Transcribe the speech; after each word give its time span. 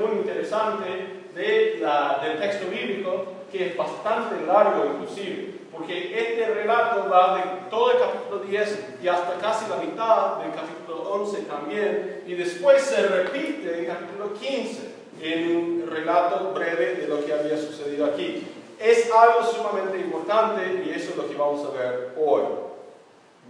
muy 0.00 0.18
interesante 0.18 0.86
de 1.34 1.78
la, 1.80 2.20
del 2.22 2.38
texto 2.38 2.68
bíblico, 2.68 3.26
que 3.50 3.68
es 3.68 3.76
bastante 3.76 4.44
largo 4.46 4.84
inclusive, 4.86 5.54
porque 5.72 6.18
este 6.18 6.46
relato 6.54 7.08
va 7.08 7.36
de 7.36 7.42
todo 7.70 7.92
el 7.92 7.98
capítulo 7.98 8.40
10 8.40 8.84
y 9.02 9.08
hasta 9.08 9.34
casi 9.34 9.68
la 9.68 9.76
mitad 9.76 10.36
del 10.38 10.52
capítulo 10.52 11.08
11 11.10 11.42
también, 11.42 12.24
y 12.26 12.34
después 12.34 12.82
se 12.82 13.06
repite 13.06 13.78
en 13.78 13.86
capítulo 13.86 14.34
15 14.34 14.98
en 15.20 15.56
un 15.56 15.90
relato 15.90 16.52
breve 16.52 16.94
de 16.94 17.08
lo 17.08 17.24
que 17.24 17.32
había 17.32 17.56
sucedido 17.56 18.06
aquí. 18.06 18.46
Es 18.78 19.10
algo 19.12 19.42
sumamente 19.44 19.98
importante 19.98 20.84
y 20.86 20.90
eso 20.90 21.10
es 21.10 21.16
lo 21.16 21.28
que 21.28 21.34
vamos 21.34 21.66
a 21.66 21.76
ver 21.76 22.14
hoy. 22.16 22.42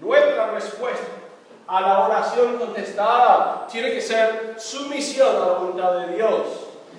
Nuestra 0.00 0.52
respuesta 0.52 1.17
a 1.68 1.80
la 1.82 2.06
oración 2.06 2.56
contestada 2.56 3.66
tiene 3.70 3.92
que 3.92 4.00
ser 4.00 4.54
sumisión 4.56 5.36
a 5.36 5.38
la 5.38 5.52
voluntad 5.52 5.92
de 5.98 6.16
Dios. 6.16 6.42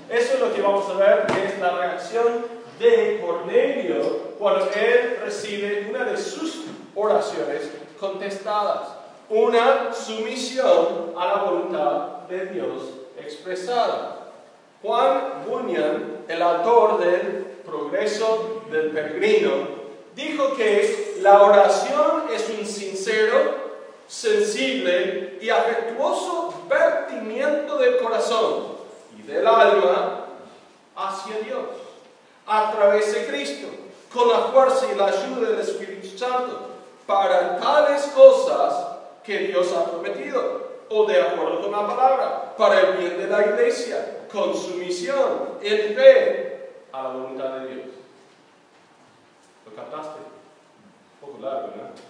Eso 0.10 0.34
es 0.36 0.40
lo 0.40 0.54
que 0.54 0.62
vamos 0.62 0.88
a 0.90 0.94
ver, 0.94 1.26
es 1.44 1.60
la 1.60 1.72
reacción 1.72 2.46
de 2.80 3.22
Cornelio 3.26 4.30
cuando 4.38 4.70
él 4.72 5.20
recibe 5.24 5.88
una 5.90 6.06
de 6.06 6.18
sus 6.18 6.66
oraciones 6.96 7.72
contestadas. 8.00 8.90
Una 9.30 9.94
sumisión 9.94 11.14
a 11.18 11.26
la 11.26 11.36
voluntad 11.44 12.08
de 12.30 12.46
Dios 12.48 12.84
expresada. 13.18 14.32
Juan 14.82 15.44
Bunyan, 15.48 16.24
el 16.28 16.42
autor 16.42 17.00
del 17.00 17.60
Progreso 17.66 18.64
del 18.72 18.92
Peregrino, 18.92 19.52
dijo 20.16 20.56
que 20.56 21.18
la 21.22 21.44
oración 21.44 22.24
es 22.34 22.50
un 22.50 22.66
sincero, 22.66 23.69
sensible 24.10 25.38
y 25.40 25.52
afectuoso 25.52 26.66
vertimiento 26.68 27.78
del 27.78 28.00
corazón 28.00 28.80
y 29.18 29.22
del 29.22 29.46
alma 29.46 30.26
hacia 30.96 31.40
Dios, 31.42 31.66
a 32.48 32.72
través 32.72 33.14
de 33.14 33.28
Cristo, 33.28 33.68
con 34.12 34.28
la 34.28 34.40
fuerza 34.52 34.88
y 34.92 34.98
la 34.98 35.06
ayuda 35.06 35.52
del 35.52 35.60
Espíritu 35.60 36.18
Santo, 36.18 36.70
para 37.06 37.60
tales 37.60 38.02
cosas 38.08 38.98
que 39.24 39.38
Dios 39.40 39.72
ha 39.74 39.86
prometido, 39.86 40.70
o 40.90 41.06
de 41.06 41.22
acuerdo 41.22 41.62
con 41.62 41.72
la 41.72 41.88
palabra, 41.88 42.56
para 42.58 42.80
el 42.82 42.98
bien 42.98 43.18
de 43.20 43.28
la 43.28 43.46
iglesia, 43.46 44.26
con 44.32 44.56
sumisión, 44.56 45.60
en 45.62 45.96
fe, 45.96 46.72
a 46.92 47.04
la 47.04 47.10
voluntad 47.10 47.50
de 47.60 47.68
Dios. 47.68 47.86
¿Lo 49.68 49.76
captaste? 49.76 50.20
Un 51.22 51.28
poco 51.28 51.44
largo, 51.44 51.68
¿no? 51.68 52.10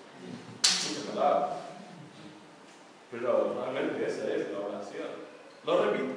Pero 3.11 3.55
realmente 3.55 4.05
esa 4.05 4.25
es 4.33 4.51
la 4.51 4.59
oración. 4.59 5.07
Lo 5.65 5.83
repito. 5.83 6.13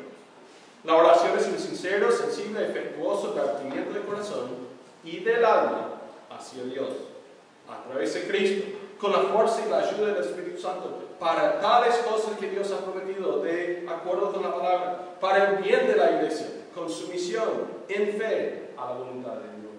La 0.84 0.96
oración 0.96 1.38
es 1.38 1.46
un 1.46 1.58
sincero, 1.58 2.10
sensible, 2.10 2.66
efectuoso 2.66 3.34
vertimiento 3.34 3.92
del 3.92 4.02
corazón 4.02 4.50
y 5.04 5.20
del 5.20 5.44
alma 5.44 5.90
hacia 6.28 6.64
Dios, 6.64 6.88
a 7.68 7.88
través 7.88 8.14
de 8.14 8.26
Cristo, 8.26 8.66
con 9.00 9.12
la 9.12 9.18
fuerza 9.18 9.62
y 9.64 9.70
la 9.70 9.78
ayuda 9.78 10.14
del 10.14 10.24
Espíritu 10.24 10.60
Santo, 10.60 11.02
para 11.20 11.60
tales 11.60 11.96
cosas 11.98 12.36
que 12.38 12.48
Dios 12.48 12.72
ha 12.72 12.84
prometido, 12.84 13.40
de 13.42 13.86
acuerdo 13.88 14.32
con 14.32 14.42
la 14.42 14.52
palabra, 14.52 14.98
para 15.20 15.50
el 15.50 15.62
bien 15.62 15.86
de 15.86 15.96
la 15.96 16.10
iglesia, 16.10 16.46
con 16.74 16.90
sumisión, 16.90 17.82
en 17.88 18.18
fe, 18.18 18.70
a 18.76 18.86
la 18.86 18.92
voluntad 18.92 19.34
de 19.34 19.60
Dios. 19.60 19.72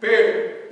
Pero, 0.00 0.62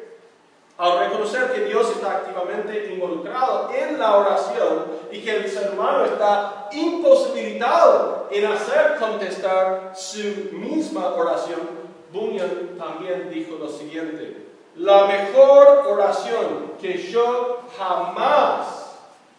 al 0.78 0.98
reconocer 0.98 1.52
que 1.52 1.66
Dios 1.66 1.90
está 1.90 2.16
activamente 2.16 2.90
involucrado 2.90 3.70
en 3.70 3.98
la 3.98 4.16
oración 4.16 4.84
y 5.12 5.20
que 5.20 5.36
el 5.36 5.50
ser 5.50 5.72
humano 5.72 6.04
está 6.04 6.68
imposibilitado 6.72 8.28
en 8.30 8.46
hacer 8.46 8.96
contestar 8.98 9.92
su 9.94 10.50
misma 10.52 11.14
oración, 11.14 11.60
Bunyan 12.12 12.76
también 12.78 13.30
dijo 13.30 13.56
lo 13.56 13.68
siguiente, 13.68 14.46
la 14.76 15.06
mejor 15.06 15.86
oración 15.88 16.72
que 16.80 16.96
yo 16.98 17.60
jamás 17.76 18.96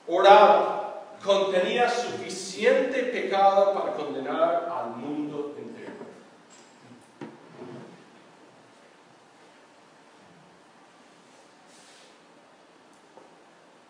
oraba 0.08 0.82
contenía 1.24 1.90
suficiente 1.90 3.04
pecado 3.04 3.74
para 3.74 3.94
condenar 3.94 4.72
al 4.72 4.92
mundo 4.92 5.56
entero. 5.58 5.94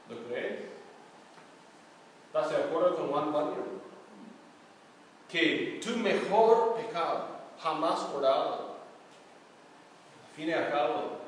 ¿Lo 0.09 0.27
crees? 0.27 0.59
¿Estás 2.27 2.49
de 2.49 2.57
acuerdo 2.57 2.95
con 2.95 3.07
Juan 3.07 3.31
Bunyan? 3.31 3.81
Que 5.29 5.79
tu 5.83 5.90
mejor 6.01 6.75
pecado 6.75 7.27
jamás 7.61 8.09
orado, 8.15 8.75
al 10.27 10.35
fin 10.35 10.49
y 10.49 10.53
al 10.53 10.71
cabo, 10.71 11.19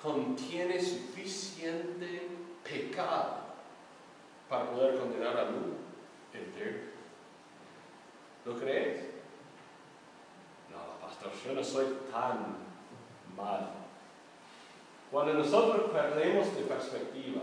contiene 0.00 0.80
suficiente 0.80 2.28
pecado 2.64 3.38
para 4.48 4.70
poder 4.70 4.98
condenar 4.98 5.36
al 5.36 5.52
mundo 5.52 5.76
entero. 6.32 6.78
¿Lo 8.44 8.58
crees? 8.58 9.04
No, 10.70 11.06
pastor, 11.06 11.32
yo 11.44 11.52
no 11.52 11.62
soy 11.62 11.86
tan 12.10 12.56
mal. 13.36 13.70
Cuando 15.10 15.34
nosotros 15.34 15.90
perdemos 15.90 16.54
de 16.54 16.62
perspectiva 16.62 17.42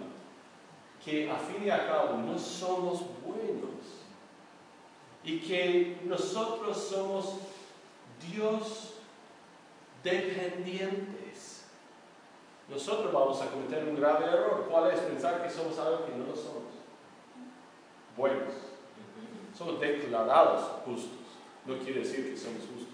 que 1.03 1.30
a 1.30 1.36
fin 1.36 1.64
y 1.64 1.70
al 1.70 1.88
cabo 1.88 2.18
no 2.18 2.38
somos 2.40 3.03
buenos 3.24 3.75
y 5.25 5.40
que 5.40 5.97
nosotros 6.06 6.78
somos 6.78 7.34
Dios 8.31 8.94
dependientes, 10.03 11.66
nosotros 12.69 13.12
vamos 13.12 13.41
a 13.41 13.47
cometer 13.47 13.84
un 13.85 13.96
grave 13.96 14.25
error. 14.25 14.68
¿Cuál 14.69 14.91
es? 14.91 15.00
Pensar 15.00 15.44
que 15.44 15.50
somos 15.50 15.78
algo 15.80 16.06
que 16.06 16.12
no 16.12 16.25
lo 16.28 16.35
somos. 16.35 16.64
Buenos. 18.16 18.53
Somos 19.58 19.80
declarados 19.80 20.62
justos. 20.85 21.09
No 21.66 21.78
quiere 21.80 22.02
decir 22.02 22.31
que 22.31 22.38
somos 22.38 22.62
justos. 22.62 22.85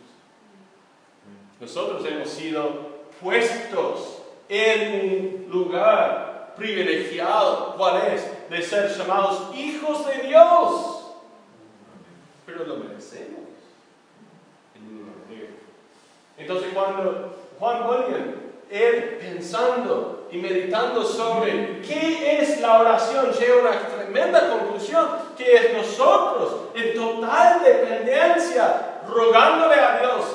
Nosotros 1.59 2.05
hemos 2.05 2.29
sido 2.29 3.01
puestos 3.21 4.19
en 4.47 5.45
un 5.45 5.51
lugar 5.51 6.53
privilegiado. 6.57 7.75
¿Cuál 7.77 8.07
es? 8.07 8.49
De 8.49 8.61
ser 8.61 8.89
llamados 8.97 9.55
hijos 9.55 10.05
de 10.07 10.27
Dios. 10.27 11.00
Pero 12.51 12.65
lo 12.65 12.83
merecemos. 12.83 13.39
Entonces 16.37 16.69
cuando 16.73 17.35
Juan 17.59 17.87
William, 17.87 18.33
él 18.69 19.17
pensando 19.21 20.27
y 20.31 20.37
meditando 20.37 21.03
sobre 21.03 21.81
qué 21.81 22.39
es 22.39 22.61
la 22.61 22.79
oración, 22.79 23.31
llega 23.31 23.53
a 23.53 23.59
una 23.59 23.87
tremenda 23.87 24.49
conclusión, 24.49 25.07
que 25.37 25.55
es 25.55 25.73
nosotros 25.73 26.69
en 26.73 26.95
total 26.95 27.61
dependencia, 27.63 29.01
rogándole 29.07 29.75
a 29.75 29.99
Dios, 29.99 30.25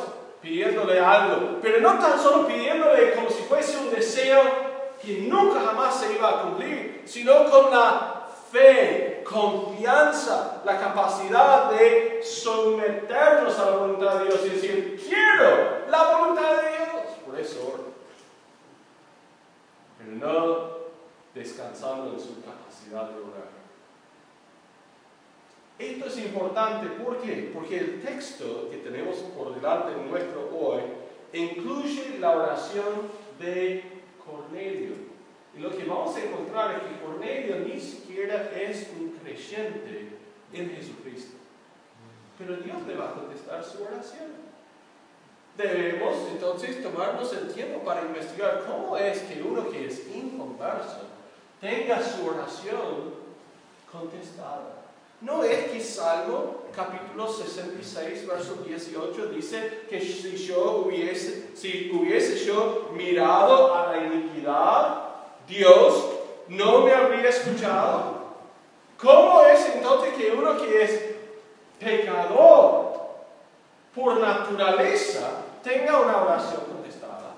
pidiéndole 0.41 1.00
algo, 1.00 1.59
pero 1.60 1.81
no 1.81 1.98
tan 1.98 2.21
solo 2.21 2.47
pidiéndole 2.47 3.15
como 3.15 3.28
si 3.28 3.43
fuese 3.43 3.78
un 3.78 3.91
deseo 3.91 4.43
que 5.03 5.22
nunca 5.22 5.60
jamás 5.60 5.98
se 5.98 6.12
iba 6.12 6.28
a 6.28 6.43
cumplir, 6.43 7.03
sino 7.04 7.50
con 7.50 7.71
la 7.71 8.28
fe, 8.53 9.05
confianza, 9.31 10.62
la 10.64 10.78
capacidad 10.78 11.70
de 11.70 12.20
someternos 12.22 13.59
a 13.59 13.70
la 13.70 13.76
voluntad 13.76 14.19
de 14.19 14.25
Dios 14.26 14.41
y 14.47 14.48
decir, 14.50 15.04
quiero 15.06 15.88
la 15.88 16.19
voluntad 16.19 16.56
de 16.56 16.68
Dios. 16.68 17.16
Por 17.24 17.39
eso. 17.39 17.74
Pero 19.98 20.12
no 20.12 20.77
descansando 21.34 22.12
en 22.12 22.21
su 22.21 22.42
capacidad 22.42 23.10
de 23.10 23.21
orar. 23.21 23.56
Esto 25.78 26.06
es 26.06 26.18
importante. 26.18 26.86
Porque 27.03 27.78
el 27.78 28.03
texto 28.03 28.71
que 28.71 28.78
tenemos 28.78 29.16
por 29.36 29.54
delante 29.54 29.92
nuestro 30.09 30.48
hoy 30.59 30.80
incluye 31.33 32.18
la 32.18 32.30
oración 32.36 33.10
de 33.39 33.83
Cornelio. 34.24 34.95
Y 35.56 35.60
lo 35.60 35.71
que 35.71 35.84
vamos 35.84 36.16
a 36.16 36.24
encontrar 36.24 36.77
es 36.77 36.83
que 36.83 37.04
Cornelio 37.04 37.56
ni 37.60 37.80
siquiera 37.80 38.50
es 38.54 38.91
un 38.98 39.16
creyente 39.26 40.08
en 40.52 40.70
Jesucristo. 40.70 41.36
Pero 42.38 42.56
Dios 42.56 42.86
le 42.86 42.96
va 42.96 43.10
a 43.10 43.14
contestar 43.14 43.64
su 43.64 43.82
oración. 43.82 44.46
Debemos 45.56 46.16
entonces 46.30 46.82
tomarnos 46.82 47.32
el 47.32 47.52
tiempo 47.52 47.80
para 47.80 48.02
investigar 48.02 48.64
cómo 48.66 48.96
es 48.96 49.20
que 49.20 49.42
uno 49.42 49.68
que 49.70 49.86
es 49.86 50.06
inconverso 50.14 51.00
tenga 51.60 52.02
su 52.02 52.26
oración 52.26 53.14
contestada. 53.90 54.82
No 55.22 55.42
es 55.42 55.70
que 55.70 55.80
Salmo 55.80 56.64
capítulo 56.74 57.26
66, 57.26 58.26
verso 58.28 58.56
18 58.66 59.26
dice 59.28 59.86
que 59.88 59.98
si 59.98 60.36
yo 60.36 60.82
hubiese, 60.84 61.56
si 61.56 61.90
hubiese 61.90 62.44
yo 62.44 62.90
mirado 62.92 63.74
a 63.74 63.92
la 63.92 64.04
iniquidad, 64.04 65.04
Dios 65.48 66.04
no 66.48 66.82
me 66.82 66.92
habría 66.92 67.30
escuchado. 67.30 68.16
¿Cómo 69.01 69.43
es 69.43 69.75
entonces 69.75 70.15
que 70.15 70.31
uno 70.31 70.57
que 70.57 70.83
es 70.83 71.16
pecador 71.78 72.87
por 73.95 74.21
naturaleza, 74.21 75.43
tenga 75.63 76.01
una 76.01 76.22
oración 76.22 76.60
contestada. 76.71 77.34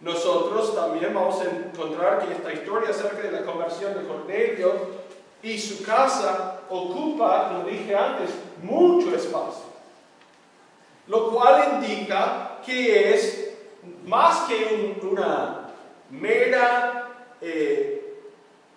Nosotros 0.00 0.74
también 0.74 1.12
vamos 1.12 1.40
a 1.40 1.44
encontrar 1.44 2.24
que 2.24 2.32
esta 2.32 2.52
historia 2.52 2.90
acerca 2.90 3.22
de 3.22 3.32
la 3.32 3.44
conversión 3.44 3.94
de 3.94 4.06
Cornelio 4.06 4.72
y 5.42 5.58
su 5.58 5.84
casa 5.84 6.60
ocupa, 6.70 7.48
como 7.48 7.64
dije 7.68 7.94
antes, 7.94 8.30
mucho 8.62 9.14
espacio. 9.14 9.64
Lo 11.08 11.30
cual 11.30 11.80
indica 11.82 12.58
que 12.64 13.14
es 13.14 13.50
más 14.06 14.48
que 14.48 14.96
una 15.02 15.70
mera 16.10 17.08
eh, 17.40 18.22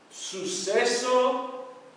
suceso 0.09 1.46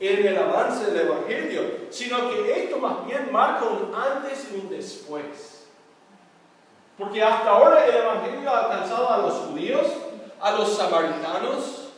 en 0.00 0.26
el 0.26 0.38
avance 0.38 0.90
del 0.90 1.06
Evangelio, 1.06 1.62
sino 1.90 2.30
que 2.30 2.64
esto 2.64 2.78
más 2.78 3.06
bien 3.06 3.30
marca 3.30 3.66
un 3.66 3.94
antes 3.94 4.48
y 4.50 4.56
un 4.56 4.70
después. 4.70 5.66
Porque 6.96 7.22
hasta 7.22 7.50
ahora 7.50 7.84
el 7.86 7.96
Evangelio 7.96 8.50
ha 8.50 8.60
alcanzado 8.60 9.10
a 9.10 9.18
los 9.18 9.34
judíos, 9.34 9.86
a 10.40 10.52
los 10.52 10.74
samaritanos, 10.74 11.90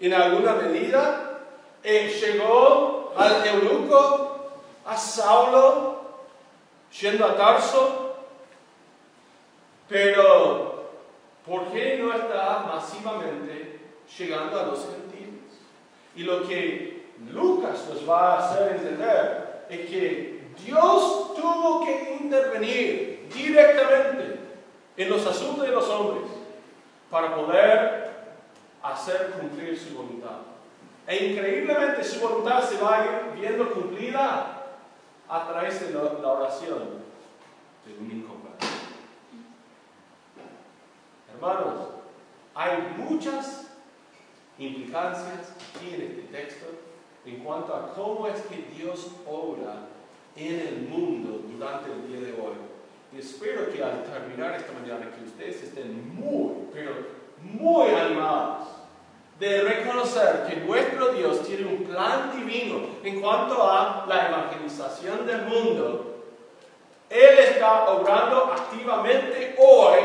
en 0.00 0.14
alguna 0.14 0.54
medida, 0.54 1.40
eh, 1.82 2.08
llegó 2.20 3.12
al 3.16 3.46
eunuco, 3.46 4.50
a 4.86 4.96
Saulo, 4.96 6.00
yendo 7.00 7.26
a 7.26 7.36
Tarso, 7.36 8.14
pero 9.88 10.90
¿por 11.46 11.66
qué 11.72 11.98
no 12.00 12.14
está 12.14 12.64
masivamente 12.72 13.80
llegando 14.18 14.60
a 14.60 14.62
los 14.64 14.86
gentiles? 14.86 15.07
Y 16.18 16.24
lo 16.24 16.48
que 16.48 17.12
Lucas 17.32 17.86
nos 17.88 18.10
va 18.10 18.34
a 18.34 18.38
hacer 18.38 18.72
entender 18.72 19.66
es 19.70 19.88
que 19.88 20.48
Dios 20.64 21.32
tuvo 21.36 21.84
que 21.84 22.18
intervenir 22.20 23.28
directamente 23.32 24.40
en 24.96 25.10
los 25.10 25.24
asuntos 25.24 25.64
de 25.64 25.70
los 25.70 25.88
hombres 25.88 26.24
para 27.08 27.36
poder 27.36 28.10
hacer 28.82 29.30
cumplir 29.38 29.78
su 29.78 29.94
voluntad. 29.94 30.38
E 31.06 31.24
increíblemente 31.24 32.02
su 32.02 32.18
voluntad 32.18 32.68
se 32.68 32.82
va 32.82 33.28
viendo 33.36 33.70
cumplida 33.70 34.74
a 35.28 35.46
través 35.46 35.86
de 35.86 35.92
la 35.94 36.32
oración 36.32 36.80
de 37.86 37.92
un 37.96 38.10
inconverso. 38.10 38.66
Hermanos, 41.32 41.90
hay 42.56 42.96
muchas 42.96 43.67
implicancias 44.58 45.52
en 45.82 46.02
este 46.02 46.22
texto 46.32 46.66
en 47.24 47.38
cuanto 47.40 47.74
a 47.74 47.92
cómo 47.94 48.26
es 48.26 48.40
que 48.42 48.66
Dios 48.76 49.12
obra 49.26 49.88
en 50.36 50.60
el 50.60 50.88
mundo 50.88 51.42
durante 51.50 51.92
el 51.92 52.08
día 52.08 52.20
de 52.20 52.32
hoy. 52.32 52.54
Y 53.12 53.18
espero 53.18 53.70
que 53.72 53.82
al 53.82 54.04
terminar 54.04 54.54
esta 54.54 54.72
mañana 54.72 55.10
que 55.10 55.24
ustedes 55.24 55.62
estén 55.62 56.14
muy, 56.14 56.68
pero 56.72 56.92
muy 57.42 57.90
animados 57.90 58.68
de 59.38 59.62
reconocer 59.62 60.46
que 60.48 60.56
nuestro 60.56 61.12
Dios 61.12 61.46
tiene 61.46 61.66
un 61.66 61.84
plan 61.84 62.32
divino 62.36 62.80
en 63.04 63.20
cuanto 63.20 63.62
a 63.62 64.04
la 64.08 64.28
evangelización 64.28 65.26
del 65.26 65.42
mundo. 65.42 66.24
Él 67.08 67.38
está 67.38 67.88
obrando 67.90 68.52
activamente 68.52 69.56
hoy 69.58 70.00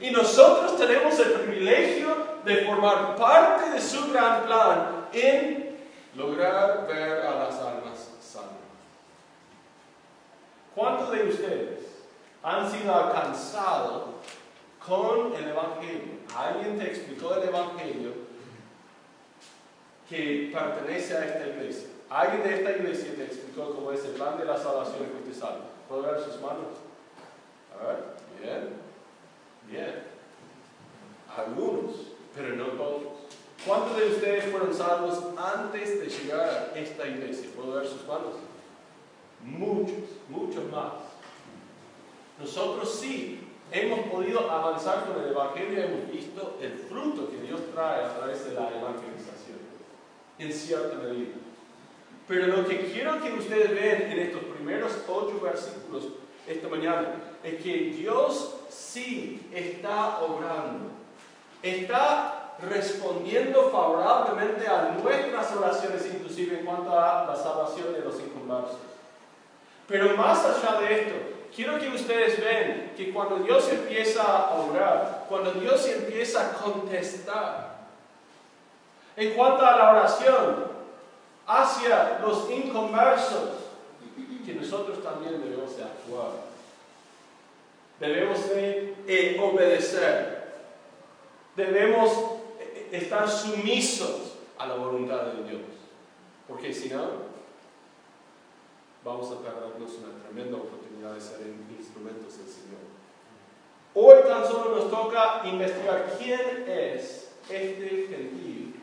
y 0.00 0.10
nosotros 0.10 0.76
tenemos 0.76 1.18
el 1.18 1.32
privilegio 1.32 2.25
de 2.46 2.64
formar 2.64 3.16
parte 3.16 3.70
de 3.70 3.80
su 3.80 4.12
gran 4.12 4.44
plan 4.44 5.08
en 5.12 5.76
lograr 6.14 6.86
ver 6.86 7.26
a 7.26 7.40
las 7.40 7.58
almas 7.58 8.08
salvas. 8.22 8.52
¿Cuántos 10.72 11.10
de 11.10 11.24
ustedes 11.24 11.80
han 12.44 12.70
sido 12.70 12.94
alcanzados 12.94 14.04
con 14.86 15.34
el 15.34 15.48
Evangelio? 15.48 16.20
Alguien 16.36 16.78
te 16.78 16.86
explicó 16.86 17.34
el 17.34 17.48
Evangelio 17.48 18.12
que 20.08 20.52
pertenece 20.54 21.16
a 21.16 21.24
esta 21.24 21.48
iglesia. 21.48 21.88
Alguien 22.08 22.44
de 22.44 22.54
esta 22.54 22.70
iglesia 22.70 23.16
te 23.16 23.24
explicó 23.24 23.74
cómo 23.74 23.90
es 23.90 24.04
el 24.04 24.12
plan 24.12 24.38
de 24.38 24.44
la 24.44 24.56
salvación 24.56 25.08
que 25.08 25.28
usted 25.28 25.40
salva. 25.40 25.64
¿Puedo 25.88 26.02
ver 26.02 26.20
sus 26.20 26.40
manos? 26.40 26.78
A 27.74 27.86
ver, 27.88 28.04
bien, 28.40 28.68
bien. 29.68 30.04
Algunos, 31.36 32.15
pero 32.36 32.54
no 32.54 32.66
todos. 32.66 33.02
¿Cuántos 33.66 33.96
de 33.96 34.06
ustedes 34.06 34.44
fueron 34.44 34.72
salvos 34.72 35.18
antes 35.36 35.98
de 35.98 36.06
llegar 36.06 36.72
a 36.72 36.78
esta 36.78 37.08
iglesia? 37.08 37.48
¿Puedo 37.56 37.72
ver 37.72 37.86
sus 37.86 38.06
manos? 38.06 38.34
Muchos, 39.42 39.96
muchos 40.28 40.70
más. 40.70 40.92
Nosotros 42.38 42.98
sí 43.00 43.40
hemos 43.72 44.00
podido 44.08 44.50
avanzar 44.50 45.06
con 45.06 45.22
el 45.22 45.30
Evangelio 45.30 45.72
y 45.72 45.82
hemos 45.82 46.12
visto 46.12 46.58
el 46.60 46.72
fruto 46.72 47.30
que 47.30 47.38
Dios 47.38 47.60
trae 47.72 48.04
a 48.04 48.16
través 48.16 48.44
de 48.44 48.54
la 48.54 48.68
evangelización 48.68 49.58
en 50.38 50.52
cierta 50.52 50.96
medida. 50.96 51.34
Pero 52.28 52.48
lo 52.48 52.68
que 52.68 52.92
quiero 52.92 53.20
que 53.22 53.32
ustedes 53.32 53.70
vean 53.70 54.02
en 54.02 54.18
estos 54.18 54.42
primeros 54.44 54.92
ocho 55.08 55.40
versículos 55.40 56.08
esta 56.46 56.68
mañana 56.68 57.14
es 57.42 57.62
que 57.62 57.72
Dios 57.96 58.54
sí 58.68 59.48
está 59.52 60.20
obrando, 60.20 60.90
está 61.66 62.54
respondiendo 62.62 63.70
favorablemente 63.70 64.66
a 64.66 64.96
nuestras 65.02 65.54
oraciones, 65.56 66.06
inclusive 66.06 66.60
en 66.60 66.66
cuanto 66.66 66.98
a 66.98 67.26
la 67.26 67.36
salvación 67.36 67.92
de 67.92 68.00
los 68.00 68.18
inconversos. 68.20 68.78
Pero 69.86 70.16
más 70.16 70.44
allá 70.44 70.80
de 70.80 71.00
esto, 71.00 71.14
quiero 71.54 71.78
que 71.78 71.88
ustedes 71.88 72.40
vean 72.40 72.92
que 72.96 73.12
cuando 73.12 73.36
Dios 73.38 73.68
empieza 73.70 74.22
a 74.22 74.54
orar, 74.54 75.26
cuando 75.28 75.52
Dios 75.52 75.86
empieza 75.88 76.50
a 76.50 76.52
contestar, 76.52 77.76
en 79.16 79.34
cuanto 79.34 79.64
a 79.64 79.76
la 79.76 79.90
oración 79.92 80.66
hacia 81.46 82.18
los 82.20 82.50
inconversos, 82.50 83.66
que 84.46 84.54
nosotros 84.54 85.02
también 85.02 85.42
debemos 85.42 85.76
de 85.76 85.82
actuar. 85.82 86.30
Debemos 87.98 88.48
de 88.50 88.94
eh, 89.08 89.40
obedecer. 89.42 90.35
Debemos 91.56 92.12
eh, 92.60 92.88
estar 92.92 93.28
sumisos 93.28 94.36
a 94.58 94.66
la 94.66 94.74
voluntad 94.74 95.22
de 95.32 95.44
Dios. 95.44 95.62
Porque 96.46 96.72
si 96.72 96.90
no, 96.90 97.04
vamos 99.04 99.30
a 99.32 99.40
perdernos 99.40 99.90
una 99.94 100.22
tremenda 100.22 100.58
oportunidad 100.58 101.14
de 101.14 101.20
ser 101.20 101.40
instrumentos 101.78 102.38
del 102.38 102.46
Señor. 102.46 102.86
Hoy 103.94 104.28
tan 104.28 104.46
solo 104.46 104.76
nos 104.76 104.90
toca 104.90 105.42
investigar 105.44 106.16
quién 106.18 106.64
es 106.68 107.32
este 107.48 108.06
gentil 108.08 108.74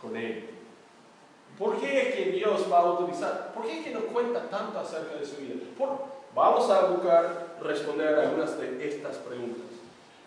con 0.00 0.16
él. 0.16 0.50
¿Por 1.58 1.80
qué 1.80 2.02
es 2.02 2.14
que 2.14 2.32
Dios 2.32 2.70
va 2.70 2.80
a 2.80 2.92
utilizar? 2.92 3.54
¿Por 3.54 3.64
qué 3.64 3.78
es 3.78 3.84
que 3.84 3.94
nos 3.94 4.04
cuenta 4.04 4.50
tanto 4.50 4.78
acerca 4.78 5.14
de 5.16 5.24
su 5.24 5.36
vida? 5.36 5.54
vamos 6.34 6.70
a 6.70 6.84
buscar 6.88 7.56
responder 7.62 8.14
algunas 8.18 8.60
de 8.60 8.86
estas 8.86 9.16
preguntas. 9.16 9.75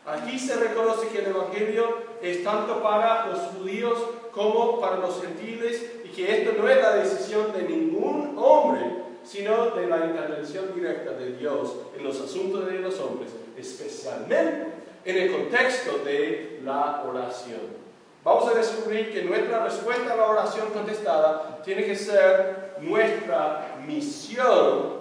Aquí 0.05 0.39
se 0.39 0.55
reconoce 0.55 1.07
que 1.09 1.19
el 1.19 1.27
Evangelio 1.27 1.97
es 2.21 2.43
tanto 2.43 2.81
para 2.81 3.27
los 3.27 3.39
judíos 3.53 3.97
como 4.31 4.79
para 4.79 4.97
los 4.97 5.21
gentiles 5.21 5.83
y 6.05 6.09
que 6.09 6.41
esto 6.41 6.53
no 6.57 6.67
es 6.67 6.81
la 6.81 6.95
decisión 6.95 7.51
de 7.53 7.63
ningún 7.63 8.35
hombre, 8.37 9.03
sino 9.23 9.71
de 9.71 9.87
la 9.87 10.05
intervención 10.05 10.73
directa 10.73 11.11
de 11.11 11.33
Dios 11.33 11.75
en 11.95 12.03
los 12.03 12.19
asuntos 12.19 12.65
de 12.67 12.79
los 12.79 12.99
hombres, 12.99 13.31
especialmente 13.57 14.67
en 15.05 15.17
el 15.17 15.31
contexto 15.31 15.99
de 16.03 16.61
la 16.63 17.03
oración. 17.07 17.79
Vamos 18.23 18.49
a 18.49 18.57
descubrir 18.57 19.13
que 19.13 19.23
nuestra 19.23 19.63
respuesta 19.63 20.13
a 20.13 20.17
la 20.17 20.25
oración 20.25 20.69
contestada 20.71 21.61
tiene 21.63 21.85
que 21.85 21.95
ser 21.95 22.75
nuestra 22.81 23.77
misión 23.85 24.99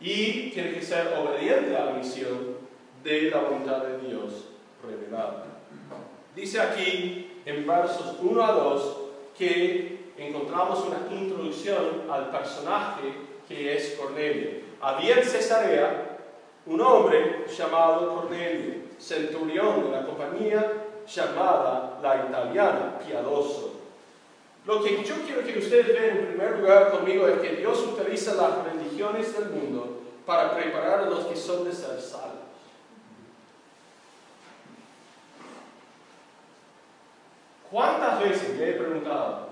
y 0.00 0.50
tiene 0.50 0.74
que 0.74 0.82
ser 0.82 1.14
obediente 1.18 1.76
a 1.76 1.86
la 1.86 1.92
misión 1.92 2.55
de 3.06 3.30
la 3.30 3.38
voluntad 3.38 3.84
de 3.84 4.08
Dios 4.08 4.48
revelada. 4.84 5.44
Dice 6.34 6.60
aquí 6.60 7.40
en 7.46 7.64
versos 7.64 8.16
1 8.20 8.44
a 8.44 8.52
2 8.52 8.96
que 9.38 10.10
encontramos 10.18 10.84
una 10.86 11.16
introducción 11.16 12.10
al 12.10 12.32
personaje 12.32 13.02
que 13.46 13.76
es 13.76 13.92
Cornelio. 13.92 14.50
Había 14.80 15.20
en 15.20 15.24
Cesarea 15.24 16.18
un 16.66 16.80
hombre 16.80 17.44
llamado 17.56 18.12
Cornelio, 18.16 18.74
centurión 18.98 19.84
de 19.84 19.90
la 19.90 20.04
compañía 20.04 20.72
llamada 21.06 22.00
la 22.02 22.26
italiana 22.28 22.98
piadoso. 23.06 23.74
Lo 24.66 24.82
que 24.82 25.04
yo 25.04 25.14
quiero 25.24 25.44
que 25.44 25.60
ustedes 25.60 25.86
vean 25.86 26.16
en 26.16 26.26
primer 26.26 26.58
lugar 26.58 26.90
conmigo 26.90 27.28
es 27.28 27.38
que 27.38 27.54
Dios 27.54 27.86
utiliza 27.86 28.34
las 28.34 28.64
religiones 28.64 29.32
del 29.38 29.50
mundo 29.50 30.00
para 30.26 30.56
preparar 30.56 31.04
a 31.04 31.06
los 31.06 31.26
que 31.26 31.36
son 31.36 31.64
de 31.64 31.72
ser 31.72 32.00
salvos. 32.00 32.35
¿Cuántas 37.76 38.20
veces 38.20 38.56
le 38.56 38.70
he 38.70 38.72
preguntado 38.72 39.50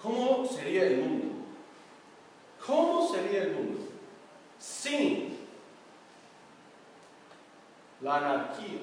cómo 0.00 0.46
sería 0.46 0.84
el 0.84 0.98
mundo? 0.98 1.44
¿Cómo 2.64 3.12
sería 3.12 3.42
el 3.42 3.52
mundo 3.54 3.80
sin 4.60 5.40
la 8.00 8.18
anarquía? 8.18 8.78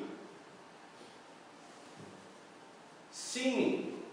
Sin 3.14 4.04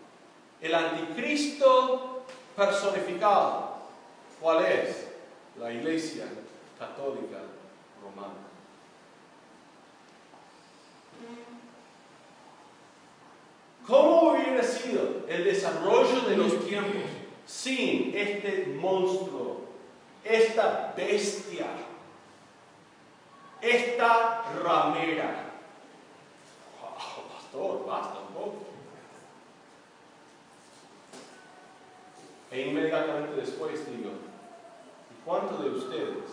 el 0.60 0.74
anticristo 0.76 2.22
personificado. 2.54 3.78
¿Cuál 4.40 4.64
es? 4.64 5.08
La 5.58 5.72
Iglesia 5.72 6.26
Católica 6.78 7.38
Romana. 8.00 8.44
¿Cómo 13.86 14.30
hubiera 14.30 14.62
sido 14.62 15.26
el 15.28 15.44
desarrollo 15.44 16.22
de 16.22 16.36
los 16.36 16.66
tiempos 16.66 17.02
sin 17.46 18.16
este 18.16 18.74
monstruo, 18.80 19.60
esta 20.24 20.94
bestia, 20.96 21.66
esta 23.60 24.42
ramera? 24.62 25.52
Wow, 26.80 27.28
pastor, 27.28 27.86
basta 27.86 28.20
un 28.20 28.34
poco. 28.34 28.64
E 32.50 32.68
inmediatamente 32.68 33.36
después 33.36 33.86
digo, 33.90 34.12
¿y 35.10 35.24
cuántos 35.26 35.62
de 35.62 35.70
ustedes 35.70 36.24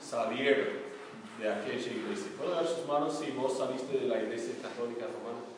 salieron 0.00 0.86
de 1.38 1.52
aquella 1.52 1.92
iglesia? 1.92 2.32
¿Puedo 2.38 2.52
dar 2.52 2.66
sus 2.66 2.86
manos 2.86 3.18
si 3.18 3.32
vos 3.32 3.58
saliste 3.58 3.98
de 3.98 4.06
la 4.06 4.22
iglesia 4.22 4.54
católica 4.62 5.04
romana? 5.04 5.55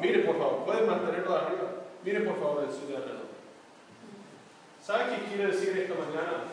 Mire 0.00 0.20
por 0.20 0.38
favor, 0.38 0.64
pueden 0.64 0.86
mantenerlo 0.86 1.36
arriba. 1.36 1.62
Mire 2.04 2.20
por 2.20 2.38
favor 2.38 2.64
el 2.64 2.74
suyo 2.74 2.96
alrededor. 2.96 3.28
¿Sabe 4.82 5.16
qué 5.16 5.24
quiere 5.24 5.52
decir 5.52 5.76
esta 5.76 5.94
mañana? 5.94 6.44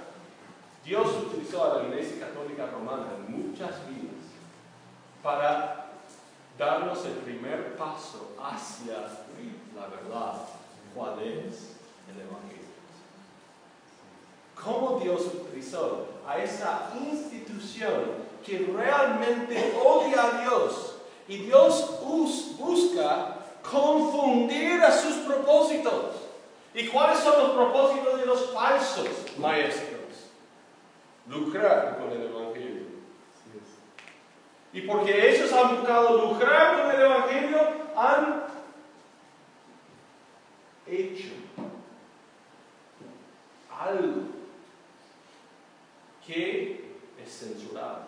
Dios 0.83 1.07
utilizó 1.27 1.63
a 1.63 1.77
la 1.77 1.87
Iglesia 1.87 2.27
Católica 2.27 2.67
Romana 2.67 3.07
en 3.17 3.47
muchas 3.49 3.87
vidas 3.87 4.25
para 5.23 5.87
darnos 6.57 7.05
el 7.05 7.13
primer 7.13 7.75
paso 7.75 8.35
hacia 8.39 8.97
la 9.75 9.87
verdad. 9.87 10.41
¿Cuál 10.93 11.19
es 11.19 11.75
el 12.09 12.21
Evangelio? 12.21 12.65
¿Cómo 14.63 14.99
Dios 14.99 15.25
utilizó 15.33 16.07
a 16.27 16.37
esa 16.39 16.91
institución 16.99 18.25
que 18.45 18.71
realmente 18.75 19.73
odia 19.83 20.23
a 20.23 20.41
Dios? 20.41 20.44
Y 21.27 21.37
Dios 21.37 21.99
busca 22.01 23.37
confundir 23.69 24.81
a 24.81 24.91
sus 24.91 25.15
propósitos. 25.17 26.15
¿Y 26.73 26.87
cuáles 26.87 27.19
son 27.19 27.41
los 27.41 27.51
propósitos 27.51 28.19
de 28.19 28.25
los 28.25 28.51
falsos 28.51 29.07
maestros? 29.37 30.01
Lucrar 31.27 31.97
con 31.97 32.11
el 32.11 32.27
Evangelio. 32.27 32.85
Y 34.73 34.81
porque 34.81 35.29
ellos 35.29 35.51
han 35.53 35.77
buscado 35.77 36.27
lucrar 36.27 36.81
con 36.81 36.91
el 36.91 37.01
Evangelio, 37.01 37.59
han 37.95 38.43
hecho 40.85 41.29
algo 43.71 44.21
que 46.27 46.97
es 47.23 47.39
censurado. 47.39 48.01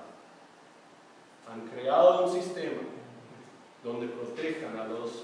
Han 1.50 1.68
creado 1.70 2.26
un 2.26 2.34
sistema 2.34 2.82
donde 3.88 4.08
protejan 4.08 4.78
a 4.78 4.86
los 4.86 5.24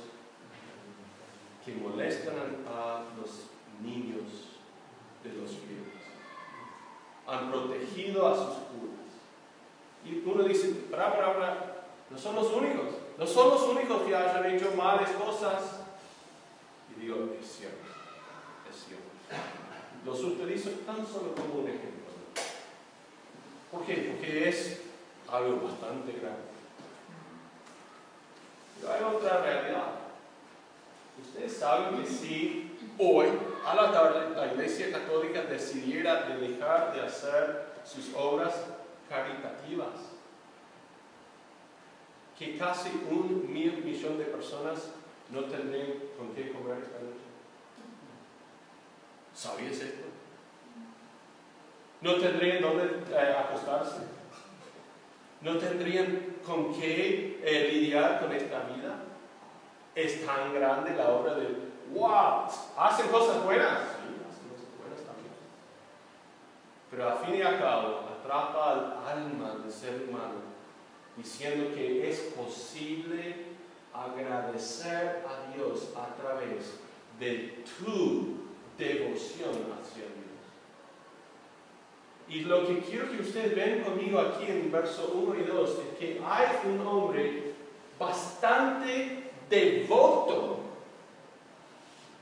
que 1.66 1.74
molestan 1.76 2.64
a 2.66 3.04
los 3.20 3.48
niños 3.82 4.24
de 5.24 5.34
los 5.34 5.52
fieles. 5.52 5.84
Han 7.28 7.52
protegido 7.52 8.28
a 8.28 8.36
sus 8.36 8.56
curas. 8.56 9.04
Y 10.06 10.24
uno 10.26 10.44
dice, 10.44 10.70
para, 10.90 11.12
para, 11.12 11.34
para, 11.34 11.86
no 12.10 12.18
son 12.18 12.36
los 12.36 12.52
únicos, 12.52 12.88
no 13.18 13.28
son 13.28 13.50
los 13.50 13.64
únicos 13.64 14.02
que 14.04 14.16
hayan 14.16 14.46
hecho 14.46 14.72
malas 14.76 15.12
cosas. 15.12 15.82
Y 16.96 17.02
digo, 17.02 17.36
es 17.40 17.48
cierto, 17.48 17.86
es 18.70 18.86
cierto. 18.86 19.04
Los 20.06 20.22
utilizo 20.24 20.70
tan 20.86 21.06
solo 21.08 21.34
como 21.36 21.62
un 21.62 21.68
ejemplo. 21.68 22.04
¿Por 23.72 23.86
qué? 23.86 24.14
Porque 24.14 24.50
es 24.50 24.82
algo 25.30 25.62
bastante 25.62 26.12
grande. 26.14 26.53
Hay 28.88 29.04
otra 29.04 29.42
realidad. 29.42 29.92
Ustedes 31.22 31.58
saben 31.58 32.02
que 32.02 32.08
si 32.08 32.78
hoy, 32.98 33.28
a 33.66 33.76
la 33.76 33.92
tarde, 33.92 34.36
la 34.36 34.54
Iglesia 34.54 34.92
Católica 34.92 35.44
decidiera 35.44 36.24
de 36.24 36.48
dejar 36.48 36.94
de 36.94 37.02
hacer 37.02 37.74
sus 37.86 38.14
obras 38.16 38.54
caritativas, 39.10 39.90
que 42.38 42.58
casi 42.58 42.90
un 43.10 43.52
mil 43.52 43.84
millón 43.84 44.18
de 44.18 44.26
personas 44.26 44.90
no 45.30 45.46
tendrían 45.46 45.94
con 46.18 46.34
qué 46.34 46.52
comer 46.52 46.80
esta 46.84 47.00
noche. 47.00 47.24
¿Sabías 49.34 49.80
esto? 49.80 50.06
No 52.02 52.16
tendrían 52.16 52.62
dónde 52.62 52.84
eh, 53.12 53.36
acostarse. 53.38 54.23
No 55.44 55.58
tendrían 55.58 56.38
con 56.46 56.74
qué 56.74 57.42
eh, 57.44 57.70
lidiar 57.72 58.22
con 58.22 58.32
esta 58.32 58.62
vida. 58.62 59.04
Es 59.94 60.26
tan 60.26 60.54
grande 60.54 60.96
la 60.96 61.10
obra 61.10 61.36
de, 61.36 61.48
wow, 61.94 62.46
hacen 62.78 63.10
cosas 63.10 63.44
buenas. 63.44 63.80
Sí, 63.80 64.16
hacen 64.28 64.50
cosas 64.50 64.70
buenas 64.80 65.02
también. 65.06 65.34
Pero 66.90 67.10
a 67.10 67.16
fin 67.18 67.36
y 67.36 67.42
a 67.42 67.60
cabo 67.60 68.00
atrapa 68.20 68.72
al 68.72 69.18
alma 69.18 69.56
del 69.62 69.72
ser 69.72 70.08
humano 70.08 70.54
diciendo 71.18 71.76
que 71.76 72.10
es 72.10 72.20
posible 72.36 73.54
agradecer 73.94 75.24
a 75.28 75.54
Dios 75.54 75.90
a 75.96 76.16
través 76.16 76.80
de 77.20 77.64
tu 77.78 78.48
devoción 78.78 79.52
hacia. 79.80 80.13
Y 82.34 82.40
lo 82.46 82.66
que 82.66 82.80
quiero 82.80 83.12
que 83.12 83.22
ustedes 83.22 83.56
vean 83.56 83.82
conmigo 83.82 84.20
aquí 84.20 84.46
en 84.48 84.72
verso 84.72 85.14
1 85.14 85.40
y 85.40 85.44
2 85.44 85.70
es 85.70 86.00
que 86.00 86.20
hay 86.26 86.48
un 86.66 86.88
hombre 86.88 87.54
bastante 88.00 89.30
devoto, 89.48 90.62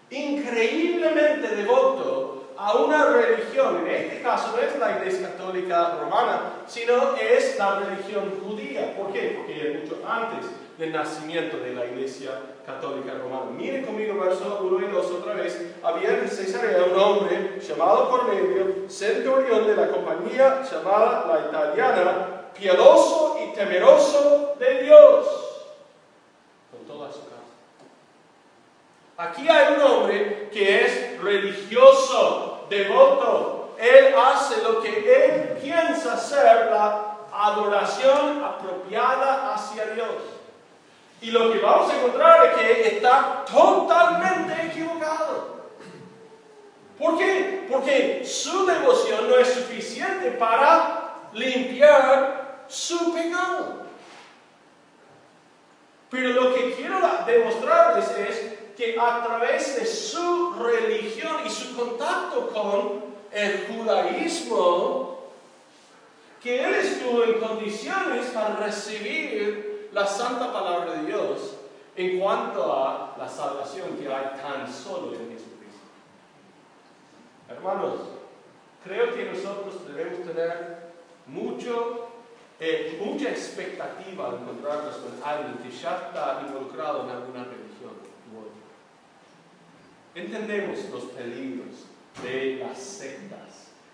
increíblemente 0.10 1.56
devoto 1.56 2.50
a 2.58 2.76
una 2.76 3.06
religión. 3.06 3.88
En 3.88 3.96
este 3.96 4.22
caso 4.22 4.54
no 4.54 4.62
es 4.62 4.78
la 4.78 4.98
iglesia 4.98 5.30
católica 5.30 5.98
romana, 6.02 6.56
sino 6.68 7.16
es 7.16 7.58
la 7.58 7.80
religión 7.80 8.38
judía. 8.44 8.94
¿Por 8.98 9.14
qué? 9.14 9.38
Porque 9.38 9.80
mucho 9.82 10.06
antes 10.06 10.46
del 10.78 10.92
nacimiento 10.92 11.58
de 11.58 11.74
la 11.74 11.86
Iglesia 11.86 12.32
Católica 12.66 13.14
Romana. 13.22 13.52
Miren 13.52 13.86
conmigo 13.86 14.20
verso 14.20 14.60
1 14.64 14.88
y 14.88 14.92
2 14.92 15.06
otra 15.12 15.34
vez. 15.34 15.76
Había 15.84 16.18
en 16.18 16.28
Cesarea 16.28 16.86
un 16.92 17.00
hombre 17.00 17.60
llamado 17.60 18.10
Cornelio, 18.10 18.90
centurión 18.90 19.68
de 19.68 19.76
la 19.76 19.88
compañía 19.90 20.62
llamada 20.64 21.26
la 21.28 21.48
italiana, 21.48 22.52
piadoso 22.58 23.38
y 23.44 23.54
temeroso 23.54 24.56
de 24.60 24.84
Dios, 24.84 25.26
con 26.72 26.86
toda 26.86 27.12
su 27.12 27.22
casa. 27.22 27.32
Aquí 29.18 29.48
hay 29.48 29.76
un 29.76 29.82
hombre 29.82 30.50
que 30.52 30.86
es 30.86 31.22
religioso, 31.22 32.66
devoto. 32.70 33.76
Él 33.80 34.14
hace 34.16 34.62
lo 34.64 34.82
que 34.82 34.90
él 34.90 35.58
piensa 35.62 36.18
ser 36.18 36.72
la 36.72 37.18
adoración 37.32 38.44
apropiada 38.44 39.54
hacia 39.54 39.86
Dios. 39.88 40.41
Y 41.22 41.30
lo 41.30 41.54
que 41.54 41.60
vamos 41.60 41.92
a 41.92 41.98
encontrar 41.98 42.46
es 42.48 42.54
que 42.56 42.96
está 42.96 43.46
totalmente 43.46 44.68
equivocado. 44.68 45.62
¿Por 46.98 47.18
qué? 47.18 47.68
Porque 47.70 48.26
su 48.26 48.66
devoción 48.66 49.30
no 49.30 49.38
es 49.38 49.54
suficiente 49.54 50.32
para 50.32 51.30
limpiar 51.34 52.66
su 52.68 53.14
pecado. 53.14 53.82
Pero 56.10 56.30
lo 56.30 56.56
que 56.56 56.74
quiero 56.74 57.00
demostrarles 57.26 58.10
es 58.18 58.54
que 58.76 59.00
a 59.00 59.24
través 59.24 59.76
de 59.80 59.86
su 59.86 60.54
religión 60.56 61.38
y 61.46 61.50
su 61.50 61.76
contacto 61.76 62.50
con 62.50 63.04
el 63.32 63.68
judaísmo, 63.68 65.32
que 66.42 66.64
él 66.64 66.74
estuvo 66.74 67.24
en 67.24 67.40
condiciones 67.40 68.26
para 68.34 68.56
recibir 68.56 69.71
la 69.92 70.06
santa 70.06 70.52
palabra 70.52 70.94
de 70.94 71.08
Dios 71.08 71.58
en 71.96 72.20
cuanto 72.20 72.74
a 72.74 73.16
la 73.18 73.28
salvación 73.28 73.98
que 73.98 74.08
hay 74.08 74.38
tan 74.42 74.72
solo 74.72 75.14
en 75.14 75.32
Jesucristo. 75.32 75.88
Hermanos, 77.50 77.96
creo 78.84 79.14
que 79.14 79.26
nosotros 79.26 79.86
debemos 79.88 80.26
tener 80.26 80.92
mucho, 81.28 82.08
eh, 82.60 82.98
mucha 83.04 83.30
expectativa 83.30 84.30
al 84.30 84.36
encontrarnos 84.36 84.96
con 84.96 85.22
alguien 85.24 85.58
que 85.58 85.70
ya 85.70 86.08
está 86.08 86.44
involucrado 86.48 87.04
en 87.04 87.10
alguna 87.10 87.44
religión 87.44 87.72
Entendemos 90.14 90.90
los 90.92 91.04
peligros 91.04 91.86
de 92.22 92.58
las 92.58 92.78
sectas 92.78 93.42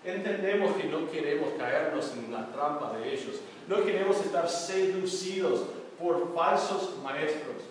Entendemos 0.08 0.76
que 0.78 0.86
no 0.86 1.12
queremos 1.12 1.50
caernos 1.58 2.14
en 2.14 2.32
la 2.32 2.48
trampa 2.54 2.98
de 2.98 3.14
ellos. 3.14 3.42
No 3.68 3.84
queremos 3.84 4.18
estar 4.22 4.48
seducidos 4.48 5.64
por 6.00 6.34
falsos 6.34 6.98
maestros. 7.04 7.64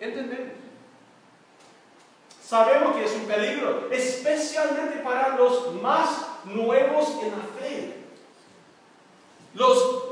Entendemos. 0.00 0.54
Sabemos 2.42 2.96
que 2.96 3.04
es 3.04 3.14
un 3.14 3.26
peligro, 3.26 3.88
especialmente 3.90 4.98
para 4.98 5.36
los 5.36 5.74
más 5.80 6.26
nuevos 6.44 7.08
en 7.22 7.30
la 7.30 7.44
fe. 7.58 7.96
Los 9.54 10.02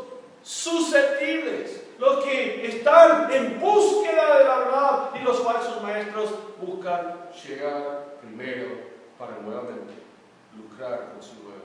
susceptibles, 0.42 1.82
los 1.98 2.24
que 2.24 2.66
están 2.66 3.30
en 3.32 3.60
búsqueda 3.60 4.38
de 4.38 4.44
la 4.44 4.58
verdad 4.58 5.10
y 5.20 5.24
los 5.24 5.40
falsos 5.40 5.82
maestros 5.82 6.30
buscan 6.60 7.30
llegar 7.44 8.16
primero 8.20 8.90
para 9.18 9.38
nuevamente 9.38 9.92
lucrar 10.56 11.12
con 11.12 11.22
su 11.22 11.34
nuevo. 11.42 11.60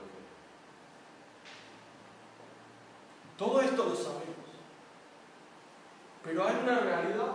Todo 3.38 3.60
esto 3.60 3.84
lo 3.84 3.94
sabemos. 3.94 4.45
Pero 6.26 6.44
hay 6.44 6.56
una 6.62 6.80
realidad. 6.80 7.32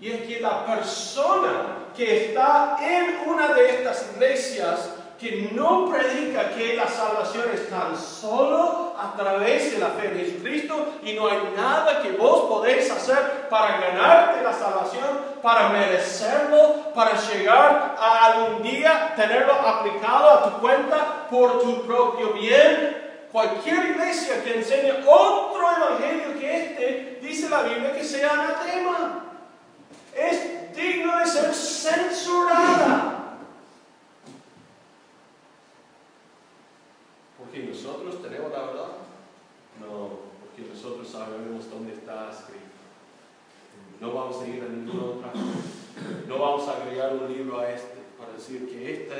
Y 0.00 0.10
es 0.10 0.22
que 0.22 0.40
la 0.40 0.64
persona 0.64 1.88
que 1.96 2.26
está 2.26 2.76
en 2.80 3.28
una 3.28 3.52
de 3.54 3.70
estas 3.70 4.12
iglesias 4.14 4.90
que 5.18 5.50
no 5.52 5.90
predica 5.90 6.50
que 6.50 6.74
la 6.74 6.88
salvación 6.88 7.44
es 7.52 7.70
tan 7.70 7.96
solo 7.96 8.94
a 8.98 9.16
través 9.16 9.72
de 9.72 9.78
la 9.78 9.88
fe 9.88 10.08
en 10.08 10.18
Jesucristo 10.18 10.94
y 11.02 11.14
no 11.14 11.28
hay 11.28 11.38
nada 11.56 12.02
que 12.02 12.12
vos 12.12 12.42
podéis 12.48 12.90
hacer 12.90 13.48
para 13.48 13.78
ganarte 13.78 14.42
la 14.42 14.52
salvación, 14.52 15.08
para 15.42 15.68
merecerlo, 15.70 16.92
para 16.94 17.16
llegar 17.16 17.96
a 17.98 18.24
algún 18.26 18.62
día 18.62 19.12
tenerlo 19.16 19.54
aplicado 19.54 20.30
a 20.30 20.44
tu 20.44 20.60
cuenta 20.60 21.26
por 21.30 21.62
tu 21.62 21.86
propio 21.86 22.32
bien. 22.32 23.03
Cualquier 23.34 23.90
iglesia 23.90 24.44
que 24.44 24.58
enseñe 24.58 24.92
otro 25.04 25.68
evangelio 25.68 26.38
que 26.38 26.56
este, 26.56 27.18
dice 27.20 27.48
la 27.48 27.64
Biblia 27.64 27.92
que 27.92 28.04
sea 28.04 28.30
anatema. 28.30 29.24
Es 30.14 30.72
digno 30.76 31.18
de 31.18 31.26
ser 31.26 31.52
censurada. 31.52 33.34
Porque 37.36 37.64
nosotros 37.64 38.22
tenemos 38.22 38.52
la 38.52 38.66
verdad. 38.66 38.92
No, 39.80 40.10
porque 40.38 40.72
nosotros 40.72 41.08
sabemos 41.08 41.68
dónde 41.68 41.94
está 41.94 42.30
escrito. 42.30 42.62
No 44.00 44.12
vamos 44.12 44.40
a 44.42 44.46
ir 44.46 44.62
a 44.62 44.68
ninguna 44.68 45.06
otra. 45.06 45.32
No 46.28 46.38
vamos 46.38 46.68
a 46.68 46.76
agregar 46.76 47.14
un 47.14 47.26
libro 47.32 47.58
a 47.58 47.68
este 47.68 47.98
para 48.16 48.32
decir 48.32 48.68
que 48.68 48.92
este 48.92 49.14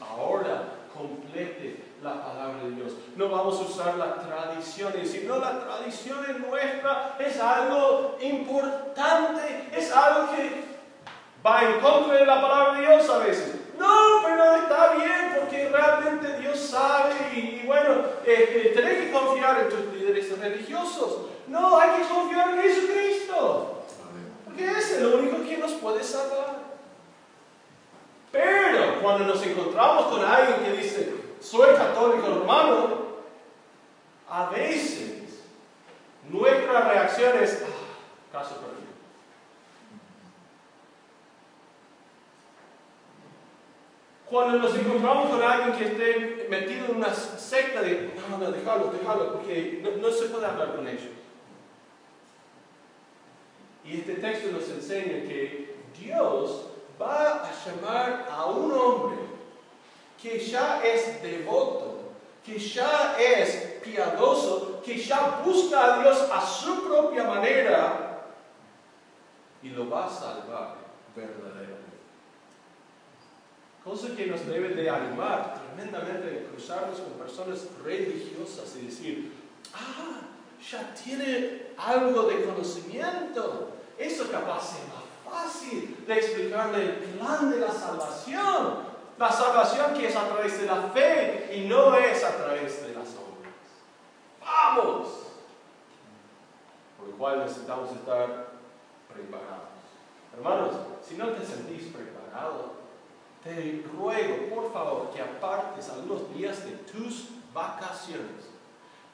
ahora 0.00 0.86
complete 0.94 1.85
la 2.06 2.24
palabra 2.24 2.62
de 2.62 2.70
Dios. 2.70 2.92
No 3.16 3.28
vamos 3.28 3.58
a 3.58 3.62
usar 3.62 3.96
la 3.96 4.14
tradición 4.14 4.92
y 4.96 5.02
decir, 5.02 5.24
no, 5.26 5.38
la 5.38 5.60
tradición 5.60 6.24
es 6.28 6.38
nuestra, 6.38 7.16
es 7.18 7.40
algo 7.40 8.16
importante, 8.20 9.68
es 9.72 9.92
algo 9.92 10.34
que 10.34 10.64
va 11.44 11.64
en 11.64 11.80
contra 11.80 12.14
de 12.14 12.26
la 12.26 12.40
palabra 12.40 12.74
de 12.74 12.86
Dios 12.86 13.10
a 13.10 13.18
veces. 13.18 13.54
No, 13.78 14.22
pero 14.24 14.54
está 14.54 14.94
bien 14.94 15.36
porque 15.38 15.68
realmente 15.68 16.40
Dios 16.40 16.58
sabe 16.58 17.14
y, 17.34 17.66
bueno, 17.66 17.94
tenés 18.24 19.04
que 19.04 19.12
confiar 19.12 19.60
en 19.60 19.68
tus 19.68 19.94
líderes 19.94 20.38
religiosos. 20.38 21.26
No, 21.48 21.78
hay 21.78 22.00
que 22.00 22.08
confiar 22.08 22.50
en 22.50 22.62
Jesucristo. 22.62 23.82
Porque 24.44 24.70
es 24.70 24.92
el 24.92 25.06
único 25.06 25.44
que 25.44 25.58
nos 25.58 25.72
puede 25.72 26.02
salvar. 26.02 26.56
Pero 28.32 29.00
cuando 29.02 29.24
nos 29.24 29.44
encontramos 29.44 30.06
con 30.06 30.24
alguien 30.24 30.64
que 30.64 30.82
dice, 30.82 31.25
soy 31.40 31.74
católico 31.74 32.26
romano, 32.26 33.06
a 34.28 34.50
veces 34.50 35.44
nuestra 36.28 36.80
reacción 36.88 37.38
es, 37.42 37.62
ah, 37.64 38.32
caso 38.32 38.56
perdido. 38.56 38.76
Cuando 44.28 44.58
nos 44.58 44.76
encontramos 44.76 45.30
con 45.30 45.42
alguien 45.42 45.78
que 45.78 45.84
esté 45.84 46.46
metido 46.50 46.86
en 46.86 46.96
una 46.96 47.14
secta 47.14 47.80
de, 47.80 48.12
no, 48.28 48.38
no, 48.38 48.50
déjalo, 48.50 48.90
déjalo, 48.90 49.34
porque 49.34 49.80
no, 49.82 50.02
no 50.02 50.12
se 50.12 50.26
puede 50.26 50.46
hablar 50.46 50.74
con 50.74 50.88
ellos. 50.88 51.12
Y 53.84 53.98
este 53.98 54.14
texto 54.14 54.50
nos 54.50 54.68
enseña 54.68 55.28
que 55.28 55.76
Dios 55.96 56.66
va 57.00 57.46
a 57.46 57.52
llamar 57.64 58.26
a 58.28 58.46
un 58.46 58.72
hombre 58.72 59.05
que 60.26 60.40
ya 60.40 60.82
es 60.84 61.22
devoto, 61.22 62.10
que 62.44 62.58
ya 62.58 63.16
es 63.16 63.78
piadoso, 63.84 64.82
que 64.84 64.98
ya 64.98 65.40
busca 65.44 65.94
a 65.94 66.02
Dios 66.02 66.28
a 66.32 66.44
su 66.44 66.82
propia 66.82 67.22
manera 67.24 68.24
y 69.62 69.68
lo 69.68 69.88
va 69.88 70.06
a 70.06 70.10
salvar 70.10 70.78
verdaderamente. 71.14 71.76
Cosa 73.84 74.16
que 74.16 74.26
nos 74.26 74.44
debe 74.46 74.70
de 74.70 74.90
animar 74.90 75.62
tremendamente 75.76 76.26
de 76.26 76.46
cruzarnos 76.46 76.98
con 76.98 77.12
personas 77.12 77.60
religiosas 77.84 78.74
y 78.76 78.86
decir, 78.86 79.32
ah, 79.72 80.22
ya 80.60 80.92
tiene 80.92 81.68
algo 81.78 82.24
de 82.24 82.44
conocimiento. 82.44 83.74
Eso 83.96 84.28
capaz 84.28 84.72
es 84.72 84.88
más 84.88 85.04
fácil 85.24 86.04
de 86.04 86.14
explicarle 86.14 86.82
el 86.82 86.92
plan 87.16 87.48
de 87.48 87.60
la 87.60 87.72
salvación. 87.72 88.95
La 89.18 89.32
salvación 89.32 89.94
que 89.94 90.08
es 90.08 90.16
a 90.16 90.28
través 90.28 90.60
de 90.60 90.66
la 90.66 90.82
fe 90.88 91.50
y 91.54 91.66
no 91.66 91.96
es 91.96 92.22
a 92.22 92.36
través 92.36 92.86
de 92.86 92.94
las 92.94 93.08
obras. 93.14 93.54
¡Vamos! 94.40 95.08
Por 96.98 97.08
lo 97.08 97.16
cual 97.16 97.38
necesitamos 97.40 97.92
estar 97.92 98.48
preparados. 99.12 99.68
Hermanos, 100.36 100.74
si 101.02 101.14
no 101.14 101.28
te 101.28 101.46
sentís 101.46 101.84
preparado, 101.84 102.74
te 103.42 103.82
ruego, 103.96 104.54
por 104.54 104.72
favor, 104.72 105.10
que 105.10 105.22
apartes 105.22 105.88
algunos 105.88 106.34
días 106.34 106.62
de 106.66 106.72
tus 106.72 107.28
vacaciones 107.54 108.50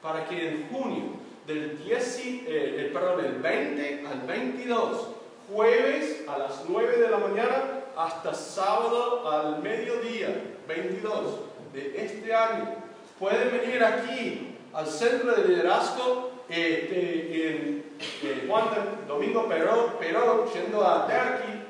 para 0.01 0.27
que 0.27 0.49
en 0.49 0.69
junio, 0.69 1.03
del, 1.47 1.81
10, 1.81 2.21
eh, 2.25 2.91
perdón, 2.93 3.21
del 3.21 3.35
20 3.35 4.05
al 4.05 4.21
22, 4.27 5.07
jueves 5.49 6.25
a 6.27 6.37
las 6.37 6.65
9 6.67 6.97
de 6.97 7.09
la 7.09 7.17
mañana 7.17 7.82
hasta 7.95 8.33
sábado 8.33 9.29
al 9.29 9.61
mediodía, 9.61 10.55
22 10.67 11.39
de 11.73 12.05
este 12.05 12.33
año, 12.33 12.75
pueden 13.19 13.51
venir 13.51 13.83
aquí 13.83 14.57
al 14.73 14.87
centro 14.87 15.33
de 15.33 15.47
liderazgo 15.47 16.31
este, 16.49 17.49
en, 17.49 17.83
Juan 18.47 18.65
Domingo 19.07 19.47
Perón, 19.47 19.93
Perón, 19.99 20.41
yendo 20.53 20.85
a 20.85 21.07
Turkey, 21.07 21.63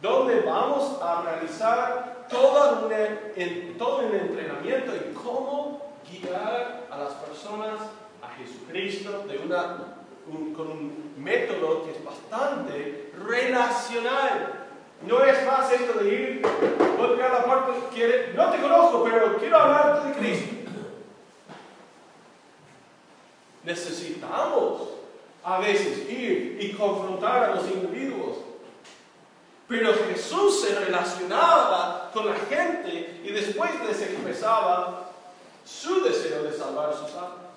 donde 0.00 0.40
vamos 0.42 1.00
a 1.02 1.22
realizar 1.22 2.26
todo 2.28 2.86
un, 2.86 3.76
todo 3.76 3.98
un 4.06 4.14
entrenamiento 4.14 4.92
en 4.94 5.12
cómo 5.14 5.94
guiar 6.10 6.86
a 6.90 6.98
las 6.98 7.12
personas 7.14 7.80
a 8.22 8.28
Jesucristo 8.38 9.24
de 9.26 9.38
una, 9.38 9.96
con 10.56 10.70
un 10.70 11.14
método 11.18 11.84
que 11.84 11.92
es 11.92 12.04
bastante 12.04 13.12
relacional. 13.18 14.59
No 15.06 15.24
es 15.24 15.46
más 15.46 15.72
esto 15.72 15.98
de 15.98 16.08
ir, 16.08 16.42
golpear 16.96 17.32
la 17.32 17.44
puerta, 17.44 17.72
quiere, 17.92 18.32
no 18.34 18.50
te 18.50 18.60
conozco, 18.60 19.04
pero 19.04 19.38
quiero 19.38 19.56
hablarte 19.56 20.08
de 20.08 20.14
Cristo. 20.14 20.56
Necesitamos 23.64 24.88
a 25.42 25.58
veces 25.58 26.10
ir 26.10 26.58
y 26.60 26.72
confrontar 26.72 27.44
a 27.44 27.54
los 27.54 27.70
individuos 27.70 28.50
pero 29.70 29.94
Jesús 29.94 30.62
se 30.62 30.74
relacionaba 30.80 32.10
con 32.12 32.26
la 32.26 32.34
gente 32.34 33.20
y 33.22 33.30
después 33.30 33.70
les 33.86 34.02
expresaba 34.02 35.12
su 35.64 36.02
deseo 36.02 36.42
de 36.42 36.52
salvar 36.52 36.92
sus 36.92 37.14
almas. 37.14 37.50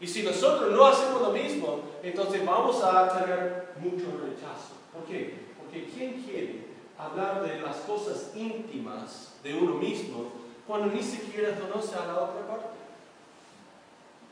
Y 0.00 0.06
si 0.06 0.22
nosotros 0.22 0.72
no 0.72 0.86
hacemos 0.86 1.20
lo 1.20 1.30
mismo, 1.30 1.80
entonces 2.02 2.42
vamos 2.46 2.82
a 2.82 3.18
tener 3.18 3.74
mucho 3.80 4.06
rechazo. 4.24 4.76
¿Por 4.94 5.04
qué? 5.04 5.43
Porque 5.74 5.88
¿quién 5.90 6.22
quiere 6.22 6.66
hablar 6.96 7.42
de 7.42 7.60
las 7.60 7.78
cosas 7.78 8.30
íntimas 8.36 9.34
de 9.42 9.54
uno 9.54 9.74
mismo 9.74 10.30
cuando 10.68 10.86
ni 10.86 11.02
siquiera 11.02 11.58
conoce 11.58 11.96
a 11.96 12.06
la 12.06 12.14
otra 12.14 12.46
parte? 12.46 12.68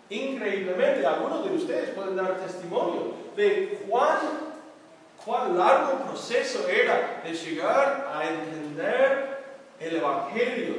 Increíblemente, 0.09 1.05
algunos 1.05 1.45
de 1.45 1.57
ustedes 1.57 1.91
pueden 1.91 2.15
dar 2.15 2.39
testimonio 2.39 3.15
de 3.37 3.85
cuán 3.89 4.53
cuán 5.25 5.57
largo 5.57 6.05
proceso 6.05 6.69
era 6.69 7.23
de 7.25 7.33
llegar 7.33 8.13
a 8.13 8.29
entender 8.29 9.45
el 9.81 9.97
Evangelio, 9.97 10.75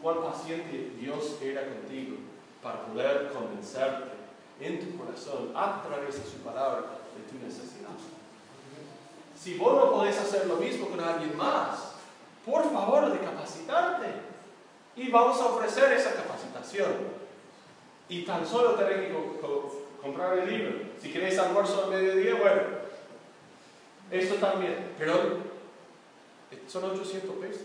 cuán 0.00 0.22
paciente 0.22 0.92
Dios 0.98 1.38
era 1.40 1.62
contigo 1.68 2.16
para 2.62 2.86
poder 2.86 3.32
convencerte 3.32 4.10
en 4.60 4.80
tu 4.80 4.98
corazón 4.98 5.52
a 5.54 5.82
través 5.82 6.16
de 6.16 6.30
su 6.30 6.38
palabra 6.38 6.82
de 7.16 7.30
tu 7.30 7.44
necesidad. 7.44 7.71
Si 9.42 9.54
vos 9.54 9.74
no 9.74 9.90
podés 9.90 10.16
hacer 10.18 10.46
lo 10.46 10.54
mismo 10.56 10.88
con 10.88 11.00
alguien 11.00 11.36
más, 11.36 11.94
por 12.46 12.62
favor, 12.72 13.10
de 13.10 13.18
capacitarte. 13.18 14.06
Y 14.94 15.10
vamos 15.10 15.40
a 15.40 15.46
ofrecer 15.46 15.92
esa 15.92 16.14
capacitación. 16.14 16.92
Y 18.08 18.22
tan 18.22 18.46
solo 18.46 18.74
tener 18.74 19.08
que 19.08 19.14
comprar 20.00 20.38
el 20.38 20.48
libro. 20.48 20.84
Si 21.00 21.12
queréis 21.12 21.38
almuerzo 21.40 21.84
al 21.84 21.90
mediodía, 21.90 22.36
bueno, 22.36 22.62
eso 24.12 24.36
también. 24.36 24.94
Pero 24.96 25.14
son 26.68 26.84
800 26.84 27.34
pesos. 27.36 27.62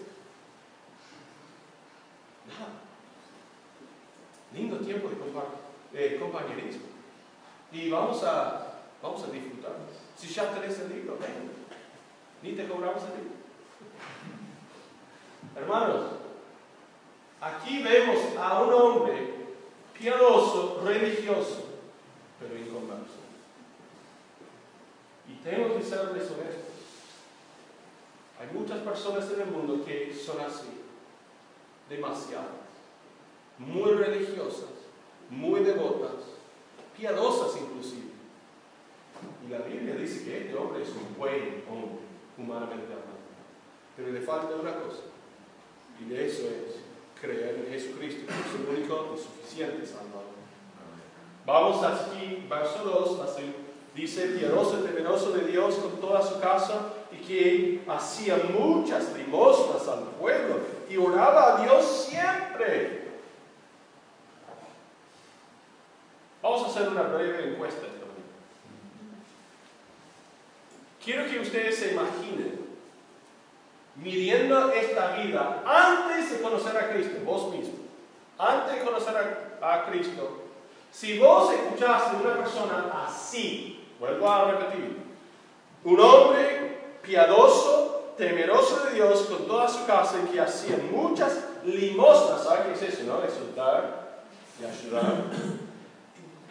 Nada. 2.48 2.72
Lindo 4.52 4.78
tiempo 4.78 5.10
de, 5.92 6.18
compañerismo. 6.18 6.88
Y 7.72 7.92
vamos 7.92 8.24
a, 8.24 8.80
vamos 9.04 9.24
a 9.24 9.28
disfrutar. 9.28 9.74
Si 10.18 10.28
ya 10.28 10.52
tenés 10.52 10.80
el 10.80 10.90
libro, 10.90 11.20
ven. 11.20 11.57
Ni 12.48 12.54
te 12.54 12.66
cobramos 12.66 13.04
el 13.04 13.10
libro. 13.10 13.36
Hermanos, 15.54 16.12
aquí 17.42 17.84
vemos 17.84 18.20
a 18.40 18.62
un 18.62 18.74
hombre 18.74 19.34
piadoso, 19.94 20.82
religioso, 20.86 21.66
pero 22.40 22.58
inconverso. 22.58 23.18
Y 25.28 25.34
tengo 25.44 25.76
que 25.76 25.84
ser 25.84 26.14
deshonestos. 26.14 26.64
Hay 28.40 28.58
muchas 28.58 28.80
personas 28.80 29.30
en 29.30 29.42
el 29.42 29.48
mundo 29.48 29.84
que 29.84 30.16
son 30.16 30.40
así, 30.40 30.70
demasiadas, 31.90 32.48
muy 33.58 33.92
religiosas, 33.92 34.70
muy 35.30 35.66
devotas, 35.66 36.24
piadosas 36.96 37.62
inclusive. 37.62 38.08
Y 39.46 39.50
la 39.50 39.60
Biblia 39.60 39.96
dice 39.96 40.24
que 40.24 40.38
este 40.46 40.56
hombre 40.56 40.84
es 40.84 40.90
un 40.90 41.18
buen 41.18 41.66
hombre, 41.70 42.07
humanamente 42.38 42.94
hablando. 42.94 43.18
Pero 43.96 44.12
le 44.12 44.22
falta 44.22 44.56
una 44.56 44.76
cosa, 44.76 45.04
y 46.00 46.10
de 46.10 46.28
eso 46.28 46.44
es 46.44 46.82
creer 47.20 47.66
en 47.66 47.72
Jesucristo, 47.72 48.32
es 48.32 48.56
el 48.60 48.78
único 48.78 49.16
y 49.16 49.18
suficiente 49.18 49.86
Salvador. 49.86 50.38
Vamos 51.46 51.84
aquí, 51.84 52.46
verso 52.50 52.84
2, 52.84 53.20
dice, 53.96 54.28
piadoso 54.28 54.80
y 54.80 54.88
temeroso 54.88 55.32
de 55.32 55.46
Dios 55.46 55.76
con 55.76 56.00
toda 56.00 56.22
su 56.22 56.40
casa, 56.40 56.94
y 57.12 57.18
que 57.26 57.84
hacía 57.88 58.38
muchas 58.54 59.16
limosnas 59.18 59.88
al 59.88 60.04
pueblo, 60.20 60.60
y 60.90 60.98
oraba 60.98 61.58
a 61.58 61.64
Dios 61.64 62.08
siempre. 62.10 63.08
Vamos 66.44 66.64
a 66.64 66.68
hacer 66.68 66.90
una 66.90 67.02
breve 67.04 67.54
encuesta 67.54 67.88
Quiero 71.08 71.26
que 71.26 71.40
ustedes 71.40 71.78
se 71.78 71.94
imaginen 71.94 72.68
midiendo 73.96 74.72
esta 74.72 75.16
vida 75.16 75.64
antes 75.66 76.32
de 76.34 76.42
conocer 76.42 76.76
a 76.76 76.90
Cristo, 76.90 77.20
vos 77.24 77.50
mismo, 77.50 77.76
antes 78.38 78.76
de 78.76 78.84
conocer 78.84 79.16
a, 79.62 79.86
Cristo, 79.86 80.44
si 80.92 81.18
vos 81.18 81.54
escuchaste 81.54 82.18
a 82.18 82.20
una 82.20 82.36
persona 82.36 83.06
así, 83.08 83.88
vuelvo 83.98 84.30
a 84.30 84.52
repetir, 84.52 84.98
un 85.86 85.98
hombre 85.98 86.98
piadoso, 87.02 88.16
temeroso 88.18 88.84
de 88.88 88.96
Dios 88.96 89.22
con 89.30 89.48
toda 89.48 89.70
su 89.70 89.86
casa 89.86 90.16
y 90.26 90.34
que 90.34 90.42
hacía 90.42 90.78
muchas 90.92 91.42
limosnas, 91.64 92.44
¿sabes 92.44 92.66
qué 92.66 92.86
es 92.86 92.94
eso? 92.94 93.04
No? 93.06 93.24
Exultar 93.24 94.20
y 94.62 94.66
ayudar. 94.66 95.24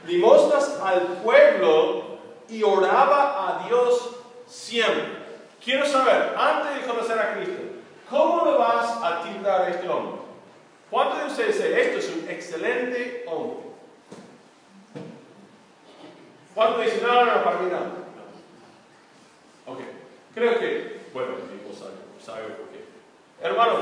Limosnas 0.06 0.80
al 0.82 1.02
pueblo 1.22 2.04
y 2.48 2.62
oraba 2.62 3.60
a 3.60 3.68
Dios 3.68 4.15
siempre. 4.46 5.26
Quiero 5.62 5.84
saber, 5.86 6.34
antes 6.36 6.76
de 6.76 6.86
conocer 6.86 7.18
a 7.18 7.34
Cristo, 7.34 7.60
¿cómo 8.08 8.44
lo 8.44 8.58
vas 8.58 9.02
a 9.02 9.22
tildar 9.22 9.62
a 9.62 9.68
este 9.68 9.88
hombre? 9.88 10.20
¿Cuántos 10.90 11.18
de 11.18 11.26
ustedes 11.26 11.56
dicen, 11.56 11.78
esto 11.78 11.98
es 11.98 12.16
un 12.16 12.30
excelente 12.30 13.24
hombre? 13.26 13.66
¿Cuántos 16.54 16.84
dicen, 16.84 17.02
no, 17.02 17.24
no, 17.24 17.44
para 17.44 17.58
mí 17.58 17.70
no? 17.70 18.06
Ok, 19.72 19.80
creo 20.34 20.58
que, 20.58 21.00
bueno, 21.12 21.34
tipo 21.34 21.74
sabe, 22.24 22.48
por 22.50 22.68
qué. 22.68 22.84
Hermanos, 23.42 23.78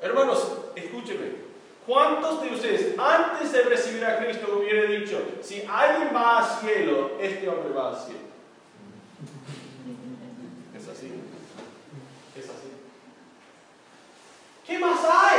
hermanos, 0.00 0.58
escúchenme. 0.74 1.48
¿Cuántos 1.86 2.42
de 2.42 2.48
ustedes 2.48 2.98
antes 2.98 3.52
de 3.52 3.62
recibir 3.62 4.04
a 4.04 4.18
Cristo 4.18 4.58
hubieran 4.58 4.90
dicho, 4.90 5.20
si 5.42 5.64
alguien 5.68 6.10
va 6.14 6.38
al 6.38 6.60
cielo, 6.60 7.12
este 7.20 7.48
hombre 7.48 7.72
va 7.72 7.90
al 7.90 7.96
cielo? 7.96 8.27
¿Qué 14.68 14.78
más 14.78 15.00
hay? 15.02 15.38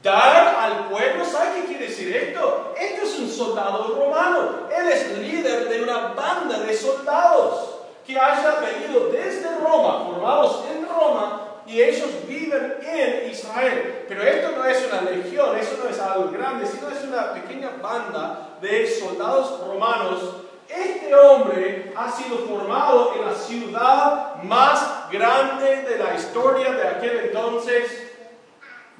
Dar 0.00 0.56
al 0.60 0.88
pueblo, 0.88 1.24
¿sabe 1.24 1.56
qué 1.56 1.66
quiere 1.66 1.88
decir 1.88 2.16
esto? 2.16 2.72
Esto 2.78 3.02
es 3.02 3.18
un 3.18 3.28
soldado 3.28 3.98
romano. 3.98 4.68
Él 4.70 4.88
es 4.88 5.18
líder 5.18 5.68
de 5.68 5.82
una 5.82 6.14
banda 6.14 6.60
de 6.60 6.72
soldados 6.72 7.78
que 8.06 8.16
haya 8.16 8.60
venido 8.60 9.08
desde 9.08 9.58
Roma, 9.58 10.04
formados 10.04 10.64
en 10.70 10.88
Roma, 10.88 11.40
y 11.66 11.82
ellos 11.82 12.10
viven 12.28 12.78
en 12.80 13.30
Israel. 13.32 14.04
Pero 14.08 14.22
esto 14.22 14.52
no 14.56 14.64
es 14.64 14.86
una 14.86 15.10
legión, 15.10 15.56
eso 15.56 15.78
no 15.82 15.90
es 15.90 15.98
algo 15.98 16.30
grande, 16.30 16.64
sino 16.64 16.88
es 16.90 17.02
una 17.02 17.34
pequeña 17.34 17.70
banda 17.82 18.56
de 18.60 18.88
soldados 18.88 19.66
romanos 19.66 20.42
este 20.74 21.14
hombre 21.14 21.92
ha 21.94 22.10
sido 22.10 22.38
formado 22.38 23.12
en 23.14 23.26
la 23.26 23.34
ciudad 23.34 24.42
más 24.42 25.10
grande 25.10 25.82
de 25.82 25.98
la 25.98 26.14
historia 26.14 26.31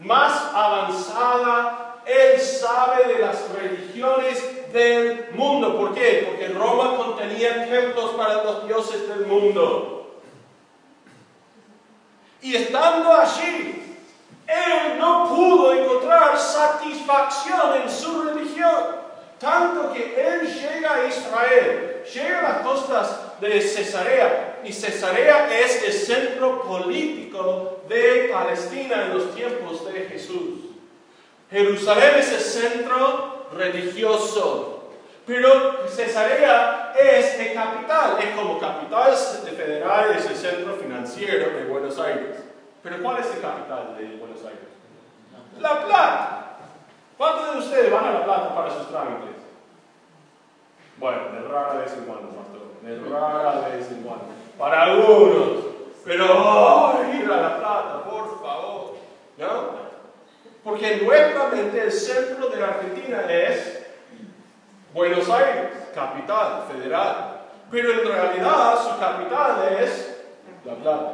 más 0.05 0.51
avanzada. 0.55 2.01
Él 2.05 2.41
sabe 2.41 3.15
de 3.15 3.19
las 3.21 3.51
religiones 3.51 4.73
del 4.73 5.31
mundo. 5.35 5.77
¿Por 5.77 5.95
qué? 5.95 6.27
Porque 6.29 6.49
Roma 6.49 6.97
contenía 6.97 7.67
templos 7.69 8.13
para 8.13 8.43
los 8.43 8.67
dioses 8.67 9.09
del 9.09 9.27
mundo. 9.27 10.21
Y 12.41 12.57
estando 12.57 13.15
allí, 13.15 13.99
él 14.47 14.99
no 14.99 15.29
pudo 15.29 15.73
encontrar 15.73 16.37
satisfacción 16.37 17.83
en 17.83 17.89
su 17.89 18.23
religión. 18.23 19.03
Tanto 19.39 19.93
que 19.93 20.15
él 20.17 20.53
llega 20.53 20.95
a 20.95 21.07
Israel, 21.07 22.05
llega 22.13 22.39
a 22.39 22.43
las 22.43 22.63
costas 22.63 23.41
de 23.41 23.61
Cesarea, 23.61 24.52
y 24.65 24.73
Cesarea 24.73 25.49
es 25.59 25.83
el 25.83 25.93
centro 25.93 26.63
político 26.63 27.83
de 27.89 28.31
Palestina 28.33 29.07
en 29.07 29.15
los 29.15 29.35
tiempos 29.35 29.85
de 29.93 30.07
Jesús. 30.07 30.61
Jerusalén 31.51 32.15
es 32.19 32.33
el 32.33 32.41
centro 32.41 33.47
religioso, 33.53 34.91
pero 35.27 35.87
Cesarea 35.89 36.95
es 36.99 37.39
el 37.39 37.55
capital, 37.55 38.19
es 38.21 38.35
como 38.35 38.59
capital 38.59 39.15
federal, 39.15 40.15
es 40.17 40.27
el 40.27 40.37
centro 40.37 40.77
financiero 40.77 41.51
de 41.51 41.65
Buenos 41.65 41.99
Aires. 41.99 42.39
Pero 42.83 43.03
¿cuál 43.03 43.21
es 43.21 43.27
el 43.27 43.41
capital 43.41 43.97
de 43.97 44.17
Buenos 44.17 44.41
Aires? 44.45 44.73
La 45.61 45.85
Plata. 45.85 46.39
¿Cuántos 47.17 47.55
de 47.55 47.59
ustedes 47.61 47.93
van 47.93 48.07
a 48.07 48.13
La 48.13 48.25
Plata 48.25 48.55
para 48.55 48.71
sus 48.71 48.89
trámites? 48.89 49.37
Bueno, 50.99 51.33
de 51.33 51.49
rara 51.49 51.75
vez 51.75 51.93
en 51.93 52.05
cuando, 52.05 52.29
pastor. 52.29 52.63
De 52.83 53.11
rara 53.11 53.69
vez 53.69 53.91
en 53.91 54.03
cuando. 54.03 54.42
Para 54.59 54.83
algunos. 54.83 55.65
Pero, 56.05 56.27
oh, 56.27 56.95
ir 57.15 57.31
a 57.31 57.37
La 57.37 57.59
Plata, 57.59 58.05
por 58.05 58.41
favor. 58.43 58.97
¿No? 59.39 59.83
Porque 60.65 60.97
nuestra 60.97 61.49
mente 61.49 61.83
el 61.83 61.93
centro 61.93 62.49
de 62.49 62.61
la 62.61 62.69
Argentina 62.69 63.25
es 63.29 63.87
Buenos 64.93 65.29
Aires, 65.29 65.71
capital 65.95 66.65
federal. 66.71 67.41
Pero 67.71 67.93
en 67.93 68.07
realidad 68.07 68.79
su 68.83 68.99
capital 68.99 69.77
es 69.81 70.21
La 70.65 70.75
Plata. 70.75 71.13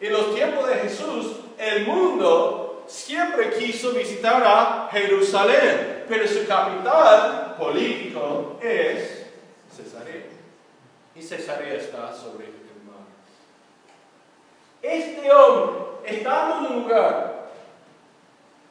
En 0.00 0.12
los 0.12 0.34
tiempos 0.34 0.68
de 0.68 0.74
Jesús, 0.76 1.36
el 1.58 1.86
mundo 1.86 2.84
siempre 2.86 3.50
quiso 3.50 3.92
visitar 3.92 4.42
a 4.44 4.88
Jerusalén, 4.90 6.04
pero 6.08 6.26
su 6.26 6.46
capital 6.46 7.56
político 7.58 8.58
es. 8.62 9.17
Y 11.18 11.22
Cesarea 11.22 11.74
está 11.74 12.14
sobre 12.14 12.46
el 12.46 12.52
mar. 12.86 13.02
Este 14.80 15.32
hombre, 15.32 15.80
estando 16.04 16.58
en 16.58 16.72
un 16.72 16.82
lugar 16.82 17.48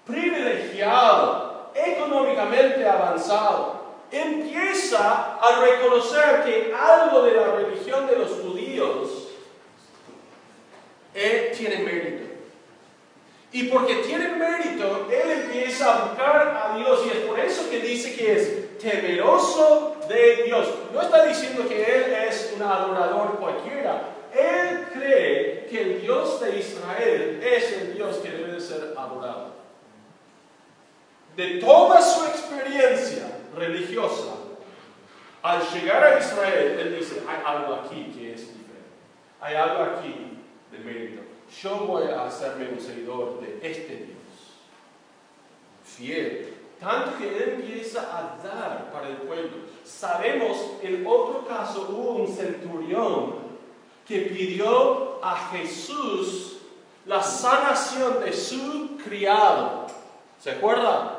privilegiado, 0.05 1.71
económicamente 1.75 2.87
avanzado, 2.87 3.81
empieza 4.09 5.35
a 5.35 5.59
reconocer 5.59 6.45
que 6.45 6.73
algo 6.73 7.23
de 7.23 7.33
la 7.33 7.47
religión 7.47 8.07
de 8.07 8.15
los 8.15 8.31
judíos 8.39 9.27
eh, 11.13 11.53
tiene 11.57 11.79
mérito. 11.79 12.27
Y 13.51 13.63
porque 13.63 13.95
tiene 13.95 14.29
mérito, 14.29 15.07
él 15.11 15.31
empieza 15.31 15.93
a 15.93 16.05
buscar 16.05 16.71
a 16.71 16.77
Dios 16.77 17.01
y 17.05 17.09
es 17.09 17.25
por 17.25 17.39
eso 17.39 17.69
que 17.69 17.81
dice 17.81 18.15
que 18.15 18.33
es 18.33 18.66
temeroso 18.79 19.97
de 20.07 20.43
Dios. 20.45 20.67
No 20.93 21.01
está 21.01 21.25
diciendo 21.25 21.67
que 21.67 21.83
Él 21.83 22.13
es 22.27 22.53
un 22.55 22.63
adorador 22.63 23.37
cualquiera. 23.39 24.13
Él 24.33 24.87
cree 24.93 25.65
que 25.69 25.81
el 25.81 26.01
Dios 26.01 26.39
de 26.39 26.59
Israel 26.59 27.41
es 27.43 27.73
el 27.73 27.93
Dios 27.95 28.17
que 28.17 28.29
debe 28.29 28.53
de 28.53 28.61
ser 28.61 28.93
adorado. 28.97 29.55
De 31.35 31.59
toda 31.59 32.01
su 32.01 32.25
experiencia 32.25 33.27
religiosa, 33.55 34.33
al 35.41 35.61
llegar 35.69 36.03
a 36.03 36.19
Israel, 36.19 36.79
él 36.79 36.97
dice, 36.99 37.21
hay 37.27 37.41
algo 37.45 37.75
aquí 37.75 38.11
que 38.13 38.33
es 38.33 38.41
diferente. 38.41 38.67
Hay 39.39 39.55
algo 39.55 39.83
aquí 39.83 40.39
de 40.71 40.79
mérito. 40.79 41.21
Yo 41.61 41.77
voy 41.85 42.11
a 42.11 42.25
hacerme 42.25 42.69
un 42.69 42.79
seguidor 42.79 43.39
de 43.39 43.59
este 43.61 43.95
Dios. 43.95 44.17
Fiel. 45.85 46.56
Tanto 46.79 47.17
que 47.17 47.27
él 47.27 47.59
empieza 47.59 48.01
a 48.01 48.37
dar 48.45 48.91
para 48.91 49.07
el 49.07 49.15
pueblo. 49.17 49.57
Sabemos, 49.83 50.57
en 50.83 51.05
otro 51.07 51.45
caso 51.47 51.87
hubo 51.89 52.11
un 52.23 52.27
centurión 52.27 53.35
que 54.07 54.21
pidió 54.21 55.19
a 55.23 55.49
Jesús 55.51 56.57
la 57.05 57.21
sanación 57.21 58.23
de 58.23 58.31
su 58.31 58.97
criado. 59.03 59.87
¿Se 60.39 60.51
acuerdan? 60.51 61.11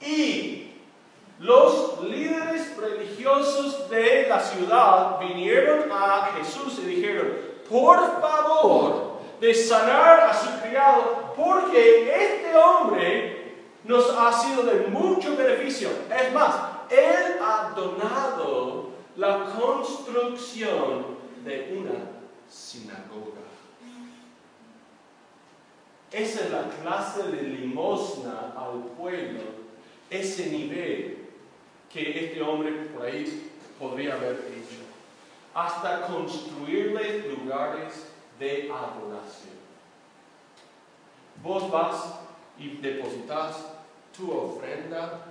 Y 0.00 0.72
los 1.38 2.02
líderes 2.02 2.76
religiosos 2.76 3.88
de 3.88 4.26
la 4.28 4.40
ciudad 4.40 5.18
vinieron 5.20 5.90
a 5.90 6.32
Jesús 6.36 6.78
y 6.82 6.86
dijeron, 6.86 7.28
por 7.68 8.20
favor, 8.20 9.20
de 9.40 9.54
sanar 9.54 10.20
a 10.20 10.34
su 10.34 10.60
criado, 10.60 11.32
porque 11.34 12.12
este 12.14 12.54
hombre 12.54 13.39
nos 13.90 14.08
ha 14.16 14.32
sido 14.32 14.62
de 14.62 14.86
mucho 14.86 15.36
beneficio. 15.36 15.90
Es 16.16 16.32
más, 16.32 16.54
él 16.88 17.38
ha 17.42 17.72
donado 17.74 18.90
la 19.16 19.46
construcción 19.46 21.18
de 21.44 21.76
una 21.76 21.98
sinagoga. 22.48 23.40
Esa 26.12 26.44
es 26.44 26.50
la 26.50 26.68
clase 26.68 27.24
de 27.24 27.42
limosna 27.42 28.52
al 28.56 28.84
pueblo, 28.96 29.40
ese 30.08 30.46
nivel 30.46 31.28
que 31.92 32.26
este 32.26 32.42
hombre 32.42 32.70
por 32.94 33.06
ahí 33.06 33.50
podría 33.78 34.14
haber 34.14 34.34
hecho, 34.34 34.82
hasta 35.52 36.06
construirle 36.06 37.28
lugares 37.28 38.06
de 38.38 38.70
adoración. 38.70 39.58
Vos 41.42 41.70
vas 41.70 42.20
y 42.58 42.76
depositas 42.76 43.69
tu 44.20 44.30
ofrenda 44.30 45.26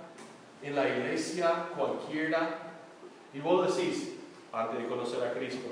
en 0.62 0.74
la 0.74 0.88
iglesia 0.88 1.68
cualquiera 1.76 2.58
y 3.32 3.38
vos 3.38 3.76
decís, 3.76 4.16
antes 4.52 4.78
de 4.78 4.88
conocer 4.88 5.22
a 5.24 5.32
Cristo, 5.32 5.68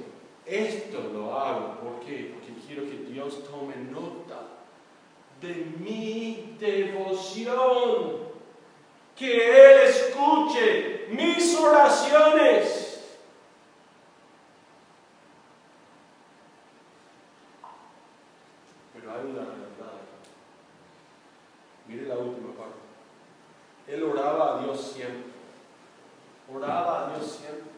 esto 0.49 1.11
lo 1.13 1.39
hago, 1.39 1.75
¿por 1.75 2.01
qué? 2.01 2.33
Porque 2.33 2.55
quiero 2.67 2.85
que 2.85 3.13
Dios 3.13 3.45
tome 3.45 3.77
nota 3.91 4.49
de 5.43 5.55
mi 5.79 6.57
devoción, 6.59 8.29
que 9.15 9.73
Él 9.73 9.81
escuche 9.89 11.09
mis 11.11 11.55
oraciones. 11.59 13.19
Pero 18.95 19.13
hay 19.13 19.21
una 19.21 19.45
realidad. 19.45 19.99
Mire 21.87 22.07
la 22.07 22.17
última 22.17 22.55
parte. 22.55 22.79
Él 23.87 24.03
oraba 24.03 24.59
a 24.59 24.63
Dios 24.63 24.93
siempre. 24.95 25.33
Oraba 26.51 27.07
a 27.07 27.17
Dios 27.17 27.33
siempre. 27.33 27.69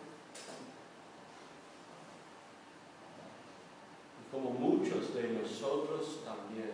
como 4.31 4.51
muchos 4.51 5.13
de 5.15 5.29
nosotros 5.61 6.21
también, 6.25 6.73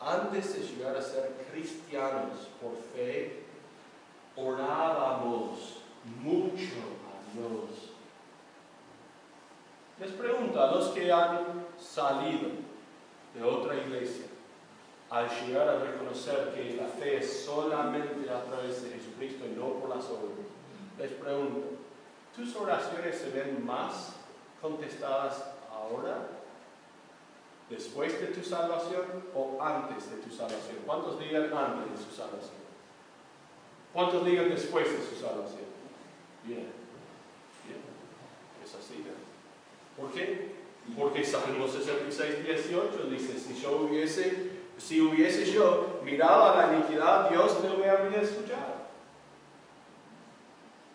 antes 0.00 0.54
de 0.54 0.66
llegar 0.66 0.96
a 0.96 1.02
ser 1.02 1.32
cristianos 1.50 2.48
por 2.60 2.72
fe, 2.94 3.44
orábamos 4.36 5.82
mucho 6.20 6.76
a 7.06 7.32
Dios. 7.32 7.92
Les 10.00 10.12
pregunto 10.12 10.60
a 10.60 10.72
los 10.72 10.88
que 10.88 11.12
han 11.12 11.66
salido 11.78 12.50
de 13.34 13.42
otra 13.42 13.76
iglesia, 13.76 14.26
al 15.10 15.28
llegar 15.28 15.68
a 15.68 15.78
reconocer 15.78 16.52
que 16.54 16.76
la 16.76 16.86
fe 16.86 17.18
es 17.18 17.44
solamente 17.44 18.28
a 18.30 18.42
través 18.44 18.82
de 18.82 18.90
Jesucristo 18.90 19.46
y 19.46 19.56
no 19.56 19.74
por 19.74 19.90
las 19.90 20.04
obras, 20.06 20.46
les 20.98 21.12
pregunto, 21.12 21.78
¿tus 22.34 22.54
oraciones 22.56 23.16
se 23.16 23.30
ven 23.30 23.64
más 23.64 24.14
contestadas 24.60 25.52
ahora 25.72 26.37
después 27.68 28.20
de 28.20 28.28
tu 28.28 28.42
salvación 28.42 29.24
o 29.34 29.62
antes 29.62 30.10
de 30.10 30.16
tu 30.18 30.30
salvación? 30.30 30.78
¿Cuántos 30.86 31.18
digan 31.20 31.52
antes 31.52 31.90
de 31.92 32.04
su 32.04 32.14
salvación? 32.14 32.58
¿Cuántos 33.92 34.24
digan 34.24 34.48
después 34.48 34.86
de 34.90 34.98
su 34.98 35.14
salvación? 35.20 35.68
Bien, 36.44 36.68
bien, 37.66 37.80
es 38.64 38.74
así. 38.74 39.04
¿Por 39.96 40.12
qué? 40.12 40.58
Porque 40.96 41.24
Salmo 41.24 41.68
66, 41.68 42.46
18 42.46 43.04
dice, 43.10 43.38
si 43.38 43.60
yo 43.60 43.78
hubiese, 43.78 44.50
si 44.78 45.00
hubiese 45.00 45.50
yo 45.52 46.00
mirado 46.02 46.44
a 46.44 46.56
la 46.56 46.74
iniquidad, 46.74 47.28
Dios 47.28 47.58
no 47.62 47.76
me 47.76 47.90
habría 47.90 48.22
escuchado. 48.22 48.78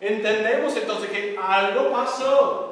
Entendemos 0.00 0.76
entonces 0.76 1.10
que 1.10 1.38
algo 1.40 1.92
pasó 1.92 2.63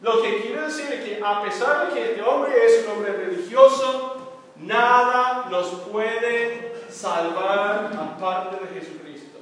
lo 0.00 0.22
que 0.22 0.42
quiere 0.42 0.62
decir 0.62 0.92
es 0.92 1.04
que 1.04 1.20
a 1.24 1.42
pesar 1.42 1.88
de 1.88 1.94
que 1.94 2.10
este 2.10 2.22
hombre 2.22 2.52
es 2.64 2.84
un 2.84 2.92
hombre 2.92 3.12
religioso, 3.12 4.16
nada 4.56 5.46
nos 5.50 5.68
puede 5.90 6.76
salvar 6.90 7.92
aparte 7.94 8.64
de 8.64 8.80
Jesucristo. 8.80 9.38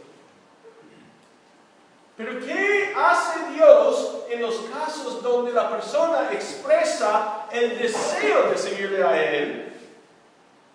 Pero 2.16 2.38
¿qué 2.38 2.94
hace 2.96 3.50
Dios 3.52 4.24
en 4.30 4.42
los 4.42 4.56
casos 4.72 5.22
donde 5.22 5.52
la 5.52 5.68
persona 5.68 6.32
expresa 6.32 7.46
el 7.50 7.76
deseo 7.78 8.50
de 8.50 8.56
seguirle 8.56 9.02
a 9.02 9.20
Él, 9.20 9.72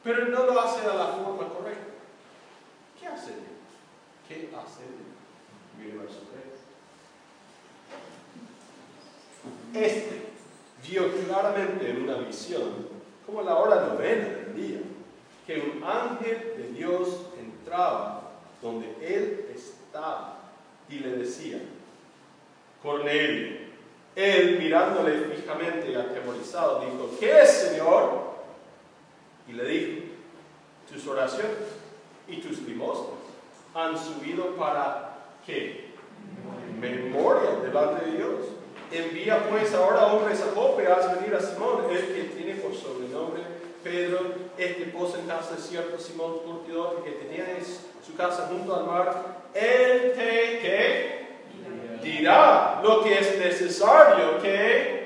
pero 0.03 0.25
no 0.25 0.43
lo 0.43 0.59
hace 0.59 0.81
de 0.81 0.93
la 0.93 1.07
forma 1.07 1.47
correcta? 1.47 1.93
¿Qué 2.99 3.07
hace 3.07 3.31
Dios? 3.31 3.47
¿Qué 4.27 4.53
hace 4.53 4.83
Dios? 4.83 5.09
Mire 5.77 5.97
verso 5.97 6.19
3. 6.33 6.58
Este 9.73 10.29
vio 10.87 11.11
claramente 11.25 11.89
en 11.89 12.03
una 12.03 12.17
visión, 12.17 12.87
como 13.25 13.41
la 13.41 13.55
hora 13.55 13.87
novena 13.87 14.25
del 14.25 14.55
día, 14.55 14.79
que 15.45 15.59
un 15.59 15.83
ángel 15.83 16.53
de 16.57 16.71
Dios 16.77 17.27
entraba 17.39 18.31
donde 18.61 18.87
él 19.01 19.47
estaba 19.55 20.39
y 20.89 20.99
le 20.99 21.11
decía, 21.17 21.59
Cornelio, 22.81 23.57
él 24.15 24.57
mirándole 24.59 25.35
fijamente 25.35 25.91
y 25.91 25.95
atemorizado, 25.95 26.81
dijo, 26.81 27.09
¿qué 27.19 27.41
es, 27.41 27.49
Señor? 27.49 28.29
Y 29.47 29.53
le 29.53 29.65
dijo, 29.65 30.01
tus 30.91 31.07
oraciones 31.07 31.51
y 32.27 32.37
tus 32.37 32.61
limosnas 32.63 33.19
han 33.73 33.97
subido 33.97 34.55
para 34.55 35.17
qué? 35.45 35.89
Memoria 36.79 37.51
delante 37.61 38.05
de 38.05 38.17
Dios. 38.17 38.45
Envía 38.91 39.47
pues 39.49 39.73
ahora 39.73 40.07
hombres 40.07 40.41
a 40.41 40.55
Jope, 40.55 40.87
haz 40.87 41.19
venir 41.19 41.35
a 41.35 41.39
Simón, 41.39 41.85
el 41.91 42.13
que 42.13 42.23
tiene 42.35 42.55
por 42.55 42.73
sobrenombre 42.73 43.43
Pedro, 43.83 44.33
este 44.57 44.85
posa 44.85 45.19
en 45.19 45.27
casa 45.27 45.55
de 45.55 45.61
cierto 45.61 45.97
Simón 45.99 46.39
curtidor, 46.39 47.03
que 47.03 47.11
tenía 47.11 47.45
su 48.05 48.15
casa 48.15 48.47
junto 48.49 48.75
al 48.75 48.85
mar. 48.85 49.43
Él 49.53 50.13
te 50.15 50.59
¿qué? 50.59 51.19
dirá 52.03 52.81
lo 52.83 53.03
que 53.03 53.19
es 53.19 53.37
necesario 53.39 54.41
que 54.41 54.99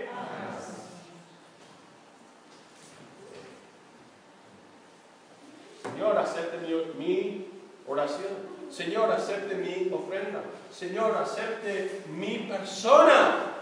Señor, 5.84 6.18
acepte 6.18 6.58
mi, 6.58 7.06
mi 7.06 7.48
oración. 7.88 8.54
Señor, 8.70 9.12
acepte 9.12 9.56
mi 9.56 9.92
ofrenda. 9.94 10.42
Señor, 10.72 11.16
acepte 11.16 12.02
mi 12.10 12.40
persona. 12.40 13.53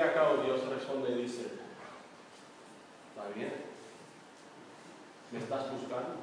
Cabo 0.00 0.42
Dios 0.42 0.60
responde 0.68 1.10
y 1.10 1.22
dice, 1.22 1.42
¿está 3.08 3.28
bien? 3.34 3.52
¿Me 5.30 5.38
estás 5.38 5.70
buscando? 5.70 6.16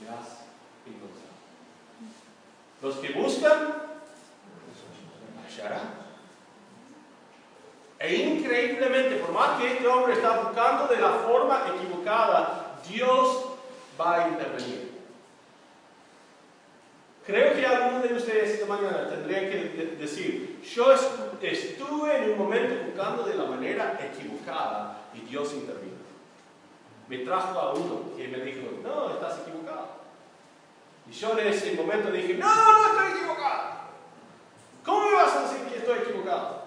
Me 0.00 0.08
has 0.08 0.46
encontrado. 0.86 1.30
Los 2.82 2.96
que 2.96 3.12
buscan, 3.12 3.74
hallarán. 5.46 6.00
E 7.98 8.14
increíblemente, 8.14 9.16
por 9.16 9.32
más 9.32 9.60
que 9.60 9.72
este 9.72 9.86
hombre 9.86 10.14
está 10.14 10.40
buscando 10.40 10.86
de 10.88 11.00
la 11.00 11.10
forma 11.10 11.66
equivocada, 11.68 12.80
Dios 12.88 13.44
va 14.00 14.24
a 14.24 14.28
intervenir. 14.28 14.89
Creo 17.30 17.54
que 17.54 17.64
algunos 17.64 18.02
de 18.02 18.14
ustedes 18.14 18.50
esta 18.50 18.66
mañana 18.66 19.08
tendrían 19.08 19.48
que 19.48 19.96
decir, 20.00 20.60
yo 20.64 20.92
estuve 20.92 22.16
en 22.16 22.30
un 22.32 22.38
momento 22.38 22.86
buscando 22.86 23.22
de 23.22 23.36
la 23.36 23.44
manera 23.44 23.98
equivocada 24.02 25.02
y 25.14 25.20
Dios 25.20 25.52
intervino. 25.54 26.00
me 27.08 27.18
trajo 27.18 27.58
a 27.58 27.74
uno 27.74 28.16
que 28.16 28.26
me 28.26 28.38
dijo, 28.38 28.68
no, 28.82 29.14
estás 29.14 29.40
equivocado. 29.40 30.00
Y 31.08 31.12
yo 31.12 31.38
en 31.38 31.46
ese 31.46 31.72
momento 31.74 32.10
dije, 32.10 32.34
no, 32.34 32.48
no 32.48 32.86
estoy 32.88 33.18
equivocado. 33.18 33.70
¿Cómo 34.84 35.10
me 35.10 35.14
vas 35.14 35.36
a 35.36 35.42
decir 35.42 35.66
que 35.68 35.78
estoy 35.78 35.98
equivocado? 35.98 36.64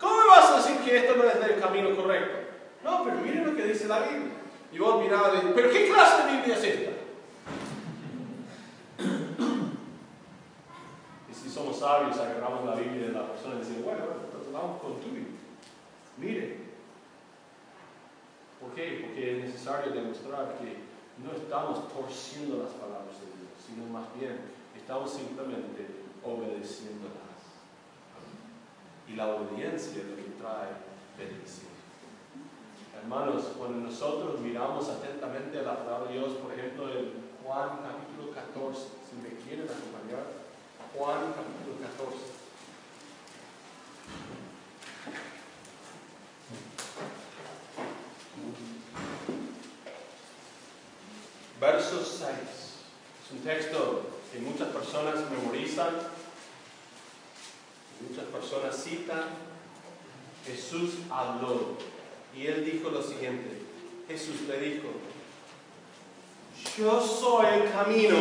¿Cómo 0.00 0.16
me 0.22 0.26
vas 0.28 0.50
a 0.50 0.56
decir 0.56 0.78
que 0.78 0.96
esto 0.96 1.16
no 1.16 1.24
es 1.24 1.36
el 1.36 1.60
camino 1.60 1.94
correcto? 1.94 2.38
No, 2.82 3.04
pero 3.04 3.16
miren 3.18 3.46
lo 3.46 3.54
que 3.54 3.64
dice 3.64 3.88
la 3.88 4.00
Biblia. 4.00 4.34
Y 4.72 4.78
vos 4.78 5.02
mirabas 5.02 5.32
pero 5.54 5.70
¿qué 5.70 5.88
clase 5.88 6.24
de 6.24 6.32
Biblia 6.32 6.56
es 6.56 6.64
esta? 6.64 6.90
y 11.30 11.34
si 11.34 11.47
somos 11.58 11.76
sabios, 11.76 12.16
agarramos 12.16 12.64
la 12.64 12.76
Biblia 12.76 13.08
de 13.08 13.12
la 13.12 13.26
persona 13.26 13.56
y 13.56 13.58
decimos, 13.58 13.84
bueno, 13.84 14.04
vamos 14.52 14.80
con 14.80 15.00
tu 15.00 15.10
Biblia. 15.10 15.34
Mire. 16.16 16.68
¿Por 18.60 18.74
qué? 18.74 19.02
Porque 19.06 19.38
es 19.38 19.44
necesario 19.44 19.92
demostrar 19.92 20.58
que 20.58 20.82
no 21.22 21.32
estamos 21.32 21.88
torciendo 21.92 22.62
las 22.62 22.72
palabras 22.74 23.14
de 23.22 23.26
Dios, 23.38 23.54
sino 23.58 23.86
más 23.86 24.06
bien 24.18 24.38
estamos 24.76 25.10
simplemente 25.10 25.86
obedeciéndolas. 26.24 27.42
Y 29.06 29.14
la 29.14 29.28
obediencia 29.34 30.02
es 30.02 30.08
lo 30.10 30.16
que 30.16 30.34
trae 30.38 30.74
bendición. 31.16 31.70
Hermanos, 33.00 33.54
cuando 33.56 33.78
nosotros 33.78 34.40
miramos 34.40 34.88
atentamente 34.88 35.58
a 35.60 35.62
la 35.62 35.78
palabra 35.78 36.08
de 36.08 36.18
Dios, 36.18 36.34
por 36.34 36.52
ejemplo, 36.52 36.90
en 36.90 37.14
Juan 37.42 37.78
capítulo 37.82 38.34
14, 38.34 38.80
si 39.06 39.16
me 39.22 39.38
quieren 39.42 39.66
acompañar, 39.66 40.47
Juan 40.94 41.34
capítulo 41.34 41.76
14. 41.82 42.16
Verso 51.60 52.04
6. 52.04 52.28
Es 53.24 53.32
un 53.32 53.40
texto 53.40 54.02
que 54.32 54.38
muchas 54.38 54.68
personas 54.68 55.16
memorizan, 55.30 55.94
muchas 58.08 58.24
personas 58.26 58.82
citan. 58.82 59.24
Jesús 60.46 60.94
habló 61.10 61.76
y 62.34 62.46
él 62.46 62.64
dijo 62.64 62.88
lo 62.88 63.02
siguiente. 63.02 63.62
Jesús 64.08 64.42
le 64.48 64.58
dijo, 64.58 64.88
yo 66.78 67.00
soy 67.00 67.46
el 67.60 67.70
camino 67.70 68.16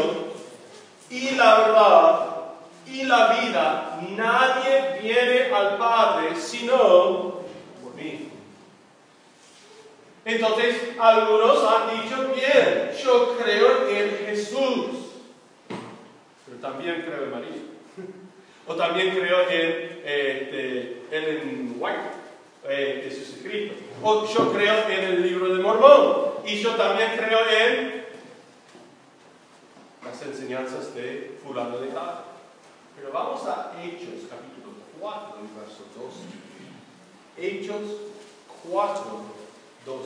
y 1.10 1.32
la 1.32 1.60
verdad 1.60 2.27
y 2.92 3.04
la 3.04 3.40
vida. 3.40 4.00
Nadie 4.16 5.00
viene 5.02 5.54
al 5.54 5.78
Padre 5.78 6.36
sino 6.36 7.42
por 7.84 7.96
mí. 7.96 8.30
Entonces, 10.26 10.76
algunos 11.00 11.64
han 11.64 12.02
dicho, 12.02 12.34
bien, 12.36 12.92
yo 13.02 13.38
creo 13.38 13.88
en 13.88 14.10
Jesús, 14.26 14.88
pero 16.46 16.58
también 16.62 17.04
creo 17.04 17.24
en 17.24 17.32
María. 17.32 17.62
o 18.68 18.76
también 18.76 19.16
creo 19.16 19.50
en 19.50 20.02
Ellen 21.12 21.76
White, 21.80 22.00
eh, 22.68 23.10
de. 23.44 23.88
O 24.04 24.28
yo 24.28 24.54
creo 24.54 24.88
en 24.90 25.04
el 25.04 25.22
libro 25.22 25.56
de 25.56 25.64
Mormón. 25.64 26.34
Y 26.46 26.62
yo 26.62 26.76
también 26.76 27.12
creo 27.18 27.40
en 27.50 28.06
las 30.04 30.22
enseñanzas 30.22 30.94
de 30.94 31.38
fulano 31.44 31.80
de 31.80 31.88
tal. 31.88 32.37
Pero 32.98 33.12
vamos 33.12 33.46
a 33.46 33.74
Hechos, 33.80 34.26
capítulo 34.28 34.74
4, 35.00 35.38
verso 35.56 35.84
12. 35.96 36.26
Hechos 37.38 37.92
4, 38.72 39.04
2. 39.86 40.02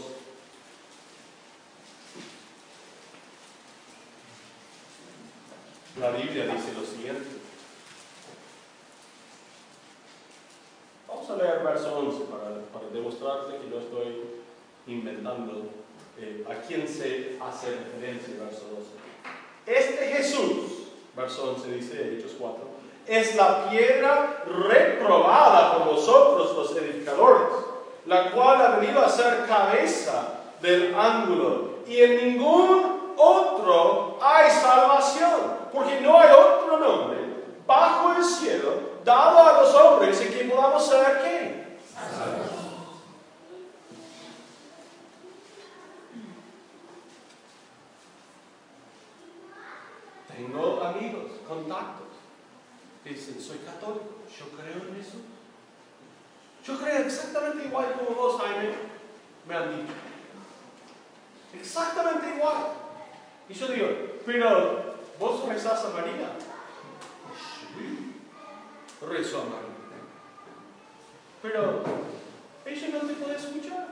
La 6.01 6.11
Biblia 6.11 6.47
dice 6.47 6.73
lo 6.73 6.85
siguiente. 6.85 7.29
Vamos 11.07 11.29
a 11.29 11.35
leer 11.37 11.63
verso 11.63 11.97
11 11.97 12.25
para, 12.25 12.61
para 12.73 12.87
demostrarte 12.91 13.57
que 13.57 13.67
no 13.67 13.79
estoy 13.79 14.41
inventando 14.87 15.69
eh, 16.19 16.45
a 16.49 16.55
quién 16.67 16.85
se 16.85 17.37
hace 17.39 17.71
referencia, 17.71 18.35
verso 18.37 18.67
12. 19.65 19.79
Este 19.79 20.07
Jesús, 20.07 20.89
verso 21.15 21.53
11 21.53 21.71
dice 21.71 22.17
Hechos 22.17 22.33
4, 22.37 22.70
es 23.11 23.35
la 23.35 23.69
piedra 23.69 24.43
reprobada 24.45 25.73
por 25.73 25.95
vosotros 25.95 26.55
los 26.55 26.77
edificadores, 26.77 27.53
la 28.05 28.31
cual 28.31 28.61
ha 28.61 28.77
venido 28.77 29.03
a 29.03 29.09
ser 29.09 29.45
cabeza 29.45 30.39
del 30.61 30.95
ángulo, 30.95 31.71
y 31.85 32.01
en 32.01 32.15
ningún 32.15 33.13
otro 33.17 34.17
hay 34.21 34.49
salvación, 34.49 35.57
porque 35.73 35.99
no 35.99 36.19
hay 36.19 36.29
otro 36.31 36.77
nombre 36.77 37.17
bajo 37.67 38.13
el 38.13 38.23
cielo 38.23 38.91
dado 39.03 39.39
a 39.39 39.61
los 39.61 39.73
hombres 39.75 40.19
que 40.19 40.45
podamos 40.45 40.85
ser 40.85 41.21
qué? 41.21 41.77
Tengo 50.35 50.81
amigos, 50.83 51.31
contactos, 51.47 52.07
que 53.03 53.11
dicen, 53.11 53.39
soy 53.39 53.57
católico, 53.59 54.05
yo 54.37 54.45
creo 54.57 54.89
en 54.89 54.99
eso. 54.99 55.17
Yo 56.65 56.79
creo 56.79 57.05
exactamente 57.05 57.60
igual 57.71 57.93
como 57.93 58.15
vos, 58.15 58.41
Jaime, 58.41 58.73
me 59.47 59.55
han 59.55 59.69
dicho. 59.71 59.93
Exactamente 61.57 62.35
igual. 62.35 62.67
Y 63.47 63.53
yo 63.53 63.67
digo, 63.69 63.87
pero 64.25 64.95
vos 65.17 65.47
rezás 65.47 65.85
a 65.85 65.89
María. 65.89 66.33
Sí, 67.77 68.19
rezo 69.07 69.37
a 69.37 69.43
María. 69.45 69.71
Pero 71.41 71.83
ella 72.65 72.87
no 72.91 73.07
te 73.07 73.13
puede 73.13 73.35
escuchar. 73.37 73.87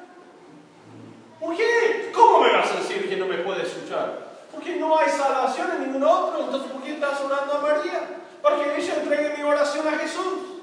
¿Por 1.39 1.55
qué? 1.55 2.11
¿Cómo 2.13 2.41
me 2.41 2.51
vas 2.51 2.71
a 2.71 2.79
decir 2.79 3.07
que 3.07 3.15
no 3.15 3.27
me 3.27 3.37
puede 3.37 3.63
escuchar? 3.63 4.27
Porque 4.51 4.75
no 4.75 4.97
hay 4.97 5.09
salvación 5.09 5.71
en 5.71 5.81
ningún 5.83 6.03
otro. 6.03 6.43
Entonces, 6.43 6.71
¿por 6.71 6.83
qué 6.83 6.95
estás 6.95 7.21
orando 7.21 7.53
a 7.53 7.61
María? 7.61 8.01
Para 8.41 8.57
que 8.57 8.77
ella 8.77 8.95
entregue 8.95 9.37
mi 9.37 9.43
oración 9.43 9.87
a 9.87 9.97
Jesús. 9.97 10.58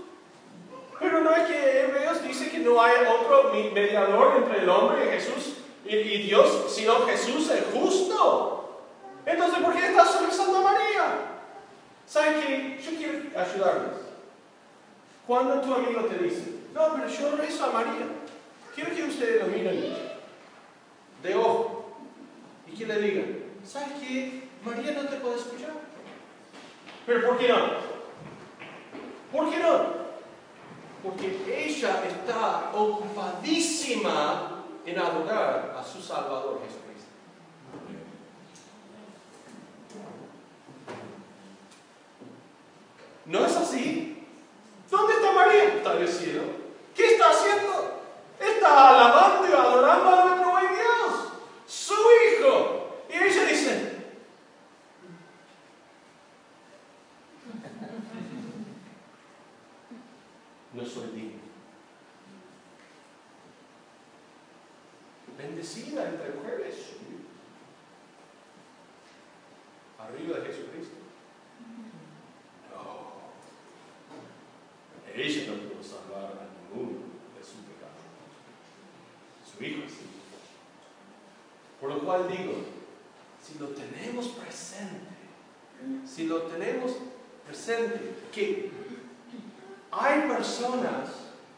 Pero 0.98 1.20
no 1.20 1.34
es 1.34 1.46
que 1.46 1.80
Hebreos 1.80 2.22
dice 2.22 2.50
que 2.50 2.58
no 2.58 2.80
hay 2.80 2.94
otro 3.06 3.52
mediador 3.52 4.36
entre 4.36 4.62
el 4.62 4.68
hombre 4.68 5.04
y 5.04 5.08
Jesús 5.10 5.56
y, 5.84 6.22
Dios, 6.22 6.66
sino 6.68 7.06
Jesús 7.06 7.50
el 7.50 7.64
justo. 7.64 8.82
Entonces, 9.24 9.58
¿por 9.60 9.74
qué 9.74 9.86
estás 9.86 10.20
rezando 10.24 10.58
a 10.58 10.72
María? 10.72 11.04
¿Saben 12.06 12.40
qué? 12.40 12.80
Yo 12.82 12.96
quiero 12.96 13.40
ayudarles. 13.40 14.06
Cuando 15.26 15.60
tu 15.60 15.74
amigo 15.74 16.02
te 16.02 16.22
dice, 16.22 16.54
no, 16.72 16.94
pero 16.94 17.08
yo 17.08 17.36
rezo 17.36 17.64
a 17.64 17.72
María, 17.72 18.06
quiero 18.74 18.94
que 18.94 19.04
ustedes 19.04 19.42
lo 19.42 19.48
miren 19.48 19.96
de 21.22 21.34
ojo 21.34 21.98
y 22.66 22.76
que 22.76 22.86
le 22.86 23.00
digan, 23.00 23.38
¿sabes 23.64 23.88
qué? 24.00 24.48
María 24.64 24.92
no 24.92 25.08
te 25.08 25.16
puede 25.16 25.36
escuchar. 25.36 25.72
¿Pero 27.04 27.28
por 27.28 27.38
qué 27.38 27.48
no? 27.48 27.56
¿Por 29.32 29.50
qué 29.50 29.58
no? 29.58 30.05
Porque 31.06 31.66
ella 31.68 32.04
está 32.04 32.72
ocupadísima 32.74 34.64
en 34.84 34.98
adorar 34.98 35.76
a 35.78 35.84
su 35.84 36.02
Salvador 36.02 36.60
Jesucristo. 36.66 37.10
¿No 43.26 43.46
es 43.46 43.56
así? 43.56 44.26
¿Dónde 44.90 45.14
está 45.14 45.32
María? 45.32 45.64
Está 45.74 45.94
en 45.94 46.02
el 46.02 46.08
cielo. 46.08 46.42
¿Qué 46.94 47.14
está 47.14 47.30
haciendo? 47.30 48.02
Está 48.40 48.88
alabando 48.88 49.48
y 49.48 49.52
adorando 49.52 50.08
a 50.08 50.24
nuestro 50.24 50.50
buen 50.50 50.74
Dios, 50.74 51.32
su 51.66 51.94
Hijo. 51.94 53.04
Y 53.08 53.16
ella 53.16 53.44
dice, 53.46 53.96
no 60.76 60.84
soy 60.84 61.08
digno. 61.08 61.40
Bendecida 65.76 66.08
entre 66.08 66.32
mujeres, 66.32 66.74
arriba 69.98 70.38
de 70.38 70.46
Jesucristo. 70.46 70.96
No. 72.70 73.12
Ella 75.14 75.52
no 75.52 75.68
pudo 75.68 75.82
salvar 75.82 76.32
a 76.32 76.48
ninguno 76.56 77.00
de 77.36 77.44
su 77.44 77.56
pecado. 77.68 78.00
Su 79.44 79.62
hijo 79.62 79.86
sí. 79.86 80.06
Por 81.78 81.90
lo 81.90 81.98
cual 82.00 82.26
digo, 82.28 82.54
si 83.42 83.58
lo 83.58 83.68
tenemos 83.68 84.28
presente, 84.28 86.06
si 86.06 86.26
lo 86.26 86.42
tenemos 86.42 86.92
presente, 87.44 88.14
que 88.32 88.70
hay 89.90 90.22
personas 90.22 91.10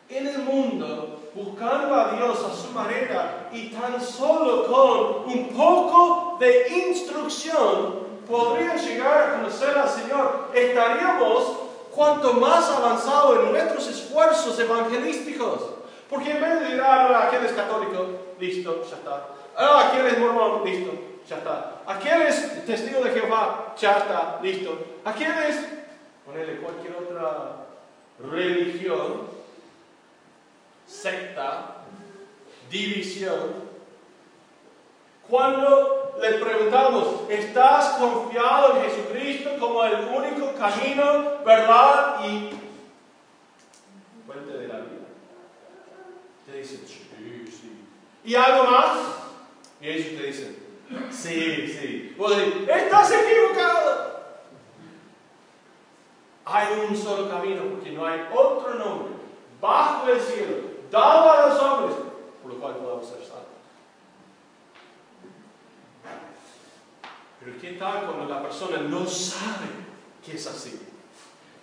en 0.08 0.26
el 0.26 0.38
mundo 0.40 1.30
buscando 1.34 1.94
a 1.94 2.16
Dios 2.16 2.44
a 2.44 2.54
su 2.54 2.72
manera 2.72 3.37
y 3.52 3.68
tan 3.68 4.00
solo 4.00 4.66
con 4.66 5.32
un 5.32 5.48
poco 5.48 6.36
de 6.38 6.68
instrucción 6.86 8.08
podrían 8.28 8.76
llegar 8.78 9.22
a 9.22 9.36
conocer 9.36 9.76
al 9.76 9.88
Señor, 9.88 10.50
estaríamos 10.54 11.58
cuanto 11.94 12.34
más 12.34 12.70
avanzado 12.70 13.40
en 13.40 13.52
nuestros 13.52 13.88
esfuerzos 13.88 14.58
evangelísticos. 14.58 15.62
Porque 16.08 16.30
en 16.30 16.40
vez 16.40 16.54
de 16.54 16.60
decir, 16.60 16.80
ah, 16.80 17.26
aquel 17.26 17.44
es 17.44 17.52
católico, 17.52 18.06
listo, 18.38 18.82
ya 18.88 18.96
está. 18.96 19.28
Ah, 19.56 19.88
aquel 19.88 20.06
es 20.06 20.18
mormón, 20.18 20.64
listo, 20.64 20.92
ya 21.28 21.36
está. 21.38 21.82
Aquel 21.86 22.22
es 22.22 22.64
testigo 22.64 23.02
de 23.02 23.10
Jehová, 23.10 23.74
ya 23.78 23.98
está, 23.98 24.38
listo. 24.42 24.78
Aquel 25.04 25.32
es, 25.48 25.56
ponele 26.24 26.58
cualquier 26.58 26.94
otra 26.96 27.66
religión, 28.30 29.28
secta, 30.86 31.77
división. 32.70 33.68
Cuando 35.28 36.16
le 36.20 36.32
preguntamos, 36.34 37.28
¿estás 37.28 37.98
confiado 37.98 38.76
en 38.76 38.90
Jesucristo 38.90 39.50
como 39.58 39.84
el 39.84 40.06
único 40.06 40.54
camino, 40.54 41.44
verdad 41.44 42.24
y 42.24 42.50
fuente 44.26 44.52
de 44.52 44.68
la 44.68 44.76
vida? 44.76 45.08
Te 46.46 46.58
dicen, 46.58 46.80
sí, 46.86 47.44
sí. 47.46 47.86
¿Y 48.24 48.34
algo 48.34 48.64
más? 48.64 48.98
Y 49.80 49.88
ellos 49.88 50.18
te 50.18 50.26
dicen, 50.26 50.56
sí, 51.10 51.68
sí. 51.68 52.14
Vos 52.16 52.36
decís, 52.36 52.68
estás 52.68 53.12
equivocado. 53.12 54.18
Hay 56.46 56.66
un 56.88 56.96
solo 56.96 57.28
camino 57.28 57.62
porque 57.64 57.90
no 57.90 58.06
hay 58.06 58.20
otro 58.32 58.74
nombre 58.74 59.18
bajo 59.60 60.08
el 60.08 60.20
cielo, 60.20 60.54
dado 60.90 61.30
a 61.30 61.46
los 61.48 61.60
hombres, 61.60 61.96
lo 62.48 62.54
cual 62.58 62.76
podamos 62.76 63.06
ser 63.06 63.18
salvos. 63.18 63.58
Pero 67.40 67.60
¿qué 67.60 67.72
tal 67.72 68.06
cuando 68.06 68.24
la 68.24 68.42
persona 68.42 68.78
no 68.78 69.06
sabe 69.06 69.68
que 70.24 70.34
es 70.34 70.46
así? 70.46 70.80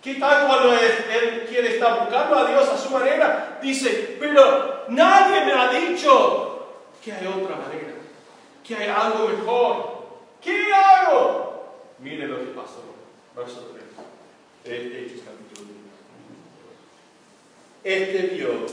¿Qué 0.02 0.14
tal 0.14 0.46
cuando 0.46 0.72
él, 0.72 1.46
quiere 1.48 1.74
estar 1.74 2.00
buscando 2.00 2.38
a 2.38 2.48
Dios 2.48 2.68
a 2.68 2.78
su 2.78 2.90
manera? 2.90 3.58
Dice, 3.60 4.16
pero 4.20 4.84
nadie 4.88 5.44
me 5.44 5.52
ha 5.52 5.70
dicho 5.72 6.68
que 7.04 7.12
hay 7.12 7.26
otra 7.26 7.56
manera, 7.56 7.94
que 8.64 8.76
hay 8.76 8.88
algo 8.88 9.28
mejor. 9.28 9.96
¿Qué 10.40 10.72
hago? 10.72 11.74
Mire 11.98 12.28
lo 12.28 12.38
que 12.38 12.46
pasó. 12.46 12.84
Verso 13.34 13.72
3. 14.64 14.72
Hechos 14.82 15.24
capítulo 15.24 15.70
1. 15.70 15.76
Este 17.84 18.18
vio 18.34 18.66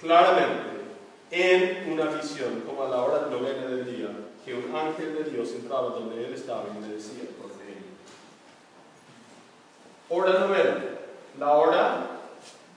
claramente 0.00 0.73
en 1.34 1.92
una 1.92 2.04
visión, 2.04 2.62
como 2.64 2.84
a 2.84 2.88
la 2.88 3.02
hora 3.02 3.26
novena 3.26 3.66
del 3.66 3.84
día, 3.84 4.08
que 4.44 4.54
un 4.54 4.74
ángel 4.74 5.16
de 5.16 5.30
Dios 5.30 5.50
entraba 5.50 5.90
donde 5.90 6.24
él 6.24 6.32
estaba 6.32 6.64
y 6.78 6.80
le 6.86 6.94
decía. 6.94 7.24
Hora 10.08 10.38
novena. 10.40 10.76
La 11.40 11.52
hora, 11.52 12.06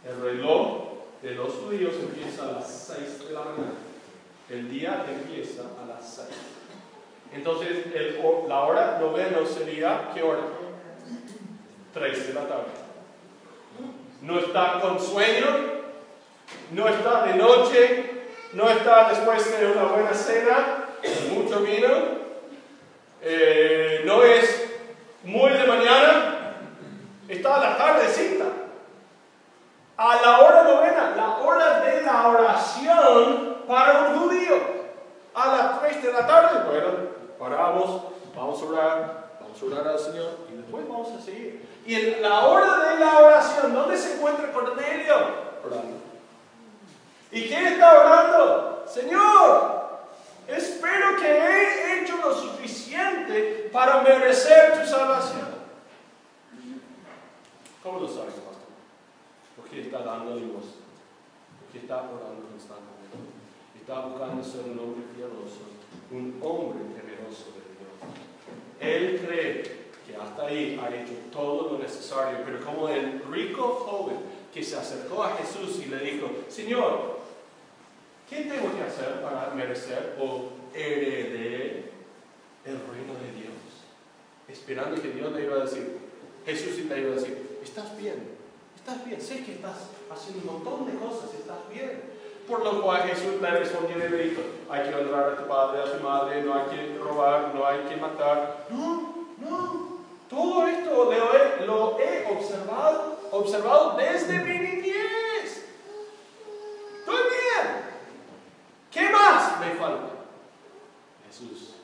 el 0.04 0.22
reloj 0.22 0.88
de 1.22 1.36
los 1.36 1.54
judíos 1.54 1.94
empieza 2.00 2.50
a 2.50 2.52
las 2.54 2.94
6 2.98 3.28
de 3.28 3.34
la 3.34 3.42
mañana. 3.42 3.74
El 4.50 4.72
día 4.72 5.06
empieza 5.08 5.64
a 5.82 5.86
las 5.86 6.16
6. 6.16 6.28
Entonces, 7.34 7.86
la 8.48 8.62
hora 8.62 8.98
novena 9.00 9.46
sería, 9.46 10.10
¿qué 10.16 10.24
hora? 10.24 10.42
3 11.94 12.28
de 12.28 12.34
la 12.34 12.48
tarde. 12.48 12.72
No 14.22 14.40
está 14.40 14.80
con 14.82 15.00
sueño, 15.00 15.46
no 16.72 16.88
está 16.88 17.26
de 17.26 17.36
noche, 17.36 18.07
no 18.54 18.70
está 18.70 19.10
después 19.10 19.60
de 19.60 19.72
una 19.72 19.84
buena 19.84 20.14
cena, 20.14 20.86
mucho 21.34 21.60
vino, 21.62 21.88
eh, 23.22 24.02
no 24.06 24.24
es 24.24 24.68
muy 25.24 25.52
de 25.52 25.66
mañana, 25.66 26.54
está 27.28 27.56
a 27.56 27.70
la 27.70 27.78
tardecita. 27.78 28.46
A 29.98 30.16
la 30.22 30.40
hora 30.42 30.64
novena, 30.64 31.14
la 31.16 31.38
hora 31.38 31.80
de 31.80 32.02
la 32.04 32.28
oración 32.28 33.58
para 33.68 34.10
un 34.10 34.20
judío. 34.20 34.78
A 35.34 35.48
las 35.48 35.82
3 35.82 36.04
de 36.04 36.14
la 36.14 36.28
tarde, 36.28 36.64
bueno, 36.68 36.88
paramos, 37.40 38.04
vamos 38.36 38.62
a 38.62 38.66
orar, 38.66 39.30
vamos 39.42 39.62
a 39.62 39.66
orar 39.66 39.88
al 39.94 40.00
Señor 40.00 40.30
y 40.52 40.58
después 40.58 40.88
vamos 40.88 41.10
a 41.12 41.22
seguir. 41.22 41.68
Y 41.86 41.96
en 41.96 42.22
la 42.22 42.46
hora 42.46 42.90
de 42.90 43.00
la 43.00 43.20
oración, 43.20 43.74
¿dónde 43.74 43.98
se 43.98 44.16
encuentra 44.16 44.52
Cornelio? 44.52 45.16
Orando. 45.66 46.07
¿Y 47.32 47.48
quién 47.48 47.68
está 47.68 48.00
orando? 48.00 48.86
Señor, 48.88 49.78
Espero 50.48 51.18
que 51.18 51.28
he 51.28 52.02
hecho 52.02 52.18
lo 52.24 52.34
suficiente 52.34 53.70
para 53.72 54.02
merecer 54.02 54.80
tu 54.80 54.88
salvación. 54.88 55.46
¿Cómo 57.84 58.00
lo 58.00 58.08
sabes, 58.08 58.34
pastor? 58.34 58.72
Porque 59.58 59.82
está 59.82 60.00
dando 60.00 60.38
Dios. 60.38 60.64
Porque 61.60 61.80
está 61.80 61.98
orando 61.98 62.48
constantemente. 62.50 63.18
Está 63.78 64.06
buscando 64.06 64.42
ser 64.42 64.72
un 64.72 64.80
hombre 64.80 65.04
piadoso, 65.16 65.68
un 66.12 66.40
hombre 66.42 66.80
temeroso 66.96 67.52
de 67.52 67.64
Dios. 67.76 68.00
Él 68.80 69.26
cree 69.26 69.88
que 70.06 70.16
hasta 70.16 70.46
ahí 70.46 70.80
ha 70.82 70.96
hecho 70.96 71.14
todo 71.32 71.74
lo 71.74 71.80
necesario, 71.80 72.40
pero 72.46 72.64
como 72.64 72.88
el 72.88 73.22
rico 73.30 73.86
joven 73.86 74.18
que 74.54 74.64
se 74.64 74.78
acercó 74.78 75.24
a 75.24 75.38
Jesús 75.38 75.82
y 75.84 75.90
le 75.90 76.00
dijo, 76.00 76.30
Señor, 76.50 77.18
¿Qué 78.30 78.44
tengo 78.44 78.76
que 78.76 78.84
hacer 78.84 79.22
para 79.22 79.52
merecer 79.56 80.18
o 80.20 80.50
heredar 80.74 81.88
el 82.66 82.78
reino 82.92 83.14
de 83.14 83.32
Dios? 83.40 83.56
Esperando 84.50 85.02
que 85.02 85.12
Dios 85.12 85.32
le 85.32 85.44
iba 85.44 85.56
a 85.56 85.60
decir, 85.60 85.98
Jesús 86.46 86.78
le 86.78 87.00
iba 87.00 87.12
a 87.12 87.16
decir, 87.16 87.60
estás 87.64 87.98
bien, 87.98 88.36
estás 88.76 89.06
bien, 89.06 89.22
sé 89.22 89.46
que 89.46 89.54
estás 89.54 89.92
haciendo 90.12 90.52
un 90.52 90.64
montón 90.64 90.92
de 90.92 90.98
cosas, 90.98 91.34
estás 91.34 91.70
bien. 91.72 92.18
Por 92.46 92.64
lo 92.66 92.82
cual 92.82 93.04
Jesús 93.04 93.42
le 93.42 93.50
respondió 93.50 93.98
y 93.98 94.10
le 94.10 94.24
dijo, 94.24 94.42
hay 94.70 94.90
que 94.90 94.96
honrar 94.96 95.32
a 95.32 95.38
tu 95.38 95.48
padre, 95.48 95.82
a 95.82 95.98
tu 95.98 96.04
madre, 96.04 96.42
no 96.44 96.54
hay 96.54 96.66
que 96.66 96.98
robar, 96.98 97.56
no 97.56 97.66
hay 97.66 97.80
que 97.80 97.96
matar. 97.96 98.68
No, 98.70 99.28
no, 99.38 99.87
todo 100.30 100.68
esto 100.68 101.12
lo 101.66 102.00
he, 102.00 102.26
observado, 102.32 103.20
observado 103.32 103.98
desde 103.98 104.40
mi 104.44 104.60
niñez. 104.60 105.66
Estoy 107.00 107.24
bien. 107.30 107.84
¿Qué 108.92 109.10
más 109.10 109.60
me 109.60 109.72
falta? 109.76 110.10
Jesús, 111.28 111.76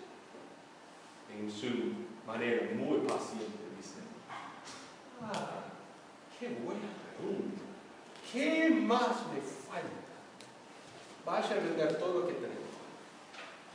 en 1.34 1.52
su 1.52 1.68
manera 2.28 2.70
muy 2.76 3.00
paciente, 3.00 3.46
dice, 3.78 4.00
ah, 5.22 5.64
qué 6.39 6.48
buena 6.48 6.89
pregunta. 7.18 7.62
¿Qué 8.32 8.70
más 8.70 9.28
me 9.32 9.41
falta? 9.41 10.04
Vaya 11.26 11.52
a 11.52 11.64
vender 11.64 11.98
todo 12.00 12.20
lo 12.20 12.28
que 12.28 12.34
tenemos 12.34 12.64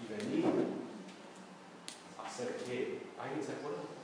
y 0.03 0.13
venir 0.13 0.45
a 2.19 2.27
hacer 2.27 2.57
qué? 2.67 3.01
¿Alguien 3.19 3.43
se 3.43 3.53
acuerda? 3.53 3.98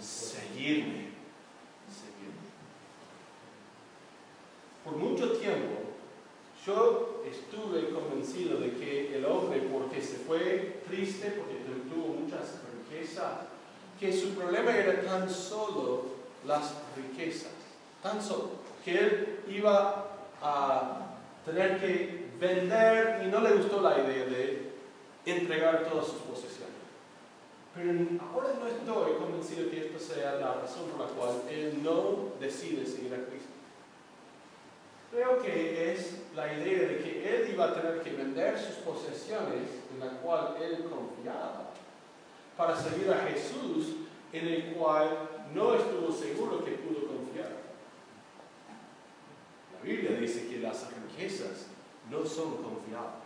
Seguirme. 0.00 1.10
Seguirme. 1.90 2.48
Por 4.84 4.96
mucho 4.96 5.32
tiempo, 5.32 5.80
yo 6.66 7.22
estuve 7.26 7.90
convencido 7.90 8.58
de 8.58 8.72
que 8.72 9.16
el 9.16 9.24
hombre, 9.24 9.60
porque 9.72 10.02
se 10.02 10.18
fue 10.18 10.82
triste, 10.88 11.30
porque 11.30 11.54
tuvo 11.88 12.14
muchas 12.14 12.58
riquezas, 12.90 13.46
que 13.98 14.12
su 14.12 14.30
problema 14.30 14.76
era 14.76 15.02
tan 15.02 15.28
solo 15.28 16.04
las 16.46 16.74
riquezas, 16.96 17.52
tan 18.02 18.22
solo, 18.22 18.50
que 18.84 18.98
él 18.98 19.40
iba 19.48 20.06
a 20.42 21.16
tener 21.44 21.80
que 21.80 22.30
vender 22.38 23.22
y 23.24 23.28
no 23.28 23.40
le 23.40 23.52
gustó 23.52 23.80
la 23.80 23.98
idea 23.98 24.24
de 24.24 24.72
entregar 25.26 25.84
todas 25.84 26.06
sus 26.06 26.20
posesiones. 26.22 26.59
Pero 27.74 27.90
ahora 28.20 28.54
no 28.58 28.66
estoy 28.66 29.12
convencido 29.14 29.70
que 29.70 29.86
esto 29.86 29.98
sea 29.98 30.34
la 30.34 30.54
razón 30.54 30.90
por 30.90 31.06
la 31.06 31.12
cual 31.12 31.42
él 31.48 31.80
no 31.82 32.30
decide 32.40 32.84
seguir 32.84 33.14
a 33.14 33.28
Cristo. 33.28 33.48
Creo 35.12 35.42
que 35.42 35.92
es 35.92 36.22
la 36.34 36.52
idea 36.52 36.88
de 36.88 36.98
que 36.98 37.28
él 37.28 37.50
iba 37.52 37.66
a 37.66 37.74
tener 37.74 38.00
que 38.00 38.10
vender 38.10 38.58
sus 38.58 38.76
posesiones 38.76 39.68
en 39.92 40.00
la 40.00 40.18
cual 40.20 40.56
él 40.60 40.84
confiaba 40.88 41.70
para 42.56 42.76
seguir 42.76 43.10
a 43.12 43.26
Jesús 43.26 43.96
en 44.32 44.46
el 44.46 44.74
cual 44.74 45.28
no 45.54 45.74
estuvo 45.74 46.12
seguro 46.12 46.64
que 46.64 46.72
pudo 46.72 47.06
confiar. 47.06 47.50
La 49.74 49.80
Biblia 49.82 50.12
dice 50.18 50.46
que 50.46 50.58
las 50.58 50.86
riquezas 50.92 51.66
no 52.10 52.24
son 52.24 52.56
confiables. 52.56 53.19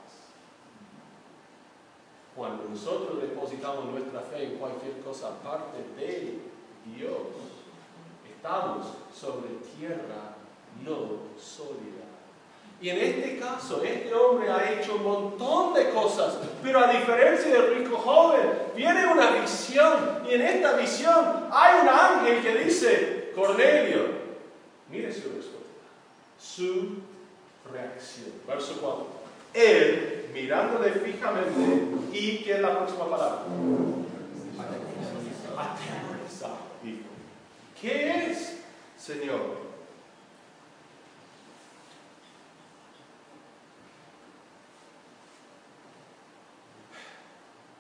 Cuando 2.37 2.65
nosotros 2.69 3.23
depositamos 3.23 3.87
nuestra 3.87 4.21
fe 4.21 4.45
en 4.45 4.57
cualquier 4.57 4.99
cosa 5.05 5.29
aparte 5.29 5.79
de 5.97 6.39
Dios, 6.97 7.13
estamos 8.29 8.87
sobre 9.15 9.51
tierra 9.79 10.35
no 10.85 11.39
sólida. 11.39 12.05
Y 12.81 12.91
en 12.91 12.99
este 12.99 13.39
caso, 13.39 13.83
este 13.83 14.13
hombre 14.13 14.51
ha 14.51 14.73
hecho 14.73 14.97
un 14.97 15.05
montón 15.05 15.73
de 15.75 15.91
cosas, 15.91 16.39
pero 16.63 16.81
a 16.81 16.93
diferencia 16.93 17.51
del 17.51 17.77
rico 17.77 17.97
joven, 17.97 18.51
viene 18.75 19.07
una 19.07 19.31
visión. 19.31 20.23
Y 20.29 20.35
en 20.35 20.43
esta 20.43 20.75
visión 20.75 21.49
hay 21.51 21.81
un 21.81 21.89
ángel 21.89 22.43
que 22.43 22.65
dice, 22.65 23.33
Cornelio, 23.35 24.01
mire 24.91 25.13
su 25.13 25.31
respuesta, 25.31 25.85
su 26.39 26.99
reacción. 27.73 28.33
Verso 28.47 28.77
4. 28.81 29.07
Él, 29.55 30.14
mirándole 30.35 30.91
fijamente, 30.91 31.87
y 32.13 32.39
que 32.43 32.55
es 32.55 32.61
la 32.61 32.77
próxima 32.77 33.09
palabra. 33.09 33.43
Atemorizado. 35.57 36.57
Dijo, 36.83 37.05
¿qué 37.81 38.31
es, 38.31 38.59
Señor? 38.99 39.63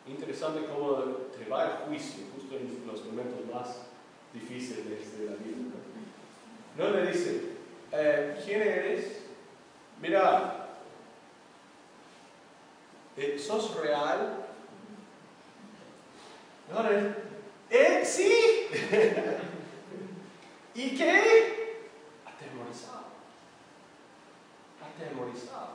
Interesante 0.07 0.67
cómo 0.67 0.97
te 1.37 1.49
va 1.51 1.65
el 1.65 1.71
juicio 1.89 2.25
justo 2.35 2.57
en 2.57 2.87
los 2.87 3.05
momentos 3.07 3.41
más 3.53 3.87
difíciles 4.33 5.19
de 5.19 5.25
la 5.27 5.33
vida. 5.33 5.75
No 6.77 6.91
le 6.91 7.11
dice, 7.11 7.43
eh, 7.91 8.41
¿quién 8.45 8.63
eres? 8.63 9.25
Mira, 10.01 10.54
eh, 13.17 13.39
¿sos 13.39 13.77
real? 13.77 14.47
No, 16.73 16.91
¿eh? 17.71 18.03
Sí. 18.05 18.67
¿Y 20.75 20.97
qué? 20.97 21.89
Atemorizado. 22.25 23.05
Atemorizado. 24.83 25.75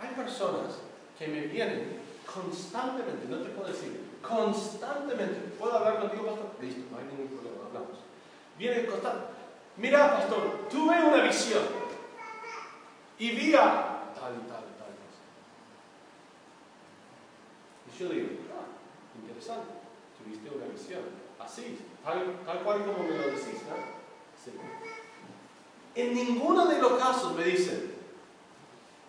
Hay 0.00 0.08
personas 0.14 0.78
que 1.18 1.28
me 1.28 1.40
vienen 1.42 2.00
constantemente, 2.26 3.26
no 3.28 3.38
te 3.38 3.50
puedo 3.50 3.68
decir, 3.68 4.18
constantemente, 4.20 5.52
¿puedo 5.58 5.76
hablar 5.76 6.00
contigo, 6.00 6.26
pastor? 6.26 6.50
Listo, 6.60 6.82
no 6.90 6.98
hay 6.98 7.04
ningún 7.04 7.28
problema, 7.28 7.66
hablamos. 7.66 7.98
Viene 8.58 8.86
constante. 8.86 9.34
Mira, 9.76 10.16
pastor, 10.16 10.68
tuve 10.70 11.02
una 11.02 11.22
visión 11.24 11.62
y 13.18 13.30
vi 13.30 13.54
a 13.54 14.12
tal 14.14 14.34
y 14.34 14.38
tal 14.48 14.62
y 14.62 14.74
tal 14.78 14.94
cosa. 15.02 15.22
Yo 17.98 18.08
digo, 18.08 18.28
ah, 18.50 18.66
interesante, 19.20 19.68
tuviste 20.18 20.50
una 20.50 20.66
visión, 20.66 21.02
así, 21.38 21.78
tal, 22.02 22.40
tal 22.44 22.62
cual 22.64 22.84
como 22.84 23.04
me 23.04 23.16
lo 23.16 23.26
decís, 23.28 23.62
¿no? 23.68 23.76
Sí. 24.42 24.50
En 25.94 26.14
ninguno 26.14 26.66
de 26.66 26.80
los 26.80 26.98
casos 26.98 27.36
me 27.36 27.44
dicen, 27.44 27.94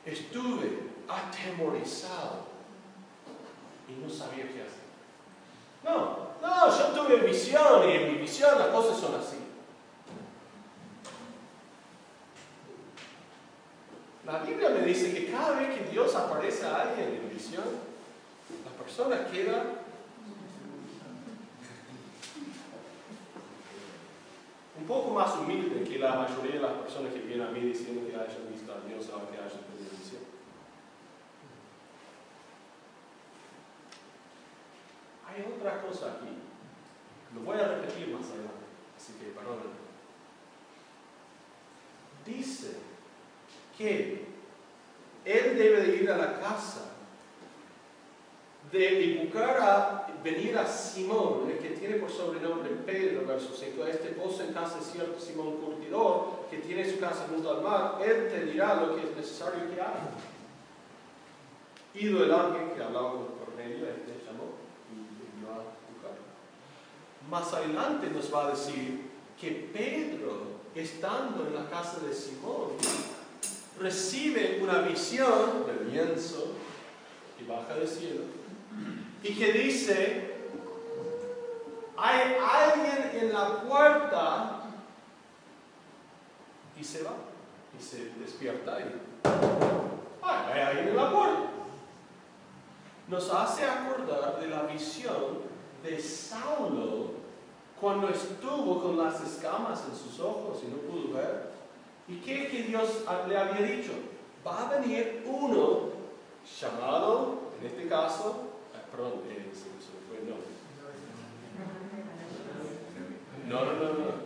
estuve 0.05 0.85
atemorizado 1.07 2.45
y 3.89 4.03
no 4.03 4.09
sabía 4.09 4.43
qué 4.53 4.61
hacer. 4.61 4.85
No, 5.83 6.29
no, 6.41 6.77
yo 6.77 7.01
tuve 7.01 7.27
visión 7.27 7.89
y 7.89 7.93
en 7.93 8.13
mi 8.13 8.19
visión 8.19 8.59
las 8.59 8.67
cosas 8.67 8.99
son 8.99 9.15
así. 9.15 9.37
La 14.25 14.39
Biblia 14.39 14.69
me 14.69 14.81
dice 14.81 15.13
que 15.13 15.31
cada 15.31 15.51
vez 15.51 15.75
que 15.75 15.89
Dios 15.89 16.15
aparece 16.15 16.65
a 16.65 16.81
alguien 16.81 17.21
en 17.21 17.29
visión, 17.29 17.94
la 18.63 18.71
persona 18.71 19.27
queda 19.27 19.85
un 24.77 24.85
poco 24.85 25.13
más 25.13 25.35
humilde 25.37 25.83
que 25.83 25.99
la 25.99 26.15
mayoría 26.15 26.55
de 26.55 26.59
las 26.59 26.73
personas 26.73 27.13
que 27.13 27.21
vienen 27.21 27.47
a 27.47 27.51
mí 27.51 27.61
diciendo 27.61 28.07
que 28.07 28.15
hayan 28.15 28.51
visto 28.51 28.71
a 28.71 28.87
Dios 28.87 29.09
o 29.09 29.31
que 29.31 29.37
hayan 29.37 29.63
tenido 29.63 29.91
visión. 29.97 30.21
Hay 35.27 35.53
otra 35.55 35.81
cosa 35.81 36.13
aquí. 36.13 36.29
Lo 37.33 37.41
voy 37.41 37.57
a 37.57 37.67
repetir 37.67 38.09
más 38.09 38.27
adelante, 38.27 38.65
así 38.95 39.13
que 39.13 39.31
perdónenme. 39.31 39.85
Dice 42.25 42.77
que 43.77 44.25
él 45.25 45.57
debe 45.57 45.81
de 45.81 45.95
ir 45.97 46.11
a 46.11 46.17
la 46.17 46.39
casa 46.39 46.94
de 48.71 49.19
buscar 49.23 49.57
a 49.59 50.07
venir 50.23 50.57
a 50.57 50.67
Simón, 50.67 51.51
que 51.61 51.69
tiene 51.69 51.97
por 51.97 52.09
sobrenombre 52.09 52.71
Pedro, 52.85 53.27
verso 53.27 53.53
5, 53.55 53.85
este 53.85 54.09
pozo 54.09 54.43
en 54.43 54.53
casa 54.53 54.79
de 54.79 54.85
cierto 54.85 55.19
Simón 55.19 55.57
Curtidor, 55.57 56.47
que 56.49 56.57
tiene 56.57 56.89
su 56.89 56.99
casa 56.99 57.27
junto 57.29 57.51
al 57.51 57.61
mar, 57.61 57.99
él 58.03 58.29
te 58.29 58.45
dirá 58.45 58.75
lo 58.75 58.95
que 58.95 59.03
es 59.03 59.15
necesario 59.15 59.69
que 59.73 59.79
haga. 59.79 60.09
Ido 61.93 62.23
el 62.23 62.33
ángel 62.33 62.71
que 62.75 62.83
hablaba 62.83 63.11
con 63.11 63.27
Cornelio, 63.45 63.87
este 63.87 64.25
llamó 64.25 64.55
y 64.91 65.37
vino 65.37 65.51
a 65.51 65.57
buscar. 65.93 66.17
Más 67.29 67.53
adelante 67.53 68.09
nos 68.09 68.33
va 68.33 68.47
a 68.47 68.49
decir 68.51 69.11
que 69.39 69.69
Pedro, 69.71 70.55
estando 70.73 71.45
en 71.47 71.55
la 71.55 71.69
casa 71.69 71.99
de 71.99 72.13
Simón, 72.13 72.71
recibe 73.79 74.59
una 74.63 74.79
visión 74.79 75.65
del 75.67 75.91
lienzo 75.91 76.53
y 77.39 77.43
baja 77.47 77.75
del 77.75 77.87
cielo 77.87 78.34
y 79.23 79.33
que 79.35 79.51
dice, 79.53 80.35
hay 81.97 82.35
alguien 82.39 83.11
en 83.13 83.33
la 83.33 83.61
puerta 83.61 84.61
y 86.79 86.83
se 86.83 87.03
va 87.03 87.13
y 87.77 87.83
se 87.83 88.11
despierta 88.19 88.79
y 88.79 89.27
hay 90.13 90.61
alguien 90.61 90.89
en 90.89 90.95
la 90.97 91.11
puerta. 91.11 91.41
Nos 93.07 93.29
hace 93.31 93.65
acordar 93.65 94.39
de 94.39 94.47
la 94.47 94.63
visión 94.63 95.39
de 95.83 95.99
Saulo 95.99 97.11
cuando 97.79 98.09
estuvo 98.09 98.81
con 98.81 98.97
las 98.97 99.21
escamas 99.21 99.83
en 99.89 99.95
sus 99.95 100.19
ojos 100.19 100.61
y 100.63 100.71
no 100.71 100.77
pudo 100.77 101.13
ver 101.13 101.55
¿Y 102.07 102.17
qué 102.17 102.47
que 102.47 102.63
Dios 102.63 103.03
le 103.27 103.37
había 103.37 103.65
dicho? 103.65 103.91
Va 104.45 104.67
a 104.67 104.79
venir 104.79 105.23
uno 105.25 105.89
llamado, 106.61 107.39
en 107.59 107.65
este 107.65 107.87
caso, 107.87 108.44
eh. 109.03 109.45
No, 113.47 113.63
no, 113.63 113.73
no, 113.73 113.93
no. 113.93 114.25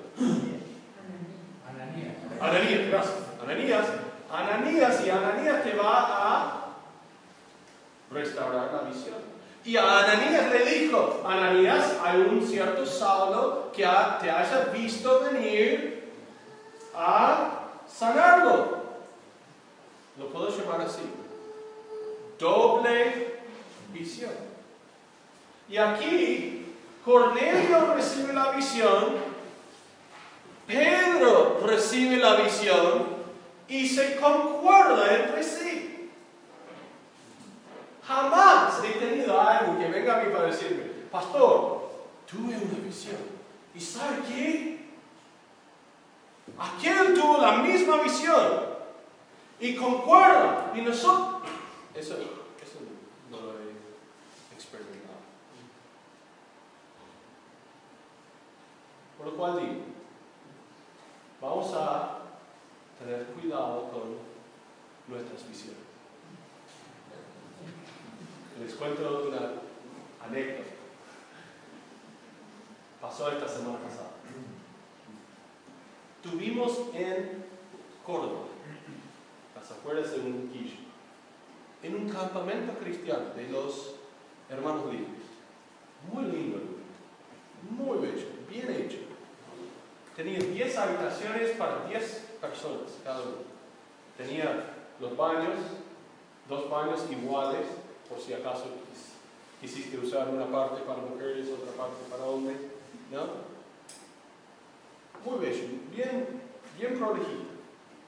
Ananías. 1.67 2.15
Ananías, 2.39 2.87
gracias. 2.89 3.15
Ananías. 3.43 3.85
Ananías 4.31 5.05
y 5.05 5.09
Ananías 5.09 5.63
te 5.63 5.73
va 5.73 6.05
a 6.07 6.65
restaurar 8.11 8.71
la 8.73 8.89
visión. 8.89 9.17
Y 9.65 9.75
a 9.75 9.99
Ananías 9.99 10.51
le 10.51 10.65
dijo, 10.65 11.21
Ananías, 11.25 11.97
hay 12.03 12.21
un 12.21 12.45
cierto 12.47 12.85
Saulo 12.85 13.71
que 13.73 13.81
te 13.81 14.31
haya 14.31 14.65
visto 14.73 15.21
venir 15.21 16.13
a 16.95 17.69
sanarlo. 17.87 18.79
Lo 20.17 20.27
puedo 20.29 20.49
llamar 20.49 20.81
así. 20.81 21.01
Doble 22.37 23.39
visión. 23.91 24.48
Y 25.69 25.77
aquí 25.77 26.65
Cornelio 27.05 27.93
recibe 27.93 28.33
la 28.33 28.51
visión, 28.51 29.15
Pedro 30.65 31.61
recibe 31.65 32.17
la 32.17 32.35
visión 32.35 33.05
y 33.67 33.87
se 33.87 34.19
concuerda 34.19 35.15
entre 35.15 35.43
sí. 35.43 36.09
Jamás 38.05 38.83
he 38.83 38.99
tenido 38.99 39.39
a 39.39 39.59
alguien 39.59 39.77
que 39.77 39.99
venga 39.99 40.19
a 40.19 40.23
mí 40.23 40.33
para 40.33 40.47
decirme, 40.47 40.83
pastor, 41.11 41.91
tuve 42.29 42.55
una 42.55 42.83
visión. 42.83 43.17
¿Y 43.75 43.79
sabe 43.79 44.17
qué? 44.27 44.79
Aquel 46.57 47.13
tuvo 47.13 47.37
la 47.37 47.57
misma 47.57 48.01
visión 48.01 48.65
y 49.59 49.75
concuerda. 49.75 50.71
Y 50.75 50.81
nosotros, 50.81 51.43
eso, 51.93 52.15
eso 52.15 52.79
no 53.29 53.37
lo 53.37 53.51
he 53.59 54.53
experimentado. 54.55 55.19
Por 59.17 59.18
lo 59.29 59.35
cual 59.37 59.59
digo, 59.59 59.81
vamos 61.41 61.71
a 61.75 62.19
tener 62.99 63.25
cuidado 63.27 63.89
con 63.91 64.15
nuestras 65.07 65.47
visiones. 65.47 65.77
Les 68.59 68.73
cuento 68.73 69.27
una 69.27 69.51
anécdota. 70.25 70.69
Pasó 72.99 73.31
esta 73.31 73.47
semana 73.47 73.77
pasada. 73.79 74.09
Tuvimos 76.21 76.89
en 76.93 77.45
Córdoba, 78.05 78.47
las 79.55 79.71
afueras 79.71 80.11
de 80.11 80.17
Munquillo, 80.17 80.75
en 81.81 81.95
un 81.95 82.09
campamento 82.09 82.73
cristiano 82.79 83.33
de 83.35 83.47
los 83.49 83.95
hermanos 84.49 84.87
libres. 84.87 85.29
Muy 86.11 86.23
lindo, 86.25 86.59
muy 87.69 87.99
bello, 87.99 88.27
bien 88.49 88.69
hecho. 88.69 89.09
Tenía 90.19 90.37
10 90.37 90.77
habitaciones 90.77 91.51
para 91.51 91.85
10 91.87 92.25
personas 92.41 92.91
cada 93.05 93.21
uno. 93.21 93.37
Tenía 94.17 94.65
los 94.99 95.15
baños, 95.15 95.55
dos 96.49 96.69
baños 96.69 97.05
iguales, 97.09 97.65
por 98.09 98.19
si 98.19 98.33
acaso 98.33 98.65
quisiste 99.61 99.97
usar 99.97 100.27
una 100.27 100.45
parte 100.51 100.81
para 100.81 100.99
mujeres, 100.99 101.47
otra 101.47 101.71
parte 101.71 102.03
para 102.11 102.25
hombres, 102.25 102.57
¿no? 103.09 103.27
Muy 105.23 105.39
bello, 105.39 105.63
bien, 105.89 106.41
bien 106.77 106.99
protegido. 106.99 107.55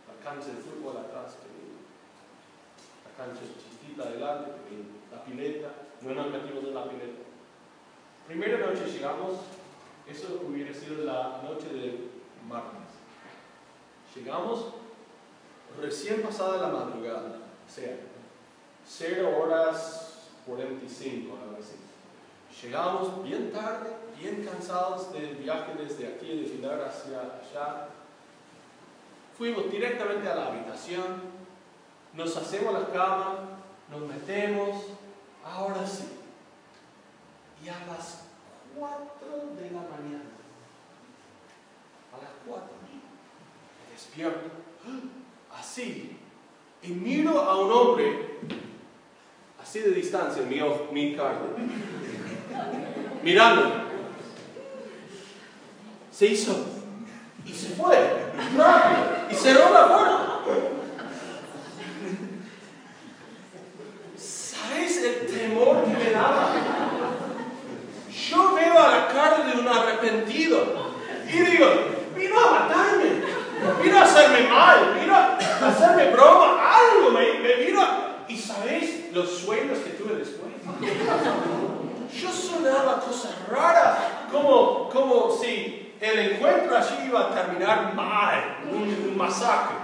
La 0.10 0.30
cancha 0.30 0.48
de 0.48 0.62
fútbol 0.64 0.98
atrás, 0.98 1.38
La 3.06 3.24
cancha 3.24 3.42
chiquitita 3.42 4.10
adelante, 4.10 4.52
La 5.14 5.24
pileta, 5.24 5.70
no 6.02 6.14
nos 6.14 6.30
metimos 6.30 6.62
en 6.62 6.76
la 6.76 6.90
pileta. 6.90 7.24
Primera 8.28 8.58
noche 8.58 8.92
llegamos, 8.92 9.40
eso 10.12 10.42
hubiera 10.48 10.74
sido 10.74 11.06
la 11.06 11.42
noche 11.44 11.68
de 11.70 12.10
martes. 12.48 12.80
Llegamos 14.16 14.74
recién 15.80 16.22
pasada 16.22 16.62
la 16.62 16.68
madrugada, 16.68 17.38
o 17.66 17.72
sea, 17.72 17.98
0 18.88 19.38
horas 19.38 20.30
45, 20.46 21.38
algo 21.42 21.58
así. 21.58 21.76
Llegamos 22.62 23.24
bien 23.24 23.52
tarde, 23.52 23.90
bien 24.20 24.46
cansados 24.46 25.14
del 25.14 25.36
viaje 25.36 25.74
desde 25.78 26.08
aquí 26.08 26.38
de 26.38 26.50
Pilar 26.50 26.82
hacia 26.82 27.20
allá. 27.20 27.88
Fuimos 29.38 29.72
directamente 29.72 30.28
a 30.28 30.36
la 30.36 30.48
habitación, 30.48 31.22
nos 32.14 32.36
hacemos 32.36 32.74
la 32.74 32.88
cama, 32.88 33.38
nos 33.90 34.02
metemos, 34.02 34.88
ahora 35.44 35.88
sí. 35.88 36.04
Y 37.64 37.70
a 37.70 37.86
las 37.88 38.21
4 38.78 39.56
de 39.56 39.72
la 39.72 39.82
mañana, 39.82 40.32
a 42.14 42.18
las 42.22 42.32
4, 42.48 42.68
me 42.84 43.94
despierto, 43.94 44.50
así, 45.58 46.18
y 46.84 46.88
miro 46.90 47.40
a 47.40 47.58
un 47.58 47.72
hombre, 47.72 48.40
así 49.62 49.80
de 49.80 49.92
distancia, 49.92 50.44
mi, 50.44 50.60
mi 50.92 51.16
carne, 51.16 51.40
mirando. 53.24 53.92
Se 56.12 56.28
hizo. 56.28 56.56
Y 57.46 57.54
se 57.54 57.70
fue. 57.70 57.98
Y 59.32 59.34
cerró 59.34 59.74
la 59.74 59.88
puerta. 59.88 60.28
¿Sabes 64.18 65.04
el 65.04 65.28
temor 65.28 65.84
que 65.84 66.04
me 66.04 66.12
daba? 66.12 66.50
Yo 68.30 68.54
veo 68.54 68.80
a 68.80 68.88
la 68.92 69.08
cara 69.08 69.44
de 69.46 69.60
un 69.60 69.68
arrepentido 69.68 70.92
y 71.28 71.40
digo, 71.40 71.68
vino 72.16 72.40
a 72.40 72.52
matarme, 72.52 73.24
vino 73.84 73.98
a 73.98 74.04
hacerme 74.04 74.48
mal, 74.48 75.00
vino 75.00 75.16
a 75.16 75.38
hacerme 75.38 76.12
broma, 76.12 76.60
algo 76.76 77.12
me, 77.12 77.40
me 77.40 77.56
vino 77.66 77.82
¿Y 78.28 78.38
sabéis 78.38 79.12
los 79.12 79.30
sueños 79.30 79.80
que 79.80 79.90
tuve 79.92 80.16
después? 80.16 80.52
Yo 82.14 82.32
sonaba 82.32 83.02
cosas 83.02 83.34
raras, 83.50 83.98
como, 84.32 84.90
como 84.90 85.32
si 85.32 85.96
el 86.02 86.18
encuentro 86.18 86.76
allí 86.76 87.08
iba 87.08 87.28
a 87.28 87.36
terminar 87.36 87.94
mal, 87.94 88.58
un, 88.72 89.18
masacre. 89.18 89.76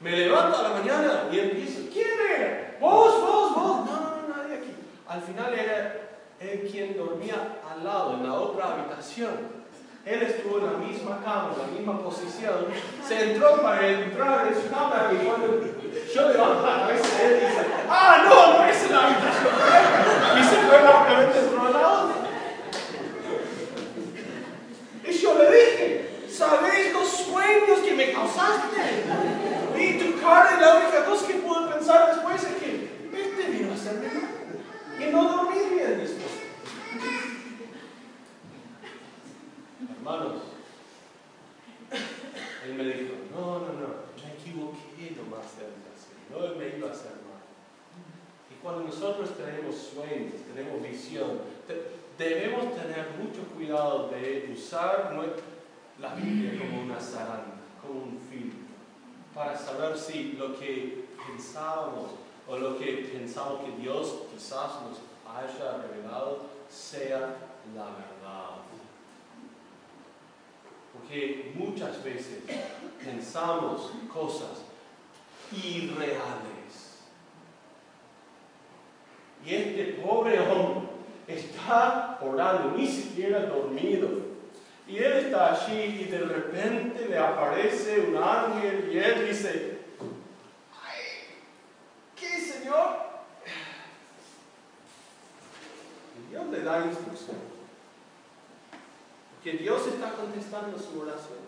Me 0.00 0.10
levanto 0.12 0.58
a 0.58 0.62
la 0.62 0.68
mañana 0.68 1.24
y 1.32 1.38
empiezo, 1.38 1.88
¿quién 1.92 2.06
era? 2.30 2.76
¿Vos, 2.80 3.20
vos, 3.20 3.54
vos? 3.54 3.86
No, 3.86 3.86
no, 3.86 4.28
no, 4.28 4.36
nadie 4.36 4.58
aquí. 4.58 4.72
Al 5.08 5.20
final 5.20 5.52
era 5.52 6.20
él 6.38 6.68
quien 6.70 6.96
dormía 6.96 7.58
al 7.68 7.82
lado, 7.82 8.14
en 8.14 8.22
la 8.22 8.34
otra 8.34 8.74
habitación. 8.74 9.56
Él 10.04 10.22
estuvo 10.22 10.58
en 10.58 10.66
la 10.66 10.72
misma 10.72 11.20
cama, 11.24 11.50
en 11.54 11.58
la 11.58 11.78
misma 11.78 11.98
posición. 11.98 12.66
Se 13.06 13.32
entró 13.32 13.62
para 13.62 13.86
entrar 13.86 14.48
en 14.48 14.54
su 14.54 14.68
cámara 14.68 15.10
y 15.12 15.24
cuando 15.24 15.60
yo 16.12 16.28
levanto 16.28 16.66
la 16.66 16.86
cabeza, 16.86 17.22
él 17.22 17.34
dice, 17.40 17.66
¡Ah, 17.88 18.24
no, 18.28 18.58
no 18.58 18.64
es 18.64 18.82
en 18.82 18.92
la 18.92 19.06
habitación! 19.06 19.52
Y 20.40 20.44
se 20.44 20.56
fue 20.56 20.78
rápidamente 20.78 21.40
dentro 21.40 21.66
de 21.66 21.72
la 21.72 21.88
otra. 21.88 22.16
Y 25.04 25.12
yo 25.12 25.38
le 25.38 25.50
dije, 25.56 26.10
¿sabéis 26.28 26.92
los 26.92 27.08
sueños 27.08 27.78
que 27.84 27.94
me 27.94 28.12
causaste? 28.12 29.04
Y 29.78 29.98
tu 29.98 30.20
cara, 30.20 30.56
y 30.56 30.60
la 30.60 30.74
única 30.78 31.04
cosa 31.04 31.26
que 31.28 31.34
puedo 31.34 31.70
pensar 31.70 32.12
después 32.12 32.42
es 32.42 32.56
que 32.56 32.90
este 33.12 33.50
vino 33.52 33.70
a 33.70 33.74
hacerme 33.74 34.08
mal. 34.08 34.36
Y 34.98 35.12
no 35.12 35.24
dormí 35.24 35.76
bien 35.76 35.98
después. 35.98 36.32
Hermanos, 39.96 40.42
él 42.66 42.74
me 42.74 42.84
dijo, 42.84 43.14
no, 43.32 43.58
no, 43.60 43.66
no, 43.66 43.88
me 44.16 44.32
equivoqué 44.32 45.14
nomás 45.16 45.56
de 45.56 45.66
habitación, 45.66 46.18
no 46.30 46.58
me 46.58 46.76
iba 46.76 46.88
a 46.88 46.92
hacer 46.92 47.12
mal. 47.12 47.42
Y 48.50 48.54
cuando 48.60 48.84
nosotros 48.84 49.30
tenemos 49.36 49.76
sueños, 49.76 50.34
tenemos 50.52 50.82
visión, 50.82 51.40
debemos 52.18 52.74
tener 52.74 53.10
mucho 53.22 53.42
cuidado 53.54 54.08
de 54.08 54.50
usar 54.52 55.14
la 56.00 56.14
Biblia 56.14 56.58
como 56.58 56.82
una 56.82 56.98
zaranda, 56.98 57.54
como 57.80 58.02
un 58.02 58.18
filtro, 58.28 58.66
para 59.32 59.56
saber 59.56 59.96
si 59.96 60.32
lo 60.32 60.58
que 60.58 61.04
pensábamos 61.24 62.10
o 62.48 62.58
lo 62.58 62.78
que 62.78 63.08
pensamos 63.12 63.60
que 63.64 63.82
Dios 63.82 64.22
quizás 64.32 64.70
nos 64.82 64.98
haya 65.36 65.78
revelado 65.78 66.46
sea 66.68 67.36
la 67.74 67.84
verdad. 67.84 68.66
Porque 70.96 71.52
muchas 71.54 72.02
veces 72.02 72.42
pensamos 73.04 73.92
cosas 74.12 74.64
irreales. 75.52 77.02
Y 79.44 79.54
este 79.54 79.84
pobre 80.02 80.40
hombre 80.40 80.88
está 81.28 82.18
orando, 82.22 82.76
ni 82.76 82.86
siquiera 82.86 83.46
dormido. 83.46 84.08
Y 84.88 84.98
él 84.98 85.12
está 85.14 85.52
allí 85.52 86.02
y 86.02 86.04
de 86.04 86.20
repente 86.20 87.06
le 87.08 87.18
aparece 87.18 88.00
un 88.00 88.16
ángel 88.16 88.88
y 88.92 88.98
él 88.98 89.28
dice, 89.28 89.78
¿qué 92.14 92.40
Señor? 92.40 92.96
Y 96.16 96.30
Dios 96.30 96.46
le 96.50 96.62
da 96.62 96.86
instrucción. 96.86 97.36
Que 99.42 99.52
Dios 99.54 99.86
está 99.88 100.12
contestando 100.12 100.78
su 100.78 101.00
oración. 101.00 101.38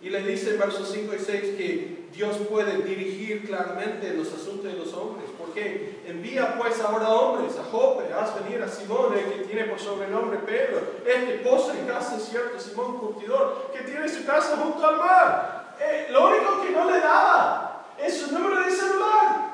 Y 0.00 0.10
le 0.10 0.22
dice 0.24 0.54
en 0.54 0.58
versos 0.58 0.90
5 0.92 1.14
y 1.14 1.18
6 1.18 1.40
que 1.56 2.01
Dios 2.12 2.36
puede 2.48 2.82
dirigir 2.82 3.46
claramente 3.46 4.12
los 4.14 4.32
asuntos 4.32 4.64
de 4.64 4.74
los 4.74 4.92
hombres. 4.92 5.30
porque 5.38 6.02
Envía 6.06 6.58
pues 6.58 6.78
ahora 6.80 7.08
hombres 7.08 7.58
a 7.58 7.64
Jope, 7.64 8.12
haz 8.12 8.34
venir 8.44 8.62
a 8.62 8.68
Simón, 8.68 9.14
que 9.14 9.44
tiene 9.44 9.64
por 9.64 9.78
sobrenombre 9.78 10.38
Pedro, 10.38 10.80
este 11.06 11.38
posa 11.38 11.78
en 11.78 11.86
casa 11.86 12.18
cierto 12.18 12.60
Simón 12.60 12.98
Curtidor, 12.98 13.70
que 13.72 13.80
tiene 13.80 14.08
su 14.08 14.26
casa 14.26 14.56
junto 14.56 14.86
al 14.86 14.98
mar. 14.98 15.74
Eh, 15.80 16.08
lo 16.10 16.28
único 16.28 16.62
que 16.62 16.70
no 16.70 16.90
le 16.90 17.00
daba 17.00 17.86
es 17.98 18.18
su 18.18 18.32
número 18.32 18.62
de 18.62 18.70
celular. 18.70 19.52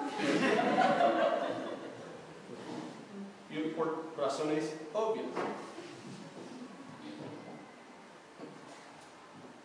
y 3.51 3.59
por 3.71 4.05
razones 4.19 4.75
obvias. 4.93 5.27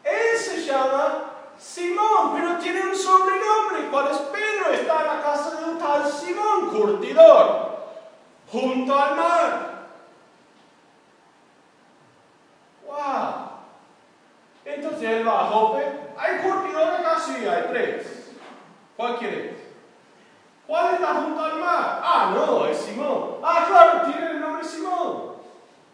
Él 0.04 0.38
se 0.38 0.66
llama 0.66 1.33
Simón, 1.64 2.34
pero 2.36 2.58
tiene 2.58 2.82
un 2.82 2.96
sobrenombre. 2.96 3.88
¿Cuál 3.90 4.12
es 4.12 4.18
Pedro? 4.18 4.74
Está 4.74 5.02
en 5.02 5.08
la 5.08 5.24
casa 5.24 5.62
de 5.62 5.72
un 5.72 5.80
tal 5.80 6.12
Simón, 6.12 6.70
curtidor, 6.70 7.78
junto 8.52 9.00
al 9.00 9.16
mar. 9.16 9.74
¡Wow! 12.86 13.34
Entonces 14.66 15.04
él 15.04 15.28
va 15.28 15.40
a 15.40 15.50
Jope. 15.52 15.86
¿Hay 16.18 16.38
curtidor 16.40 16.84
acá? 16.84 17.18
Sí, 17.20 17.48
hay 17.48 17.64
tres. 17.70 18.32
¿Cuál 18.98 19.18
quieres? 19.18 19.58
¿Cuál 20.68 20.96
está 20.96 21.14
junto 21.16 21.44
al 21.44 21.60
mar? 21.60 22.02
Ah, 22.04 22.32
no, 22.36 22.66
es 22.66 22.78
Simón. 22.78 23.38
Ah, 23.42 23.66
claro, 23.68 24.12
tiene 24.12 24.32
el 24.32 24.42
nombre 24.42 24.66
Simón. 24.66 25.36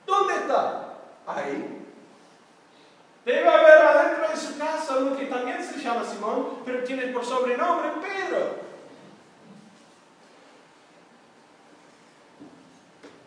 ¿Dónde 0.05 0.33
está? 0.33 0.95
Ahí. 1.27 1.78
Debe 3.29 3.47
haber 3.47 3.77
adentro 3.77 4.27
de 4.27 4.35
su 4.35 4.57
casa 4.57 4.97
uno 4.97 5.15
que 5.15 5.27
también 5.27 5.63
se 5.63 5.79
llama 5.79 6.03
Simón, 6.03 6.63
pero 6.65 6.83
tiene 6.83 7.09
por 7.09 7.23
sobrenombre 7.23 7.91
Pedro. 8.01 8.55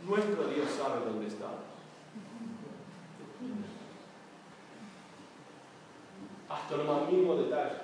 Nuestro 0.04 0.48
Dios 0.48 0.68
sabe 0.76 1.04
dónde 1.04 1.28
estamos. 1.28 1.60
Hasta 6.48 6.76
lo 6.76 6.84
más 6.84 7.08
mínimo 7.08 7.36
detalle. 7.36 7.82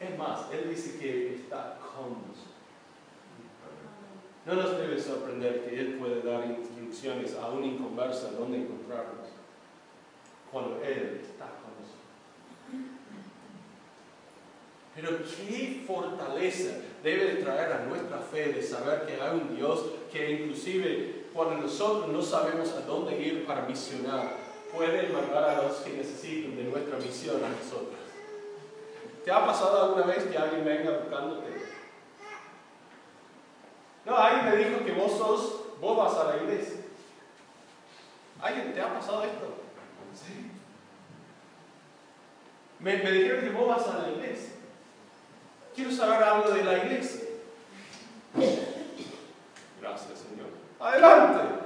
Es 0.00 0.16
más, 0.16 0.50
Él 0.50 0.70
dice 0.70 0.98
que 0.98 1.34
está 1.34 1.76
con 1.94 2.26
nosotros. 2.26 2.54
No 4.46 4.54
nos 4.54 4.78
debe 4.78 4.98
sorprender 4.98 5.62
que 5.68 5.78
Él 5.78 5.98
puede 5.98 6.22
dar 6.22 6.46
instrucciones 6.46 7.36
a 7.36 7.50
un 7.50 7.64
inconverso 7.64 8.30
dónde 8.30 8.62
encontrarnos 8.62 9.39
cuando 10.52 10.82
Él 10.82 11.20
está 11.22 11.46
con 11.46 11.72
nosotros. 11.80 12.00
Pero 14.94 15.18
qué 15.18 15.84
fortaleza 15.86 16.78
debe 17.02 17.34
de 17.34 17.42
traer 17.42 17.72
a 17.72 17.84
nuestra 17.86 18.18
fe 18.18 18.52
de 18.52 18.62
saber 18.62 19.06
que 19.06 19.20
hay 19.20 19.30
un 19.30 19.56
Dios 19.56 19.84
que 20.12 20.30
inclusive 20.32 21.26
cuando 21.32 21.56
nosotros 21.56 22.08
no 22.08 22.22
sabemos 22.22 22.70
a 22.72 22.80
dónde 22.80 23.18
ir 23.20 23.46
para 23.46 23.62
misionar, 23.62 24.34
puede 24.74 25.08
mandar 25.08 25.44
a 25.44 25.62
los 25.62 25.76
que 25.78 25.92
necesiten 25.92 26.56
de 26.56 26.64
nuestra 26.64 26.98
misión 26.98 27.36
a 27.44 27.48
nosotros. 27.48 28.00
¿Te 29.24 29.30
ha 29.30 29.44
pasado 29.44 29.82
alguna 29.82 30.06
vez 30.06 30.24
que 30.24 30.36
alguien 30.36 30.64
venga 30.64 30.98
buscándote? 30.98 31.50
No, 34.04 34.16
alguien 34.16 34.44
me 34.46 34.56
dijo 34.56 34.84
que 34.84 34.92
vos 34.92 35.12
sos, 35.12 35.60
vos 35.80 35.96
vas 35.96 36.14
a 36.16 36.36
la 36.36 36.42
iglesia. 36.42 36.76
¿Alguien 38.40 38.72
te 38.72 38.80
ha 38.80 38.94
pasado 38.94 39.24
esto? 39.24 39.59
Sí. 40.14 40.50
Me, 42.78 42.96
me 42.96 43.12
dijeron 43.12 43.44
que 43.44 43.50
vos 43.50 43.68
vas 43.68 43.86
a 43.88 43.98
la 44.02 44.10
iglesia. 44.10 44.54
Quiero 45.74 45.90
saber 45.92 46.22
algo 46.22 46.50
de 46.50 46.64
la 46.64 46.78
iglesia. 46.78 47.28
Gracias, 49.80 50.18
Señor. 50.18 50.48
Adelante. 50.78 51.60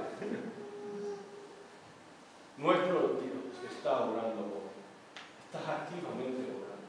Nuestro 2.57 3.19
Dios 3.19 3.73
está 3.77 3.99
orando 3.99 4.55
Está 5.45 5.71
activamente 5.71 6.51
orando. 6.51 6.87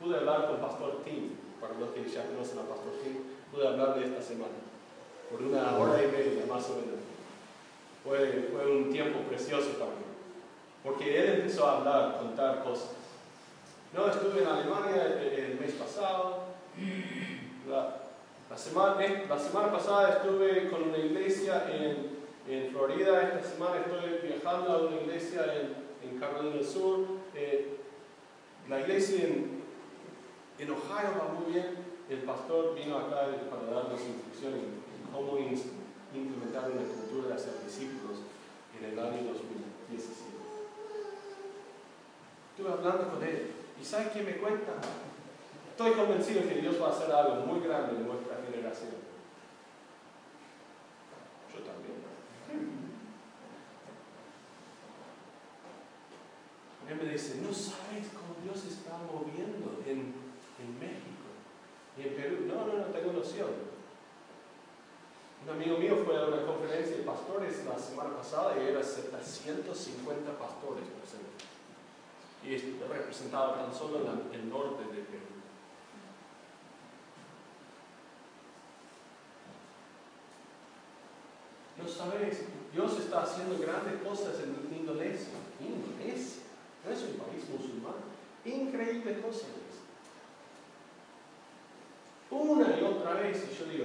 Pude 0.00 0.16
hablar 0.16 0.46
con 0.46 0.60
Pastor 0.60 1.02
Tim, 1.04 1.36
para 1.60 1.74
los 1.74 1.90
que 1.90 2.08
ya 2.08 2.24
conocen 2.26 2.58
a 2.58 2.62
Pastor 2.62 2.92
Tim, 3.02 3.16
pude 3.52 3.68
hablar 3.68 3.94
de 3.94 4.06
esta 4.06 4.22
semana, 4.22 4.56
por 5.30 5.42
una 5.42 5.76
hora 5.76 6.02
y 6.02 6.06
media 6.08 6.46
más 6.48 6.64
o 6.70 6.76
menos. 6.76 7.00
Fue, 8.02 8.48
fue 8.52 8.70
un 8.70 8.90
tiempo 8.90 9.20
precioso 9.28 9.72
para 9.78 9.90
mí, 9.92 10.09
porque 10.82 11.20
él 11.20 11.40
empezó 11.40 11.66
a 11.66 11.78
hablar, 11.78 12.18
contar 12.18 12.64
cosas. 12.64 12.90
No, 13.92 14.06
estuve 14.06 14.42
en 14.42 14.48
Alemania 14.48 15.18
el, 15.20 15.58
mes 15.60 15.72
pasado. 15.72 16.44
La, 17.68 17.96
la, 18.48 18.56
semana, 18.56 19.04
eh, 19.04 19.26
la 19.28 19.38
semana 19.38 19.72
pasada 19.72 20.10
estuve 20.10 20.70
con 20.70 20.84
una 20.84 20.98
iglesia 20.98 21.66
en, 21.70 22.20
en, 22.48 22.70
Florida. 22.70 23.22
Esta 23.22 23.50
semana 23.50 23.80
estoy 23.80 24.28
viajando 24.28 24.72
a 24.72 24.78
una 24.86 25.00
iglesia 25.00 25.44
en, 25.54 26.08
en 26.08 26.18
Carolina 26.18 26.56
del 26.56 26.66
Sur. 26.66 27.00
Eh, 27.34 27.78
la 28.68 28.80
iglesia 28.80 29.24
en, 29.24 29.62
en, 30.58 30.70
Ohio 30.70 31.10
va 31.18 31.34
muy 31.38 31.52
bien. 31.52 31.90
El 32.08 32.22
pastor 32.22 32.74
vino 32.74 32.96
acá 32.96 33.26
para 33.50 33.72
darnos 33.72 34.00
instrucciones 34.00 34.62
en 34.62 35.12
cómo 35.12 35.36
implementar 35.38 36.70
una 36.70 36.82
cultura 36.82 37.34
hacer 37.34 37.54
discípulos 37.64 38.18
en 38.78 38.92
el 38.92 38.98
año 38.98 39.32
2017. 39.32 40.29
Estuve 42.60 42.74
hablando 42.76 43.08
con 43.08 43.22
él. 43.24 43.52
¿Y 43.80 43.82
sabe 43.82 44.10
qué 44.12 44.22
me 44.22 44.36
cuenta? 44.36 44.72
Estoy 45.70 45.92
convencido 45.92 46.46
que 46.46 46.60
Dios 46.60 46.76
va 46.78 46.88
a 46.88 46.90
hacer 46.90 47.10
algo 47.10 47.46
muy 47.46 47.66
grande 47.66 47.96
en 47.96 48.06
nuestra 48.06 48.36
generación. 48.44 49.00
Yo 51.48 51.60
también. 51.64 52.04
Él 56.86 56.96
me 57.02 57.10
dice, 57.10 57.40
no 57.40 57.48
sabes 57.48 58.12
cómo 58.12 58.36
Dios 58.44 58.62
está 58.66 58.98
moviendo 59.08 59.80
en, 59.86 60.12
en 60.60 60.78
México 60.78 61.32
y 61.96 62.08
en 62.08 62.14
Perú. 62.14 62.44
No, 62.46 62.66
no, 62.66 62.78
no 62.78 62.92
tengo 62.92 63.12
noción. 63.12 63.48
Un 65.44 65.48
amigo 65.48 65.78
mío 65.78 65.96
fue 66.04 66.14
a 66.14 66.26
una 66.26 66.44
conferencia 66.44 66.98
de 66.98 67.04
pastores 67.04 67.64
la 67.64 67.78
semana 67.78 68.18
pasada 68.18 68.52
y 68.60 68.68
era 68.68 68.82
750 68.82 70.38
pastores 70.38 70.84
presentes 71.00 71.49
y 72.44 72.56
representaba 72.56 73.56
tan 73.56 73.74
solo 73.74 73.98
el 74.32 74.48
norte 74.48 74.84
de 74.84 75.02
Perú. 75.02 75.30
No 81.80 81.88
sabéis, 81.88 82.42
Dios 82.72 82.98
está 82.98 83.22
haciendo 83.22 83.58
grandes 83.58 84.02
cosas 84.02 84.36
en 84.40 84.76
Indonesia. 84.76 85.38
Indonesia, 85.60 86.42
no 86.84 86.92
es 86.92 87.02
un 87.02 87.14
país 87.14 87.48
musulmán. 87.48 87.94
Increíbles 88.44 89.18
cosas. 89.24 89.46
Una 92.30 92.78
y 92.78 92.84
otra 92.84 93.14
vez, 93.14 93.48
y 93.50 93.58
yo 93.58 93.64
digo, 93.64 93.84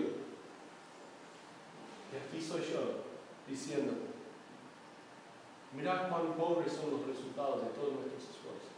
y 2.14 2.16
aquí 2.16 2.46
soy 2.46 2.62
yo 2.62 3.04
diciendo, 3.48 3.94
Mirad 5.76 6.08
cuán 6.10 6.34
pobres 6.38 6.72
son 6.72 6.92
los 6.92 7.06
resultados 7.06 7.62
de 7.62 7.68
todos 7.70 7.94
nuestros 7.94 8.24
esfuerzos. 8.24 8.72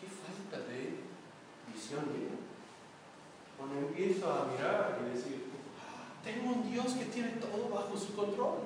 Qué 0.00 0.06
falta 0.08 0.66
de 0.68 1.04
visión 1.72 2.00
mía. 2.16 2.38
Cuando 3.58 3.78
empiezo 3.78 4.32
a 4.32 4.46
mirar 4.46 4.98
y 5.02 5.14
decir, 5.14 5.50
tengo 6.24 6.52
un 6.52 6.70
Dios 6.70 6.92
que 6.94 7.04
tiene 7.06 7.32
todo 7.32 7.68
bajo 7.68 7.96
su 7.96 8.16
control. 8.16 8.58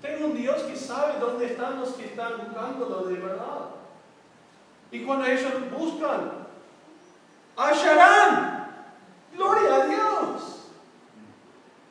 Tengo 0.00 0.26
un 0.28 0.36
Dios 0.36 0.62
que 0.62 0.76
sabe 0.76 1.20
dónde 1.20 1.46
están 1.46 1.78
los 1.78 1.90
que 1.90 2.06
están 2.06 2.38
buscando 2.38 2.88
lo 2.88 3.04
de 3.04 3.14
verdad. 3.20 3.68
Y 4.90 5.04
cuando 5.04 5.26
ellos 5.26 5.52
buscan, 5.76 6.46
hallarán. 7.54 8.86
Gloria 9.34 9.74
a 9.74 9.86
Dios. 9.86 10.68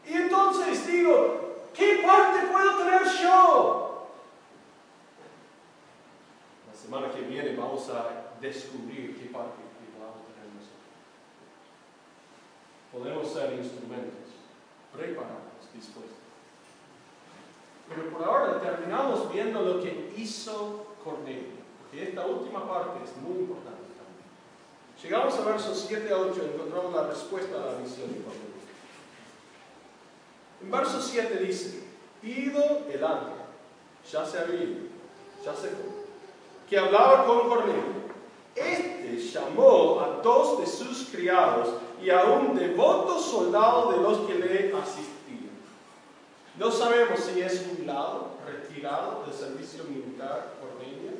Y 0.08 0.14
entonces 0.14 0.88
digo, 0.88 1.48
¿Qué 1.78 2.02
parte 2.04 2.48
puedo 2.48 2.78
tener 2.78 3.04
yo? 3.22 4.08
La 6.68 6.76
semana 6.76 7.14
que 7.14 7.22
viene 7.22 7.56
vamos 7.56 7.88
a 7.90 8.27
descubrir 8.42 9.18
qué 9.20 9.30
parte 9.30 9.68
vamos 10.00 10.22
a 10.22 10.34
tener 10.34 10.50
nosotros. 10.54 10.88
Podemos 12.92 13.34
ser 13.34 13.60
instrumentos, 13.60 14.30
preparados, 14.94 15.74
dispuestos. 15.74 16.18
Pero 17.88 18.10
por 18.10 18.24
ahora 18.24 18.60
terminamos 18.60 19.32
viendo 19.32 19.62
lo 19.62 19.82
que 19.82 20.14
hizo 20.18 20.88
Cornelio, 21.04 21.56
porque 21.80 22.10
esta 22.10 22.26
última 22.26 22.68
parte 22.68 23.04
es 23.04 23.16
muy 23.18 23.40
importante 23.40 23.88
también. 23.96 24.28
Llegamos 25.02 25.36
a 25.36 25.50
versos 25.50 25.86
7 25.88 26.12
a 26.12 26.18
8 26.18 26.42
y 26.42 26.54
encontramos 26.54 26.94
la 26.94 27.08
respuesta 27.08 27.56
a 27.56 27.72
la 27.72 27.80
misión 27.80 28.14
de 28.14 28.22
Cornelio. 28.22 28.58
En 30.62 30.72
verso 30.72 31.02
7 31.02 31.38
dice, 31.38 31.84
ido 32.24 32.88
el 32.90 33.04
ángel, 33.04 33.34
ya 34.12 34.26
se 34.26 34.40
había 34.40 34.64
ido, 34.64 34.88
ya 35.46 35.54
se 35.54 35.70
fue, 35.70 35.86
que 36.68 36.78
hablaba 36.78 37.26
con 37.26 37.48
Cornelio. 37.48 37.97
Este 38.58 38.98
llamó 39.38 40.02
a 40.02 40.22
dos 40.22 40.60
de 40.60 40.66
sus 40.66 41.10
criados 41.10 41.70
y 42.02 42.10
a 42.10 42.24
un 42.24 42.56
devoto 42.56 43.20
soldado 43.20 43.92
de 43.92 43.98
los 43.98 44.20
que 44.28 44.36
le 44.36 44.74
asistían. 44.76 45.58
No 46.58 46.72
sabemos 46.72 47.20
si 47.20 47.42
es 47.42 47.68
jubilado, 47.68 48.32
retirado 48.46 49.24
del 49.26 49.34
servicio 49.34 49.84
militar 49.84 50.54
Cornelio, 50.60 51.12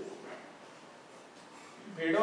pero 1.96 2.20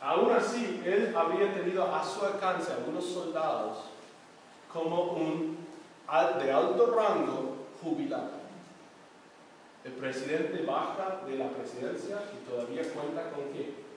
aún 0.00 0.32
así 0.32 0.82
él 0.84 1.14
habría 1.16 1.54
tenido 1.54 1.84
a 1.84 2.04
su 2.04 2.24
alcance 2.24 2.72
algunos 2.72 3.04
soldados 3.04 3.78
como 4.72 5.12
un 5.12 5.58
de 6.42 6.52
alto 6.52 6.94
rango 6.96 7.56
jubilado. 7.82 8.38
El 9.84 9.92
presidente 9.92 10.64
baja 10.64 11.20
de 11.26 11.36
la 11.36 11.48
presidencia 11.50 12.18
y 12.34 12.50
todavía 12.50 12.82
cuenta 12.92 13.30
con 13.30 13.52
qué? 13.52 13.87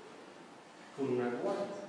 Con 0.97 1.17
una 1.17 1.29
guardia. 1.41 1.81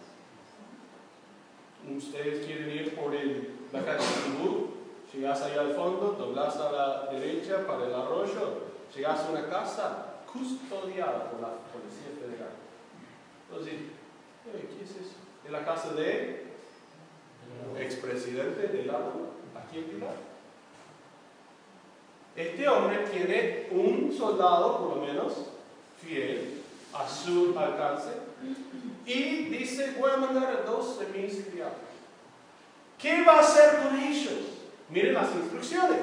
Ustedes 1.97 2.47
quieren 2.47 2.71
ir 2.71 2.95
por 2.95 3.15
el, 3.15 3.57
la 3.73 3.85
calle 3.85 4.05
Tibú, 4.25 4.69
llegas 5.13 5.43
ahí 5.43 5.59
al 5.59 5.75
fondo, 5.75 6.17
doblas 6.19 6.57
a 6.57 6.73
la 6.73 7.07
derecha 7.11 7.67
para 7.67 7.87
el 7.87 7.95
arroyo, 7.95 8.69
llegas 8.95 9.21
a 9.21 9.31
una 9.31 9.49
casa 9.49 10.23
custodiada 10.33 11.31
por 11.31 11.41
la 11.41 11.49
Policía 11.73 12.13
Federal. 12.21 12.53
Entonces, 13.49 13.75
¿qué 14.45 14.85
es 14.85 14.91
eso? 14.91 15.17
¿Es 15.45 15.51
la 15.51 15.65
casa 15.65 15.93
de 15.95 16.53
expresidente 17.79 18.69
del 18.69 18.87
lado 18.87 19.13
aquí 19.55 19.79
en 19.79 19.85
Pilar. 19.85 20.17
Este 22.35 22.69
hombre 22.69 22.99
tiene 23.11 23.69
un 23.71 24.13
soldado, 24.13 24.79
por 24.79 24.97
lo 24.97 25.07
menos, 25.07 25.35
fiel 26.01 26.63
a 26.95 27.07
su 27.09 27.55
alcance, 27.59 28.11
y 29.07 29.45
dice, 29.47 29.97
voy 29.99 30.11
a 30.11 30.17
mandar 30.17 30.57
a 30.57 30.71
dos 30.71 30.99
de 30.99 31.07
mis 31.07 31.45
criados. 31.47 31.75
¿Qué 32.99 33.25
va 33.25 33.37
a 33.37 33.41
hacer 33.41 33.83
con 33.83 33.99
ellos? 33.99 34.33
Miren 34.89 35.15
las 35.15 35.35
instrucciones. 35.35 35.99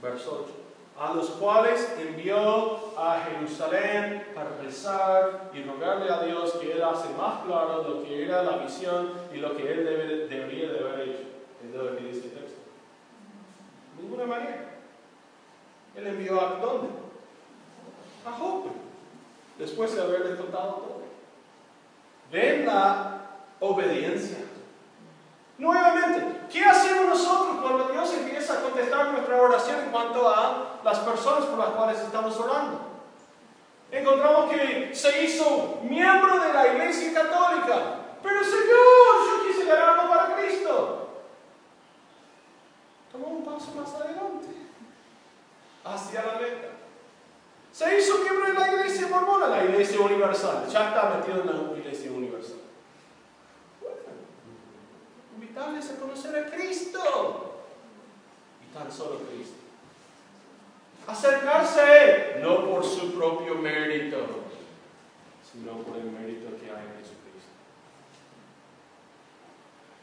Verso 0.00 0.46
8 0.48 0.64
a 0.98 1.12
los 1.12 1.30
cuales 1.30 1.92
envió 1.98 2.96
a 2.96 3.20
Jerusalén 3.24 4.28
para 4.34 4.56
rezar 4.62 5.50
y 5.52 5.62
rogarle 5.62 6.10
a 6.10 6.22
Dios 6.22 6.52
que 6.52 6.72
Él 6.72 6.82
hace 6.84 7.08
más 7.14 7.44
claro 7.44 7.82
lo 7.82 8.04
que 8.04 8.24
era 8.24 8.44
la 8.44 8.58
visión 8.58 9.10
y 9.32 9.38
lo 9.38 9.56
que 9.56 9.72
Él 9.72 9.84
debe, 9.84 10.28
debería 10.28 10.68
de 10.70 10.78
haber 10.78 11.00
hecho. 11.00 11.18
Es 11.64 11.74
lo 11.74 11.96
que 11.96 12.04
ninguna 14.00 14.26
manera. 14.26 14.74
Él 15.96 16.06
envió 16.06 16.40
a 16.40 16.60
dónde? 16.60 16.88
A 18.26 18.32
Jope. 18.32 18.83
Después 19.58 19.94
de 19.94 20.02
haberles 20.02 20.38
contado 20.38 20.72
todo. 20.72 21.02
Ven 22.30 22.66
la 22.66 23.20
obediencia. 23.60 24.38
Nuevamente, 25.56 26.40
¿qué 26.50 26.64
hacemos 26.64 27.06
nosotros 27.06 27.58
cuando 27.62 27.88
Dios 27.88 28.12
empieza 28.14 28.54
a 28.54 28.62
contestar 28.62 29.12
nuestra 29.12 29.40
oración 29.40 29.84
en 29.84 29.90
cuanto 29.90 30.28
a 30.28 30.80
las 30.82 30.98
personas 30.98 31.44
por 31.44 31.58
las 31.58 31.68
cuales 31.68 32.00
estamos 32.00 32.36
orando? 32.38 32.80
Encontramos 33.92 34.50
que 34.50 34.90
se 34.92 35.24
hizo 35.24 35.78
miembro 35.84 36.40
de 36.40 36.52
la 36.52 36.66
Iglesia 36.66 37.14
Católica, 37.14 38.00
pero 38.20 38.42
Señor, 38.42 38.66
yo 38.66 39.46
quise 39.46 39.66
ganarlo 39.66 40.08
para 40.08 40.34
Cristo. 40.34 41.08
Tomó 43.12 43.28
un 43.28 43.44
paso 43.44 43.72
más 43.76 43.94
adelante, 43.94 44.48
hacia 45.84 46.24
la 46.24 46.32
meta. 46.40 46.83
Se 47.74 47.98
hizo 47.98 48.18
miembro 48.22 48.46
de 48.46 48.52
la 48.54 48.72
Iglesia 48.72 49.08
Mormona, 49.08 49.48
la 49.48 49.64
Iglesia 49.64 50.00
Universal. 50.00 50.68
Ya 50.70 50.88
está 50.88 51.16
metido 51.16 51.40
en 51.40 51.46
la 51.46 51.76
Iglesia 51.76 52.12
Universal 52.12 52.64
invitarles 55.54 55.90
a 55.90 56.00
conocer 56.00 56.36
a 56.36 56.50
Cristo. 56.50 57.60
Y 58.62 58.74
tan 58.74 58.90
solo 58.90 59.20
Cristo. 59.20 59.54
Acercarse 61.06 61.80
a 61.80 62.04
Él, 62.04 62.42
no 62.42 62.66
por 62.66 62.84
su 62.84 63.14
propio 63.14 63.54
mérito, 63.56 64.16
sino 65.52 65.78
por 65.82 65.96
el 65.96 66.10
mérito 66.10 66.56
que 66.58 66.70
hay 66.70 66.86
en 66.86 66.98
Jesucristo. 66.98 67.52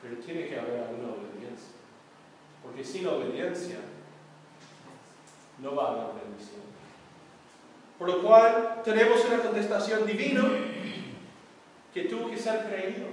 Pero 0.01 0.17
tiene 0.17 0.47
que 0.47 0.59
haber 0.59 0.83
alguna 0.83 1.13
obediencia. 1.13 1.73
Porque 2.63 2.83
sin 2.83 3.07
obediencia 3.07 3.79
no 5.59 5.75
va 5.75 5.87
a 5.87 5.91
haber 5.91 6.23
bendición. 6.23 6.80
Por 8.01 8.09
lo 8.09 8.23
cual 8.23 8.81
tenemos 8.83 9.23
una 9.25 9.43
contestación 9.43 10.07
divina 10.07 10.41
que 11.93 12.05
tuvo 12.05 12.31
que 12.31 12.37
ser 12.37 12.65
creído 12.65 13.05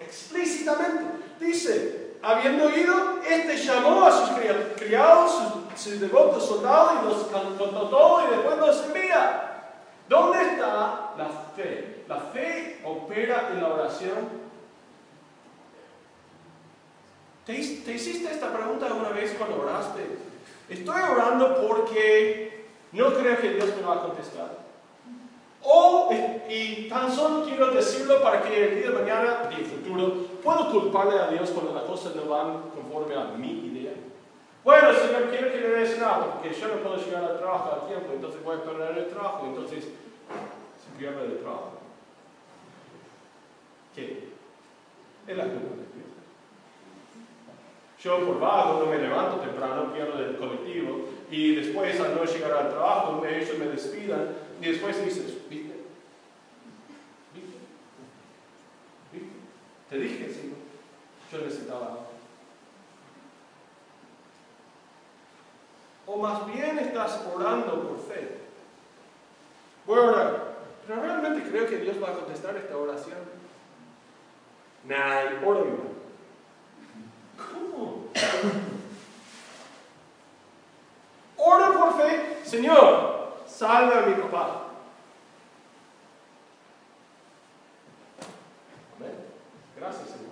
explícitamente. 0.00 1.04
Dice, 1.38 2.14
habiendo 2.22 2.64
oído, 2.64 3.20
este 3.28 3.58
llamó 3.58 4.06
a 4.06 4.10
sus 4.10 4.30
criados, 4.78 5.42
sus, 5.76 6.00
devotos 6.00 6.46
soldados 6.46 6.92
y 7.02 7.04
los 7.04 7.30
todo 7.90 8.26
y 8.26 8.30
después 8.34 8.56
los 8.56 8.84
envía. 8.86 9.74
¿Dónde 10.08 10.40
está 10.40 11.12
la 11.18 11.28
fe? 11.54 12.04
La 12.08 12.20
fe 12.20 12.80
opera 12.82 13.50
en 13.52 13.60
la 13.60 13.68
oración. 13.68 14.40
¿Te, 17.44 17.52
¿Te, 17.52 17.92
hiciste 17.92 18.32
esta 18.32 18.50
pregunta 18.50 18.86
alguna 18.86 19.10
vez 19.10 19.34
cuando 19.36 19.60
oraste? 19.60 20.00
Estoy 20.70 21.02
orando 21.02 21.60
porque 21.60 22.59
no 22.92 23.14
creo 23.14 23.40
que 23.40 23.54
Dios 23.54 23.76
me 23.76 23.82
va 23.82 23.94
a 23.94 24.02
contestar. 24.02 24.58
O, 25.62 26.08
y 26.48 26.88
tan 26.88 27.12
solo 27.12 27.44
quiero 27.44 27.70
decirlo 27.70 28.22
para 28.22 28.42
que 28.42 28.64
el 28.64 28.74
día 28.76 28.90
de 28.90 28.98
mañana 28.98 29.50
y 29.50 29.60
el 29.60 29.66
futuro 29.66 30.14
puedo 30.42 30.70
culparle 30.70 31.20
a 31.20 31.28
Dios 31.28 31.50
cuando 31.50 31.74
las 31.74 31.84
cosas 31.84 32.16
no 32.16 32.24
van 32.24 32.70
conforme 32.74 33.14
a 33.14 33.24
mi 33.36 33.66
idea. 33.66 33.92
Bueno, 34.64 34.92
Señor, 34.92 35.30
quiero 35.30 35.50
que 35.50 35.60
le 35.60 35.68
des 35.68 35.98
nada, 35.98 36.32
porque 36.32 36.52
yo 36.52 36.68
no 36.68 36.82
puedo 36.82 36.96
llegar 36.96 37.24
al 37.24 37.38
trabajo 37.38 37.72
a 37.72 37.86
tiempo, 37.86 38.12
entonces 38.14 38.42
voy 38.42 38.56
a 38.56 38.62
perder 38.62 38.98
el 38.98 39.08
trabajo, 39.08 39.46
entonces 39.46 39.84
se 39.84 40.98
pierde 40.98 41.24
el 41.26 41.38
trabajo. 41.40 41.72
¿Qué? 43.94 44.30
Es 45.26 45.36
la 45.36 45.44
culpa 45.44 45.76
de 45.76 45.86
Dios. 45.94 46.10
Yo 48.02 48.26
por 48.26 48.40
vago 48.40 48.80
no 48.80 48.86
me 48.86 48.98
levanto 48.98 49.36
temprano, 49.40 49.92
pierdo 49.92 50.18
el 50.18 50.36
colectivo, 50.36 51.06
y 51.30 51.54
después 51.54 52.00
al 52.00 52.14
no 52.16 52.24
llegar 52.24 52.52
al 52.52 52.70
trabajo, 52.70 53.24
ellos 53.24 53.58
me 53.58 53.66
despidan, 53.66 54.34
y 54.60 54.66
después 54.66 55.04
dices, 55.04 55.48
¿viste? 55.48 55.74
¿Viste? 57.34 57.56
¿Viste? 59.12 59.28
Te 59.88 59.98
dije, 59.98 60.28
sí, 60.28 60.52
yo 61.32 61.38
necesitaba 61.38 62.10
O 66.12 66.16
más 66.16 66.44
bien 66.52 66.76
estás 66.80 67.24
orando 67.32 67.88
por 67.88 67.98
fe. 67.98 68.38
Voy 69.86 69.96
a 69.96 70.02
orar. 70.02 70.56
Pero 70.84 71.02
realmente 71.02 71.48
creo 71.48 71.68
que 71.68 71.76
Dios 71.76 72.02
va 72.02 72.10
a 72.10 72.14
contestar 72.14 72.56
esta 72.56 72.76
oración. 72.76 73.18
Nah, 74.88 75.46
oro. 75.46 75.66
¿Cómo? 77.36 78.08
Oro 81.42 81.78
por 81.78 81.96
fe, 81.96 82.38
Señor, 82.44 83.34
salve 83.46 83.94
a 83.94 84.02
mi 84.02 84.14
papá. 84.14 84.66
Amén. 88.96 89.14
Gracias, 89.76 90.08
Señor. 90.08 90.30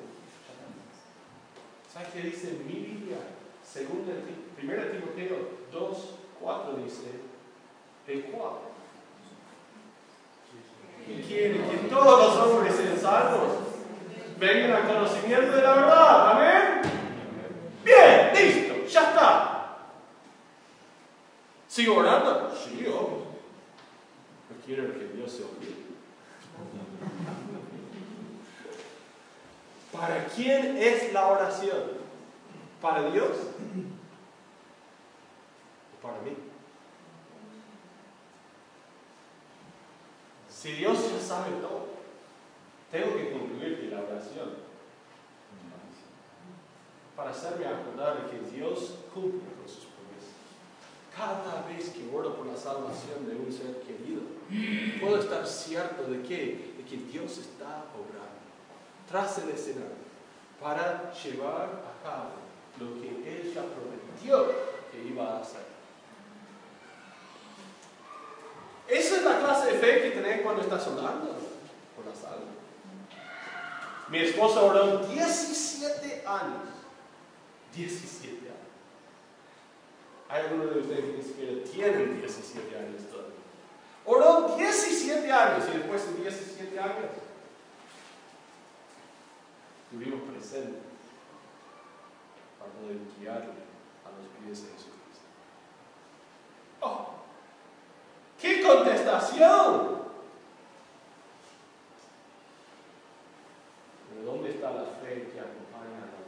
¿Sabes 1.93 2.09
qué 2.13 2.21
dice 2.21 2.59
mi 2.67 2.75
Biblia? 2.75 3.17
Segunda, 3.65 4.13
primera 4.57 4.91
Timoteo 4.91 5.37
2, 5.73 6.15
4 6.41 6.77
dice, 6.77 7.11
el 8.07 8.25
cual 8.25 8.69
y 11.09 11.23
quiere 11.23 11.55
que 11.55 11.89
todos 11.89 12.37
los 12.37 12.47
hombres 12.47 12.75
sean 12.75 12.99
salvos, 12.99 13.53
vengan 14.39 14.73
al 14.73 14.87
conocimiento 14.87 15.57
de 15.57 15.63
la 15.63 15.75
verdad. 15.75 16.31
Amén. 16.33 16.83
Bien, 17.85 18.31
listo, 18.35 18.87
ya 18.87 19.09
está. 19.09 19.55
¿Sigo 21.69 21.97
orando? 21.99 22.53
Sí, 22.57 22.87
obvio. 22.87 23.29
No 24.49 24.64
quiero 24.64 24.95
que 24.95 25.09
Dios 25.14 25.31
se 25.31 25.45
olvide. 25.45 25.89
¿Para 29.93 30.27
quién 30.27 30.77
es 30.79 31.12
la 31.12 31.29
oración? 31.29 31.99
¿Para 32.81 33.11
Dios? 33.11 33.37
¿O 35.97 36.03
para 36.03 36.21
mí? 36.23 36.37
Si 40.49 40.73
Dios 40.73 41.12
ya 41.12 41.21
sabe 41.21 41.51
todo, 41.61 41.89
tengo 42.91 43.16
que 43.16 43.33
concluir 43.33 43.81
que 43.81 43.95
la 43.95 44.03
oración 44.03 44.69
para 47.19 47.31
hacerme 47.31 47.66
acordar 47.66 48.23
de 48.23 48.31
que 48.31 48.51
Dios 48.57 48.95
cumple 49.12 49.41
con 49.59 49.69
sus 49.69 49.88
cada 51.19 51.66
vez 51.66 51.91
que 51.91 52.09
oro 52.14 52.37
por 52.37 52.47
la 52.47 52.57
salvación 52.57 53.27
de 53.27 53.35
un 53.35 53.53
ser 53.53 53.83
querido, 53.83 54.23
puedo 55.01 55.19
estar 55.19 55.45
cierto 55.45 56.05
de 56.05 56.23
que, 56.23 56.75
de 56.79 56.85
que 56.89 56.97
Dios 57.11 57.39
está 57.39 57.87
obrando 57.93 58.39
tras 59.09 59.39
el 59.39 59.51
escenario 59.51 60.07
para 60.62 61.12
llevar 61.12 61.83
a 61.83 62.05
cabo 62.07 62.31
lo 62.79 63.01
que 63.01 63.09
Él 63.09 63.53
ya 63.53 63.62
prometió 63.62 64.53
que 64.93 65.09
iba 65.09 65.39
a 65.39 65.41
hacer. 65.41 65.66
Esa 68.87 69.16
es 69.16 69.25
la 69.25 69.41
clase 69.41 69.73
de 69.73 69.79
fe 69.79 70.03
que 70.03 70.11
tenés 70.12 70.41
cuando 70.43 70.62
estás 70.62 70.87
orando 70.87 71.37
por 71.97 72.07
la 72.07 72.14
salva. 72.14 72.47
Mi 74.09 74.19
esposa 74.21 74.62
oró 74.62 74.99
17 74.99 76.25
años. 76.27 76.69
17 77.75 78.29
años. 78.29 78.47
Hay 80.29 80.43
algunos 80.43 80.74
de 80.74 80.81
ustedes 80.81 81.05
que 81.05 81.16
ni 81.16 81.22
siquiera 81.22 81.64
tienen 81.64 82.20
17 82.20 82.76
años 82.76 83.03
todavía. 83.11 83.35
Oró 84.05 84.57
17 84.57 85.33
años 85.33 85.64
y 85.68 85.79
después 85.79 86.07
de 86.07 86.22
17 86.22 86.79
años 86.79 87.11
estuvimos 89.85 90.20
presentes 90.31 90.83
para 92.59 92.70
poder 92.72 92.99
guiarle 93.18 93.53
a 94.05 94.11
los 94.16 94.29
pies 94.45 94.64
de 94.64 94.72
Jesucristo. 94.72 95.24
¡Oh! 96.81 97.09
¡Qué 98.39 98.62
contestación! 98.62 99.99
Pero 104.11 104.31
¿dónde 104.31 104.51
está 104.51 104.72
la 104.72 104.85
fe 104.85 105.31
que 105.33 105.41
acompaña 105.41 105.97
a 105.97 106.07
la 106.07 106.18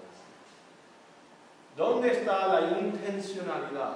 ¿Dónde 2.00 2.16
está 2.16 2.48
la 2.48 2.78
intencionalidad 2.78 3.92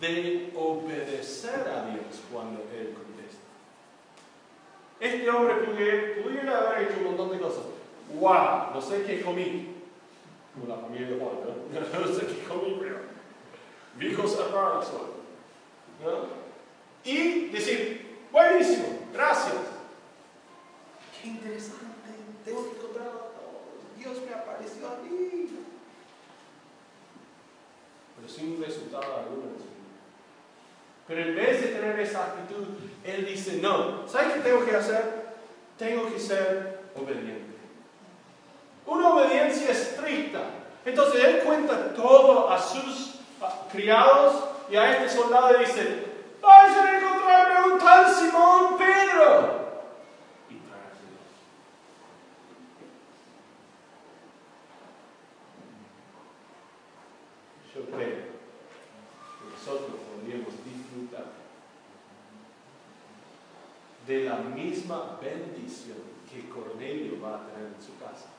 de 0.00 0.52
obedecer 0.56 1.60
a 1.68 1.88
Dios 1.88 2.20
cuando 2.32 2.62
Él 2.76 2.92
contesta? 2.94 3.46
Este 4.98 5.30
hombre 5.30 5.54
pudiera, 6.20 6.58
haber 6.58 6.82
hecho 6.82 6.98
un 6.98 7.04
montón 7.04 7.30
de 7.30 7.38
cosas. 7.38 7.62
¡Wow! 8.18 8.74
No 8.74 8.82
sé 8.82 9.04
qué 9.04 9.22
comí. 9.22 9.76
Como 10.52 10.66
la 10.66 10.82
familia 10.82 11.10
de 11.10 11.20
Juan, 11.20 11.30
¿no? 11.44 12.00
No 12.06 12.12
sé 12.12 12.26
qué 12.26 12.42
comí, 12.48 12.76
pero. 12.80 12.98
La 14.00 14.82
sol. 14.82 15.12
¿no? 16.02 16.26
Y 17.04 17.50
decir, 17.50 18.18
buenísimo, 18.32 18.98
gracias. 19.12 19.54
Qué 21.22 21.28
interesante, 21.28 22.10
tengo 22.44 22.64
que 22.64 22.78
encontrar 22.78 23.06
a 23.06 23.10
todos. 23.10 23.96
Dios 23.96 24.16
me 24.26 24.34
apareció 24.34 24.88
a 24.88 24.96
mí 25.04 25.22
pero 28.21 28.21
sin 28.34 28.62
resultado 28.62 29.04
alguno. 29.04 29.42
Pero 31.06 31.20
en 31.20 31.36
vez 31.36 31.60
de 31.60 31.68
tener 31.68 32.00
esa 32.00 32.24
actitud, 32.24 32.66
Él 33.04 33.26
dice, 33.26 33.58
no, 33.60 34.08
¿sabes 34.08 34.34
qué 34.34 34.40
tengo 34.40 34.64
que 34.64 34.76
hacer? 34.76 35.34
Tengo 35.78 36.12
que 36.12 36.18
ser 36.18 36.80
obediente. 36.94 37.52
Una 38.86 39.14
obediencia 39.14 39.70
estricta. 39.70 40.40
Entonces 40.84 41.24
Él 41.24 41.40
cuenta 41.44 41.94
todo 41.94 42.50
a 42.50 42.60
sus 42.60 43.20
criados 43.70 44.44
y 44.70 44.76
a 44.76 44.96
este 44.96 45.16
soldado 45.16 45.56
y 45.56 45.64
dice, 45.64 46.04
vayan 46.40 46.86
a 46.86 46.98
encontrarme 46.98 47.72
un 47.72 47.78
tal 47.78 48.12
Simón 48.12 48.78
Pedro. 48.78 49.62
Y 50.50 50.54
Yo 57.74 57.84
creo 57.86 57.98
que 57.98 58.32
nosotros 59.50 60.00
podríamos 60.14 60.52
disfrutar 60.64 61.26
de 64.06 64.24
la 64.24 64.36
misma 64.36 65.18
que 66.30 66.48
Cornelio 66.48 67.20
va 67.20 67.36
a 67.36 67.46
tener 67.46 67.72
en 67.74 67.82
su 67.82 67.98
casa. 67.98 68.30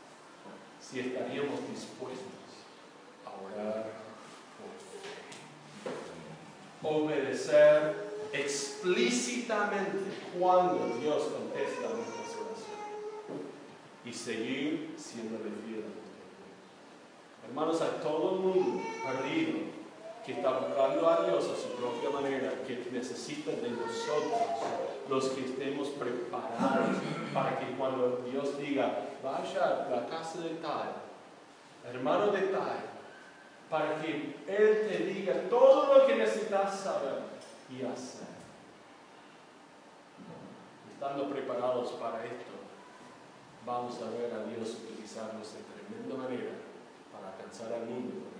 Si 0.81 0.99
estaríamos 0.99 1.59
dispuestos 1.69 2.27
a 3.25 3.31
orar 3.45 4.03
obedecer 6.83 8.11
explícitamente 8.33 9.99
cuando 10.37 10.97
Dios 10.99 11.23
contesta 11.23 11.81
nuestras 11.81 12.35
oraciones. 12.35 12.63
Y 14.05 14.11
seguir 14.11 14.95
siendo 14.97 15.37
fiel 15.37 15.85
Hermanos, 17.47 17.81
a 17.81 18.01
todo 18.01 18.35
el 18.35 18.39
mundo 18.41 18.81
perdido 19.05 19.82
que 20.25 20.33
está 20.33 20.59
buscando 20.59 21.09
a 21.09 21.25
Dios 21.25 21.43
a 21.49 21.55
su 21.55 21.75
propia 21.75 22.09
manera, 22.09 22.53
que 22.65 22.87
necesita 22.91 23.51
de 23.51 23.69
nosotros, 23.71 24.41
los 25.09 25.29
que 25.29 25.41
estemos 25.45 25.89
preparados 25.89 26.97
para 27.33 27.59
que 27.59 27.75
cuando 27.75 28.23
Dios 28.29 28.57
diga, 28.57 29.09
vaya 29.21 29.85
a 29.85 29.89
la 29.89 30.07
casa 30.07 30.39
de 30.39 30.51
tal, 30.55 30.93
hermano 31.91 32.31
de 32.31 32.41
tal, 32.43 32.93
para 33.69 34.01
que 34.01 34.37
Él 34.47 34.87
te 34.87 34.97
diga 35.13 35.49
todo 35.49 35.93
lo 35.97 36.07
que 36.07 36.15
necesitas 36.15 36.79
saber 36.79 37.23
y 37.69 37.83
hacer. 37.83 38.27
Estando 40.93 41.29
preparados 41.29 41.91
para 41.93 42.23
esto, 42.23 42.53
vamos 43.65 43.97
a 44.01 44.09
ver 44.11 44.33
a 44.33 44.45
Dios 44.45 44.77
utilizarnos 44.85 45.53
de 45.53 45.59
tremenda 45.63 46.15
manera 46.15 46.51
para 47.11 47.33
alcanzar 47.33 47.73
al 47.73 47.87
mundo. 47.87 48.32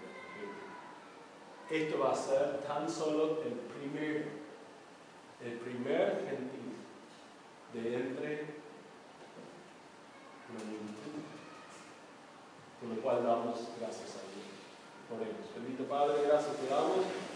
Esto 1.73 1.97
va 1.97 2.11
a 2.11 2.15
ser 2.15 2.59
tan 2.67 2.87
solo 2.87 3.41
el 3.41 3.53
primer, 3.73 4.27
el 5.43 5.53
primer 5.57 6.23
gentil 6.29 6.75
de 7.73 7.95
entre 7.95 8.41
la 10.53 10.63
multitud, 10.69 11.23
con 12.79 12.95
lo 12.95 13.01
cual 13.01 13.23
damos 13.23 13.57
gracias 13.79 14.17
a 14.17 14.21
Dios. 14.21 14.53
Oremos. 15.09 15.49
Bendito 15.55 15.85
Padre, 15.85 16.27
gracias 16.27 16.57
te 16.57 16.67
damos. 16.67 17.32